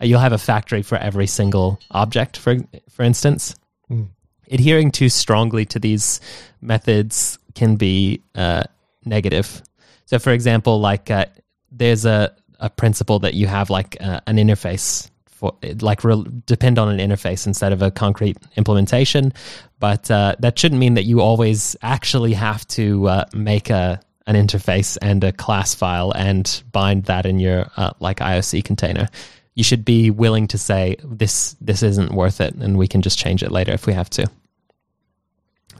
you'll 0.00 0.20
have 0.20 0.32
a 0.32 0.38
factory 0.38 0.82
for 0.82 0.98
every 0.98 1.26
single 1.26 1.80
object, 1.90 2.36
for 2.36 2.58
for 2.90 3.02
instance. 3.02 3.56
Mm 3.90 4.08
adhering 4.50 4.90
too 4.90 5.08
strongly 5.08 5.64
to 5.66 5.78
these 5.78 6.20
methods 6.60 7.38
can 7.54 7.76
be 7.76 8.22
uh, 8.34 8.64
negative. 9.04 9.62
So, 10.06 10.18
for 10.18 10.30
example, 10.30 10.80
like 10.80 11.10
uh, 11.10 11.26
there's 11.70 12.04
a, 12.04 12.34
a 12.60 12.70
principle 12.70 13.18
that 13.20 13.34
you 13.34 13.46
have 13.46 13.70
like 13.70 13.96
uh, 14.00 14.20
an 14.26 14.36
interface 14.36 15.10
for 15.26 15.52
like 15.80 16.04
re- 16.04 16.24
depend 16.46 16.78
on 16.78 16.88
an 16.88 16.98
interface 16.98 17.46
instead 17.46 17.72
of 17.72 17.82
a 17.82 17.90
concrete 17.90 18.36
implementation, 18.56 19.32
but 19.80 20.10
uh, 20.10 20.36
that 20.38 20.58
shouldn't 20.58 20.78
mean 20.78 20.94
that 20.94 21.04
you 21.04 21.20
always 21.20 21.76
actually 21.82 22.32
have 22.32 22.66
to 22.68 23.08
uh, 23.08 23.24
make 23.34 23.70
a 23.70 24.00
an 24.26 24.36
interface 24.36 24.96
and 25.02 25.22
a 25.22 25.32
class 25.32 25.74
file 25.74 26.10
and 26.12 26.62
bind 26.72 27.04
that 27.04 27.26
in 27.26 27.38
your 27.38 27.66
uh, 27.76 27.90
like 28.00 28.18
IOC 28.18 28.64
container 28.64 29.08
you 29.54 29.62
should 29.62 29.84
be 29.84 30.10
willing 30.10 30.46
to 30.48 30.58
say 30.58 30.96
this 31.02 31.56
this 31.60 31.82
isn't 31.82 32.12
worth 32.12 32.40
it 32.40 32.54
and 32.54 32.76
we 32.76 32.88
can 32.88 33.02
just 33.02 33.18
change 33.18 33.42
it 33.42 33.52
later 33.52 33.72
if 33.72 33.86
we 33.86 33.92
have 33.92 34.10
to. 34.10 34.26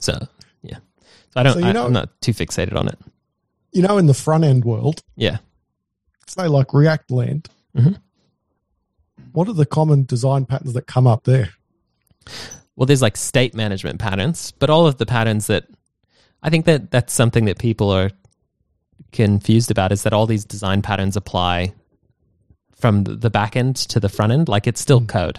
So 0.01 0.27
yeah. 0.63 0.79
So 1.31 1.41
i 1.41 1.43
don't 1.43 1.61
so, 1.61 1.65
I, 1.65 1.73
know, 1.73 1.87
i'm 1.87 1.93
not 1.93 2.21
too 2.21 2.33
fixated 2.33 2.77
on 2.77 2.89
it. 2.89 2.99
You 3.73 3.83
know 3.83 3.99
in 3.99 4.07
the 4.07 4.15
front 4.15 4.45
end 4.45 4.65
world 4.65 5.03
yeah. 5.17 5.39
say 6.27 6.47
like 6.47 6.73
react 6.73 7.11
land 7.11 7.49
mm-hmm. 7.77 7.95
what 9.33 9.49
are 9.49 9.55
the 9.55 9.67
common 9.67 10.05
design 10.05 10.47
patterns 10.47 10.75
that 10.75 10.87
come 10.87 11.07
up 11.07 11.25
there? 11.25 11.51
Well 12.77 12.87
there's 12.87 13.03
like 13.03 13.17
state 13.17 13.55
management 13.55 13.99
patterns 13.99 14.53
but 14.53 14.71
all 14.71 14.87
of 14.87 14.99
the 14.99 15.07
patterns 15.07 15.49
that 15.49 15.67
i 16.43 16.51
think 16.51 16.67
that 16.67 16.93
that's 16.93 17.13
something 17.13 17.47
that 17.47 17.59
people 17.59 17.91
are 17.91 18.11
confused 19.13 19.71
about 19.71 19.93
is 19.93 20.05
that 20.05 20.13
all 20.13 20.27
these 20.27 20.45
design 20.45 20.83
patterns 20.83 21.17
apply 21.17 21.73
from 22.85 23.05
the 23.05 23.31
back 23.31 23.57
end 23.57 23.77
to 23.77 23.99
the 23.99 24.11
front 24.11 24.31
end. 24.31 24.47
Like 24.47 24.67
it's 24.67 24.79
still 24.79 25.01
mm. 25.01 25.09
code. 25.09 25.39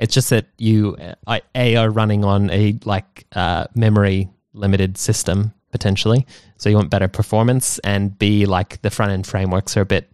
It's 0.00 0.12
just 0.12 0.30
that 0.30 0.46
you 0.58 0.96
uh, 1.28 1.38
a 1.54 1.76
are 1.76 1.88
running 1.88 2.24
on 2.24 2.50
a 2.50 2.76
like 2.84 3.24
uh, 3.36 3.66
memory 3.76 4.28
limited 4.52 4.98
system 4.98 5.54
potentially, 5.70 6.26
so 6.56 6.68
you 6.68 6.74
want 6.74 6.90
better 6.90 7.06
performance, 7.06 7.78
and 7.84 8.18
b 8.18 8.46
like 8.46 8.82
the 8.82 8.90
front 8.90 9.12
end 9.12 9.28
frameworks 9.28 9.76
are 9.76 9.82
a 9.82 9.86
bit 9.86 10.10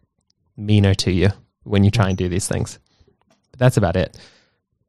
meaner 0.59 0.93
to 0.97 1.11
you 1.11 1.31
when 1.63 1.85
you 1.85 1.91
try 1.91 2.11
and 2.11 2.19
do 2.19 2.29
these 2.29 2.47
things. 2.47 2.79
But 3.51 3.61
that's 3.61 3.79
about 3.79 3.97
it. 3.97 4.19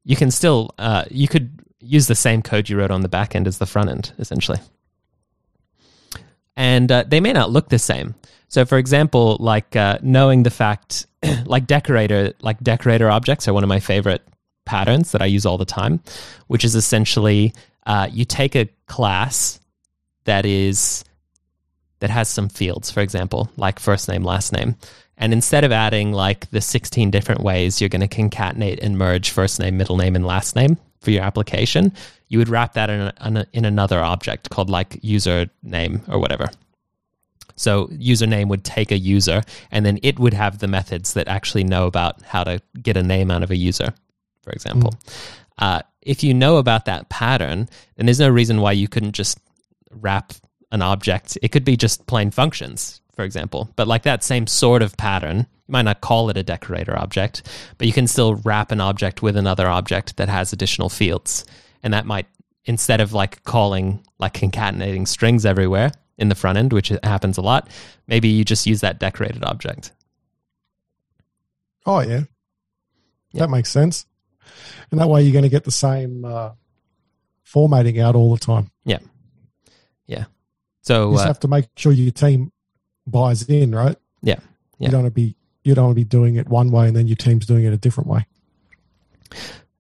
You 0.04 0.18
can 0.18 0.32
still 0.32 0.76
uh, 0.78 1.06
you 1.10 1.30
could 1.30 1.64
use 1.80 2.08
the 2.08 2.16
same 2.16 2.42
code 2.42 2.68
you 2.68 2.78
wrote 2.78 2.92
on 2.92 3.04
the 3.04 3.08
back 3.08 3.38
end 3.38 3.48
as 3.48 3.58
the 3.58 3.66
front 3.66 3.90
end 3.90 4.12
essentially, 4.20 4.60
and 6.58 6.92
uh, 6.92 7.06
they 7.08 7.22
may 7.22 7.32
not 7.32 7.52
look 7.52 7.70
the 7.70 7.80
same. 7.80 8.16
So, 8.50 8.66
for 8.66 8.78
example, 8.78 9.38
like 9.40 9.78
uh, 9.78 10.00
knowing 10.02 10.44
the 10.44 10.50
fact, 10.50 11.06
like 11.46 11.68
decorator, 11.68 12.34
like 12.42 12.60
decorator 12.62 13.10
objects 13.10 13.48
are 13.48 13.54
one 13.54 13.64
of 13.64 13.70
my 13.70 13.80
favorite 13.80 14.22
patterns 14.66 15.12
that 15.12 15.22
I 15.22 15.26
use 15.26 15.46
all 15.46 15.58
the 15.58 15.66
time, 15.66 16.02
which 16.48 16.64
is 16.64 16.76
essentially 16.76 17.54
uh, 17.86 18.08
you 18.12 18.26
take 18.26 18.56
a 18.56 18.70
class 18.88 19.60
that 20.26 20.46
is 20.46 21.04
that 22.00 22.10
has 22.10 22.30
some 22.30 22.48
fields, 22.48 22.90
for 22.90 23.02
example, 23.02 23.50
like 23.58 23.78
first 23.80 24.08
name, 24.08 24.24
last 24.24 24.54
name, 24.54 24.76
and 25.18 25.34
instead 25.34 25.66
of 25.66 25.72
adding 25.72 26.14
like 26.14 26.50
the 26.52 26.62
16 26.62 27.12
different 27.12 27.42
ways 27.42 27.82
you're 27.82 27.90
going 27.90 28.08
to 28.08 28.08
concatenate 28.08 28.80
and 28.82 28.98
merge 28.98 29.32
first 29.32 29.60
name, 29.60 29.78
middle 29.78 29.98
name, 29.98 30.16
and 30.16 30.26
last 30.26 30.56
name 30.56 30.78
for 31.02 31.12
your 31.12 31.24
application, 31.24 31.92
you 32.30 32.38
would 32.38 32.48
wrap 32.48 32.74
that 32.74 32.90
in, 32.90 33.02
a, 33.38 33.46
in 33.54 33.66
another 33.66 34.00
object 34.00 34.50
called 34.50 34.70
like 34.70 34.98
user 35.02 35.50
name 35.62 36.02
or 36.08 36.20
whatever. 36.20 36.50
So 37.60 37.88
username 37.88 38.48
would 38.48 38.64
take 38.64 38.90
a 38.90 38.98
user, 38.98 39.44
and 39.70 39.86
then 39.86 40.00
it 40.02 40.18
would 40.18 40.34
have 40.34 40.60
the 40.60 40.68
methods 40.68 41.14
that 41.14 41.28
actually 41.28 41.66
know 41.66 41.88
about 41.88 42.22
how 42.22 42.46
to 42.46 42.62
get 42.82 42.96
a 42.96 43.04
name 43.04 43.30
out 43.30 43.44
of 43.44 43.52
a 43.52 43.58
user, 43.58 43.94
for 44.44 44.52
example. 44.52 44.94
Uh, 45.58 45.82
if 46.02 46.24
you 46.24 46.34
know 46.34 46.56
about 46.56 46.86
that 46.86 47.10
pattern, 47.10 47.68
then 47.98 48.06
there's 48.06 48.22
no 48.22 48.30
reason 48.30 48.62
why 48.62 48.72
you 48.72 48.88
couldn't 48.88 49.12
just 49.12 49.40
wrap 49.92 50.32
an 50.72 50.82
object. 50.82 51.38
It 51.42 51.50
could 51.50 51.66
be 51.66 51.76
just 51.76 52.08
plain 52.08 52.32
functions, 52.32 53.02
for 53.14 53.26
example, 53.26 53.70
but 53.76 53.90
like 53.90 54.04
that 54.04 54.24
same 54.24 54.48
sort 54.48 54.82
of 54.82 54.96
pattern. 54.96 55.40
You 55.68 55.72
might 55.74 55.82
not 55.82 56.00
call 56.00 56.30
it 56.30 56.38
a 56.38 56.44
decorator 56.44 56.98
object, 56.98 57.44
but 57.78 57.88
you 57.88 57.94
can 57.94 58.08
still 58.08 58.36
wrap 58.36 58.72
an 58.72 58.80
object 58.80 59.22
with 59.22 59.36
another 59.36 59.68
object 59.68 60.16
that 60.16 60.30
has 60.30 60.54
additional 60.54 60.88
fields. 60.88 61.44
And 61.84 61.94
that 61.94 62.06
might, 62.06 62.28
instead 62.64 63.02
of 63.02 63.12
like 63.12 63.44
calling, 63.44 64.02
like 64.18 64.34
concatenating 64.34 65.06
strings 65.06 65.46
everywhere 65.46 65.92
in 66.20 66.30
the 66.30 66.36
front 66.36 66.58
end, 66.58 66.72
which 66.74 66.92
happens 67.04 67.38
a 67.38 67.42
lot, 67.42 67.68
maybe 68.08 68.28
you 68.28 68.46
just 68.46 68.68
use 68.68 68.82
that 68.82 69.00
decorated 69.00 69.44
object. 69.44 69.92
Oh 71.86 72.02
yeah, 72.02 72.22
Yeah. 73.32 73.42
that 73.42 73.50
makes 73.50 73.70
sense. 73.72 74.06
And 74.92 75.00
that 75.00 75.08
way, 75.08 75.24
you're 75.24 75.34
going 75.34 75.44
to 75.44 75.50
get 75.50 75.64
the 75.64 75.72
same 75.72 76.26
uh, 76.26 76.52
formatting 77.44 78.00
out 78.00 78.16
all 78.16 78.34
the 78.34 78.40
time. 78.40 78.72
Yeah. 78.84 79.00
Yeah. 80.08 80.26
So 80.82 81.10
You 81.10 81.16
just 81.16 81.26
uh, 81.26 81.28
have 81.28 81.40
to 81.42 81.48
make 81.48 81.68
sure 81.76 81.92
your 81.92 82.12
team 82.12 82.52
buys 83.06 83.44
in, 83.44 83.74
right? 83.74 83.96
Yeah. 84.22 84.40
Yeah. 84.80 84.88
You 84.88 84.92
don't 84.92 85.04
want 85.04 85.14
to 85.14 85.22
be 85.22 85.36
you 85.64 85.76
don't 85.76 85.86
want 85.86 85.96
to 85.96 86.00
be 86.02 86.06
doing 86.06 86.36
it 86.36 86.48
one 86.48 86.72
way 86.72 86.88
and 86.88 86.96
then 86.96 87.08
your 87.08 87.16
team's 87.18 87.46
doing 87.46 87.64
it 87.66 87.74
a 87.74 87.78
different 87.78 88.10
way. 88.10 88.26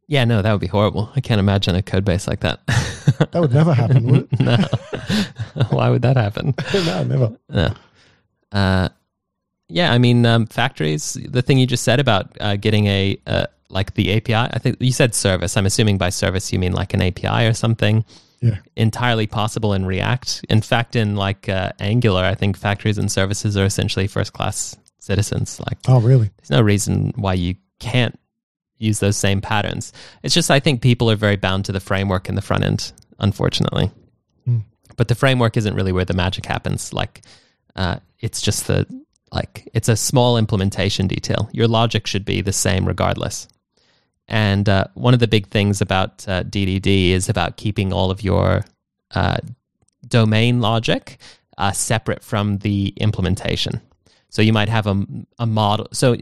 yeah, 0.08 0.26
no, 0.26 0.42
that 0.42 0.52
would 0.52 0.62
be 0.62 0.68
horrible. 0.68 1.12
I 1.16 1.22
can't 1.22 1.40
imagine 1.40 1.76
a 1.76 1.82
code 1.82 2.06
base 2.06 2.28
like 2.28 2.42
that. 2.42 2.60
That 3.20 3.36
would 3.36 3.54
never 3.54 3.74
happen, 3.74 4.08
would 4.08 4.28
it? 4.32 4.40
no. 4.40 4.58
Why 5.70 5.90
would 5.90 6.02
that 6.04 6.18
happen? 6.18 6.54
no, 6.74 7.04
never. 7.04 7.38
No. 7.50 7.74
Uh, 8.52 8.90
yeah, 9.68 9.92
I 9.92 9.98
mean, 9.98 10.26
um, 10.26 10.46
factories. 10.48 11.14
The 11.28 11.42
thing 11.42 11.60
you 11.60 11.68
just 11.68 11.84
said 11.84 12.00
about 12.00 12.36
uh, 12.40 12.56
getting 12.56 12.88
a 12.88 13.18
uh, 13.28 13.46
like 13.70 13.94
the 13.94 14.16
API. 14.16 14.34
I 14.34 14.58
think 14.58 14.78
you 14.80 14.92
said 14.92 15.14
service. 15.14 15.56
I'm 15.58 15.66
assuming 15.66 15.98
by 15.98 16.10
service 16.10 16.52
you 16.52 16.58
mean 16.60 16.72
like 16.74 16.94
an 16.94 17.02
API 17.02 17.46
or 17.46 17.54
something. 17.54 18.04
Yeah. 18.42 18.58
Entirely 18.78 19.28
possible 19.28 19.74
in 19.74 19.86
React. 19.86 20.46
In 20.50 20.62
fact, 20.62 20.96
in 20.96 21.16
like 21.16 21.50
uh, 21.50 21.72
Angular, 21.80 22.24
I 22.24 22.36
think 22.36 22.58
factories 22.58 22.98
and 22.98 23.12
services 23.12 23.58
are 23.58 23.66
essentially 23.66 24.08
first 24.08 24.34
class 24.34 24.76
citizens. 25.00 25.60
Like, 25.68 25.78
Oh, 25.88 26.00
really? 26.00 26.32
there's 26.38 26.50
no 26.50 26.62
reason 26.62 27.12
why 27.16 27.34
you 27.34 27.56
can't 27.80 28.18
use 28.78 29.00
those 29.00 29.18
same 29.18 29.42
patterns. 29.42 29.92
It's 30.24 30.34
just 30.34 30.50
I 30.50 30.60
think 30.62 30.82
people 30.82 31.12
are 31.12 31.16
very 31.18 31.36
bound 31.36 31.66
to 31.66 31.74
the 31.74 31.82
framework 31.82 32.30
in 32.30 32.36
the 32.36 32.42
front 32.42 32.64
end, 32.64 32.94
unfortunately. 33.20 33.92
Hmm. 34.46 34.60
But 34.98 35.08
the 35.08 35.16
framework 35.16 35.58
isn't 35.58 35.76
really 35.76 35.92
where 35.92 36.06
the 36.06 36.14
magic 36.14 36.46
happens. 36.46 36.94
Like, 36.94 37.22
uh, 37.76 37.98
it's 38.20 38.42
just 38.42 38.68
the 38.68 38.86
like 39.32 39.70
it's 39.74 39.90
a 39.90 39.96
small 39.96 40.38
implementation 40.38 41.08
detail. 41.08 41.50
Your 41.54 41.68
logic 41.68 42.08
should 42.08 42.26
be 42.26 42.42
the 42.42 42.54
same 42.54 42.86
regardless. 42.86 43.48
And 44.28 44.70
uh, 44.70 44.86
one 44.94 45.14
of 45.14 45.20
the 45.20 45.28
big 45.28 45.48
things 45.48 45.82
about 45.82 46.28
uh, 46.28 46.44
DDD 46.44 47.10
is 47.10 47.30
about 47.30 47.58
keeping 47.58 47.92
all 47.92 48.12
of 48.12 48.24
your 48.24 48.64
uh, 49.12 49.38
domain 50.08 50.62
logic 50.62 51.18
uh, 51.58 51.72
separate 51.72 52.24
from 52.24 52.60
the 52.60 52.94
implementation. 52.98 53.82
So 54.30 54.44
you 54.44 54.54
might 54.54 54.70
have 54.70 54.86
a, 54.86 55.04
a 55.40 55.48
model. 55.48 55.88
So 55.92 56.16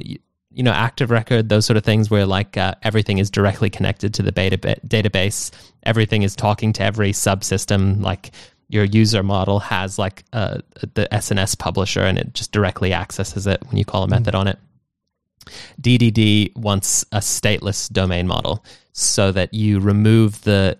you 0.57 0.63
know, 0.63 0.71
active 0.71 1.11
record, 1.11 1.49
those 1.49 1.67
sort 1.67 1.77
of 1.77 1.83
things, 1.83 2.09
where 2.09 2.25
like 2.25 2.57
uh, 2.57 2.73
everything 2.81 3.19
is 3.19 3.29
directly 3.29 3.69
connected 3.69 4.15
to 4.15 4.23
the 4.23 4.31
beta 4.31 4.57
database. 4.87 5.51
Everything 5.83 6.23
is 6.23 6.35
talking 6.35 6.73
to 6.73 6.83
every 6.83 7.11
subsystem. 7.11 8.01
Like 8.01 8.31
your 8.67 8.83
user 8.83 9.21
model 9.21 9.59
has 9.59 9.99
like 9.99 10.23
uh, 10.33 10.57
the 10.95 11.07
SNS 11.11 11.59
publisher, 11.59 12.01
and 12.01 12.17
it 12.17 12.33
just 12.33 12.51
directly 12.51 12.91
accesses 12.91 13.45
it 13.45 13.61
when 13.67 13.77
you 13.77 13.85
call 13.85 14.01
a 14.01 14.07
method 14.07 14.33
on 14.33 14.47
it. 14.47 14.57
DDD 15.79 16.57
wants 16.57 17.03
a 17.11 17.19
stateless 17.19 17.93
domain 17.93 18.25
model 18.25 18.65
so 18.93 19.31
that 19.31 19.53
you 19.53 19.79
remove 19.79 20.41
the, 20.41 20.75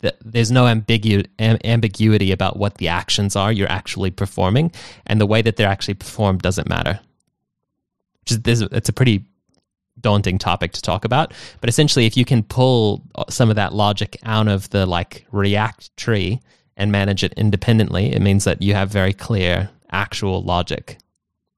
the 0.00 0.14
there's 0.22 0.52
no 0.52 0.64
ambigu- 0.64 1.26
am- 1.38 1.58
ambiguity 1.64 2.30
about 2.30 2.58
what 2.58 2.76
the 2.76 2.88
actions 2.88 3.36
are 3.36 3.50
you're 3.50 3.72
actually 3.72 4.10
performing, 4.10 4.70
and 5.06 5.18
the 5.18 5.26
way 5.26 5.40
that 5.40 5.56
they're 5.56 5.66
actually 5.66 5.94
performed 5.94 6.42
doesn't 6.42 6.68
matter. 6.68 7.00
Which 8.24 8.32
is, 8.32 8.40
this, 8.40 8.60
it's 8.60 8.88
a 8.88 8.92
pretty 8.92 9.24
daunting 10.00 10.38
topic 10.38 10.72
to 10.72 10.82
talk 10.82 11.04
about, 11.04 11.32
but 11.60 11.68
essentially, 11.68 12.06
if 12.06 12.16
you 12.16 12.24
can 12.24 12.42
pull 12.42 13.02
uh, 13.14 13.24
some 13.28 13.50
of 13.50 13.56
that 13.56 13.72
logic 13.72 14.16
out 14.24 14.48
of 14.48 14.70
the 14.70 14.86
like 14.86 15.26
React 15.30 15.96
tree 15.96 16.40
and 16.76 16.90
manage 16.90 17.22
it 17.22 17.34
independently, 17.34 18.12
it 18.12 18.20
means 18.20 18.44
that 18.44 18.62
you 18.62 18.74
have 18.74 18.90
very 18.90 19.12
clear 19.12 19.70
actual 19.90 20.42
logic 20.42 20.98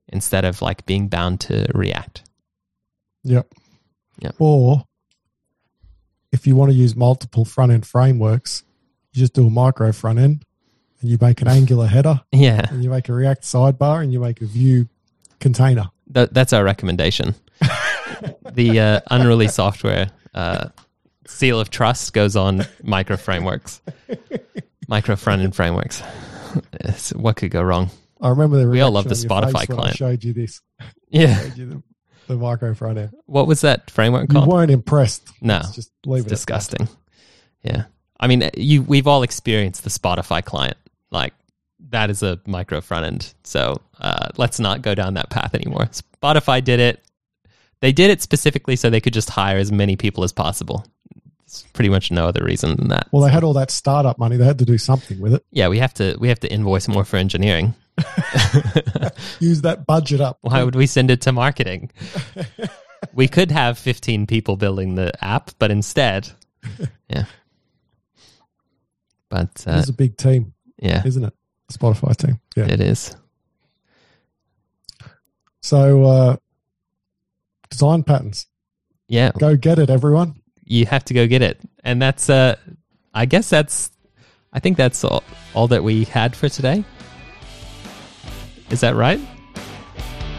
instead 0.08 0.44
of 0.44 0.60
like 0.60 0.84
being 0.86 1.08
bound 1.08 1.40
to 1.40 1.66
React. 1.74 2.22
Yep. 3.24 3.52
Yep. 4.20 4.34
Or 4.38 4.84
if 6.32 6.46
you 6.46 6.56
want 6.56 6.70
to 6.70 6.76
use 6.76 6.94
multiple 6.94 7.44
front 7.44 7.72
end 7.72 7.86
frameworks, 7.86 8.62
you 9.12 9.20
just 9.20 9.34
do 9.34 9.46
a 9.46 9.50
micro 9.50 9.92
front 9.92 10.18
end 10.18 10.44
and 11.00 11.10
you 11.10 11.18
make 11.20 11.40
an 11.42 11.48
Angular 11.48 11.86
header 11.86 12.20
Yeah, 12.32 12.66
and 12.70 12.82
you 12.82 12.90
make 12.90 13.08
a 13.08 13.12
React 13.12 13.42
sidebar 13.42 14.02
and 14.02 14.12
you 14.12 14.20
make 14.20 14.40
a 14.40 14.46
Vue 14.46 14.88
container. 15.40 15.90
That, 16.08 16.32
that's 16.34 16.52
our 16.52 16.64
recommendation. 16.64 17.34
the 18.52 18.80
uh, 18.80 19.00
unruly 19.10 19.48
software 19.48 20.10
uh, 20.34 20.68
seal 21.26 21.58
of 21.60 21.70
trust 21.70 22.12
goes 22.12 22.36
on 22.36 22.66
micro 22.82 23.16
frameworks, 23.16 23.80
micro 24.88 25.16
front 25.16 25.42
end 25.42 25.54
frameworks. 25.56 26.02
It's- 26.74 27.12
what 27.14 27.36
could 27.36 27.50
go 27.50 27.62
wrong? 27.62 27.90
I 28.20 28.30
remember 28.30 28.58
the 28.58 28.68
We 28.68 28.80
all 28.80 28.90
love 28.92 29.04
the 29.08 29.14
Spotify 29.14 29.52
when 29.52 29.56
I 29.56 29.66
client. 29.66 29.96
showed 29.98 30.24
you 30.24 30.32
this. 30.32 30.62
Yeah. 31.10 31.42
You 31.54 31.66
the, 31.66 31.82
the 32.28 32.36
micro 32.36 32.74
front 32.74 32.96
end. 32.98 33.10
What 33.26 33.46
was 33.46 33.60
that 33.60 33.90
framework 33.90 34.30
called? 34.30 34.46
You 34.46 34.50
weren't 34.52 34.70
impressed. 34.70 35.28
No, 35.42 35.56
Let's 35.56 35.74
just 35.74 35.90
leave 36.06 36.24
It's 36.24 36.24
it. 36.24 36.26
at 36.26 36.28
that. 36.28 36.34
disgusting. 36.36 36.88
Yeah. 37.62 37.84
I 38.18 38.26
mean, 38.26 38.48
you 38.56 38.82
we've 38.82 39.06
all 39.06 39.22
experienced 39.22 39.84
the 39.84 39.90
Spotify 39.90 40.42
client. 40.42 40.78
Like 41.10 41.34
that 41.90 42.10
is 42.10 42.22
a 42.22 42.40
micro 42.46 42.80
front 42.80 43.06
end. 43.06 43.34
So 43.44 43.80
uh, 44.00 44.28
let's 44.36 44.58
not 44.58 44.82
go 44.82 44.94
down 44.94 45.14
that 45.14 45.30
path 45.30 45.54
anymore. 45.54 45.88
Spotify 46.22 46.62
did 46.62 46.80
it. 46.80 47.04
They 47.80 47.92
did 47.92 48.10
it 48.10 48.22
specifically 48.22 48.76
so 48.76 48.88
they 48.88 49.00
could 49.00 49.12
just 49.12 49.30
hire 49.30 49.58
as 49.58 49.70
many 49.70 49.96
people 49.96 50.24
as 50.24 50.32
possible. 50.32 50.86
It's 51.44 51.62
pretty 51.74 51.90
much 51.90 52.10
no 52.10 52.26
other 52.26 52.44
reason 52.44 52.76
than 52.76 52.88
that. 52.88 53.06
Well, 53.12 53.22
they 53.22 53.30
had 53.30 53.44
all 53.44 53.52
that 53.52 53.70
startup 53.70 54.18
money. 54.18 54.36
They 54.36 54.44
had 54.44 54.58
to 54.58 54.64
do 54.64 54.78
something 54.78 55.20
with 55.20 55.34
it. 55.34 55.44
yeah, 55.52 55.68
we 55.68 55.78
have 55.78 55.94
to 55.94 56.16
we 56.18 56.28
have 56.28 56.40
to 56.40 56.52
invoice 56.52 56.88
more 56.88 57.04
for 57.04 57.18
engineering. 57.18 57.74
Use 59.38 59.62
that 59.62 59.84
budget 59.86 60.20
up. 60.20 60.38
Why 60.40 60.64
would 60.64 60.74
we 60.74 60.86
send 60.86 61.10
it 61.10 61.20
to 61.22 61.32
marketing? 61.32 61.92
we 63.14 63.28
could 63.28 63.50
have 63.50 63.78
15 63.78 64.26
people 64.26 64.56
building 64.56 64.96
the 64.96 65.12
app, 65.24 65.50
but 65.58 65.70
instead, 65.70 66.30
yeah. 67.08 67.24
But 69.28 69.64
uh, 69.66 69.72
is 69.72 69.88
a 69.88 69.92
big 69.92 70.16
team, 70.16 70.54
yeah, 70.78 71.02
isn't 71.04 71.24
it? 71.24 71.34
Spotify 71.72 72.16
team. 72.16 72.40
Yeah. 72.56 72.66
it 72.66 72.80
is. 72.80 73.16
So, 75.62 76.04
uh, 76.04 76.36
design 77.70 78.02
patterns. 78.04 78.46
Yeah, 79.08 79.30
Go 79.38 79.56
get 79.56 79.78
it, 79.78 79.90
everyone. 79.90 80.40
you 80.64 80.86
have 80.86 81.04
to 81.06 81.14
go 81.14 81.26
get 81.26 81.42
it, 81.42 81.60
and 81.84 82.00
that's. 82.02 82.28
Uh, 82.28 82.56
I 83.14 83.24
guess 83.26 83.48
that's. 83.48 83.90
I 84.52 84.58
think 84.58 84.76
that's 84.76 85.04
all, 85.04 85.22
all 85.54 85.68
that 85.68 85.82
we 85.84 86.04
had 86.04 86.34
for 86.34 86.48
today. 86.48 86.84
Is 88.70 88.80
that 88.80 88.94
right? 88.96 89.20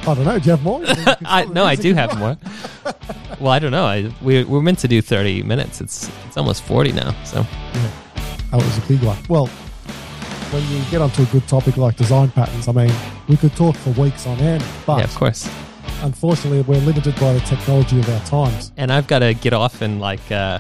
I 0.02 0.14
don't 0.14 0.26
know. 0.26 0.38
Do 0.40 0.46
you 0.46 0.52
have 0.52 0.64
more? 0.64 0.82
I 1.26 1.46
no, 1.46 1.64
I 1.66 1.76
do 1.76 1.94
have 1.94 2.18
more. 2.18 2.38
well, 3.40 3.52
I 3.52 3.60
don't 3.60 3.72
know. 3.72 3.86
I 3.86 4.14
we 4.22 4.44
we're 4.44 4.62
meant 4.62 4.80
to 4.80 4.88
do 4.88 5.02
thirty 5.02 5.44
minutes. 5.44 5.80
It's 5.82 6.10
it's 6.26 6.36
almost 6.38 6.64
forty 6.64 6.92
now. 6.92 7.12
So 7.24 7.44
That 8.52 8.54
was 8.64 8.78
a 8.78 8.82
big 8.88 9.02
one. 9.04 9.18
Well, 9.30 9.50
when 10.52 10.64
you 10.70 10.82
get 10.90 11.02
onto 11.02 11.24
a 11.24 11.26
good 11.26 11.48
topic 11.48 11.78
like 11.78 11.96
design 11.98 12.30
patterns, 12.32 12.68
I 12.68 12.72
mean, 12.72 12.92
we 13.28 13.36
could 13.38 13.56
talk 13.56 13.76
for 13.76 13.90
weeks 13.92 14.26
on 14.26 14.38
end, 14.40 14.64
but 14.86 15.00
yeah, 15.00 15.04
of 15.04 15.16
course. 15.16 15.50
unfortunately, 16.04 16.62
we're 16.62 16.80
limited 16.86 17.16
by 17.20 17.34
the 17.34 17.40
technology 17.42 18.00
of 18.00 18.10
our 18.10 18.22
times. 18.26 18.72
and 18.78 18.92
I've 18.92 19.08
got 19.08 19.20
to 19.20 19.34
get 19.34 19.54
off 19.54 19.82
and 19.82 20.00
like 20.00 20.32
uh, 20.32 20.60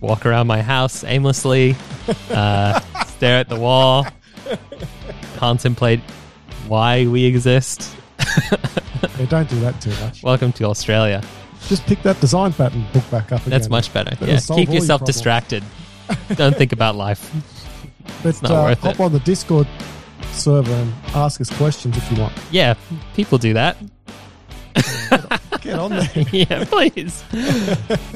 walk 0.00 0.24
around 0.26 0.46
my 0.46 0.62
house 0.62 1.04
aimlessly, 1.04 1.76
uh, 2.30 2.80
stare 3.08 3.38
at 3.40 3.48
the 3.48 3.58
wall, 3.58 4.06
contemplate 5.36 6.00
why 6.68 7.06
we 7.06 7.24
exist. 7.24 7.94
Yeah, 9.18 9.26
don't 9.26 9.48
do 9.48 9.60
that 9.60 9.80
too 9.80 9.90
much. 10.00 10.24
Welcome 10.24 10.50
to 10.54 10.64
Australia. 10.64 11.22
Just 11.68 11.84
pick 11.86 12.02
that 12.02 12.18
design 12.20 12.52
pattern 12.52 12.84
book 12.92 13.08
back 13.08 13.30
up 13.30 13.42
again. 13.42 13.50
That's 13.50 13.68
much 13.68 13.92
better. 13.92 14.10
That'll 14.10 14.26
Yeah, 14.28 14.40
keep 14.40 14.50
all 14.50 14.74
your 14.74 14.74
yourself 14.82 15.04
distracted. 15.04 15.62
Don't 16.34 16.56
think 16.56 16.72
about 16.72 16.96
life. 16.96 17.30
But 18.22 18.42
uh, 18.50 18.74
hop 18.74 18.94
it. 18.94 19.00
on 19.00 19.12
the 19.12 19.20
Discord 19.20 19.66
server 20.32 20.72
and 20.72 20.92
ask 21.14 21.40
us 21.40 21.50
questions 21.56 21.96
if 21.96 22.10
you 22.10 22.20
want. 22.20 22.32
Yeah, 22.50 22.74
people 23.14 23.38
do 23.38 23.54
that. 23.54 23.76
Get 25.60 25.78
on 25.78 25.90
there. 25.90 26.10
yeah, 26.32 26.64
please. 26.64 27.24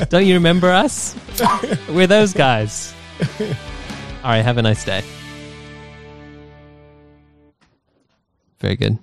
Don't 0.09 0.27
you 0.27 0.35
remember 0.35 0.71
us? 0.71 1.17
We're 1.89 2.07
those 2.07 2.35
guys. 2.35 2.95
All 3.41 4.31
right, 4.31 4.43
have 4.43 4.59
a 4.59 4.63
nice 4.63 4.85
day. 4.85 5.03
Very 8.61 8.77
good. 8.77 8.99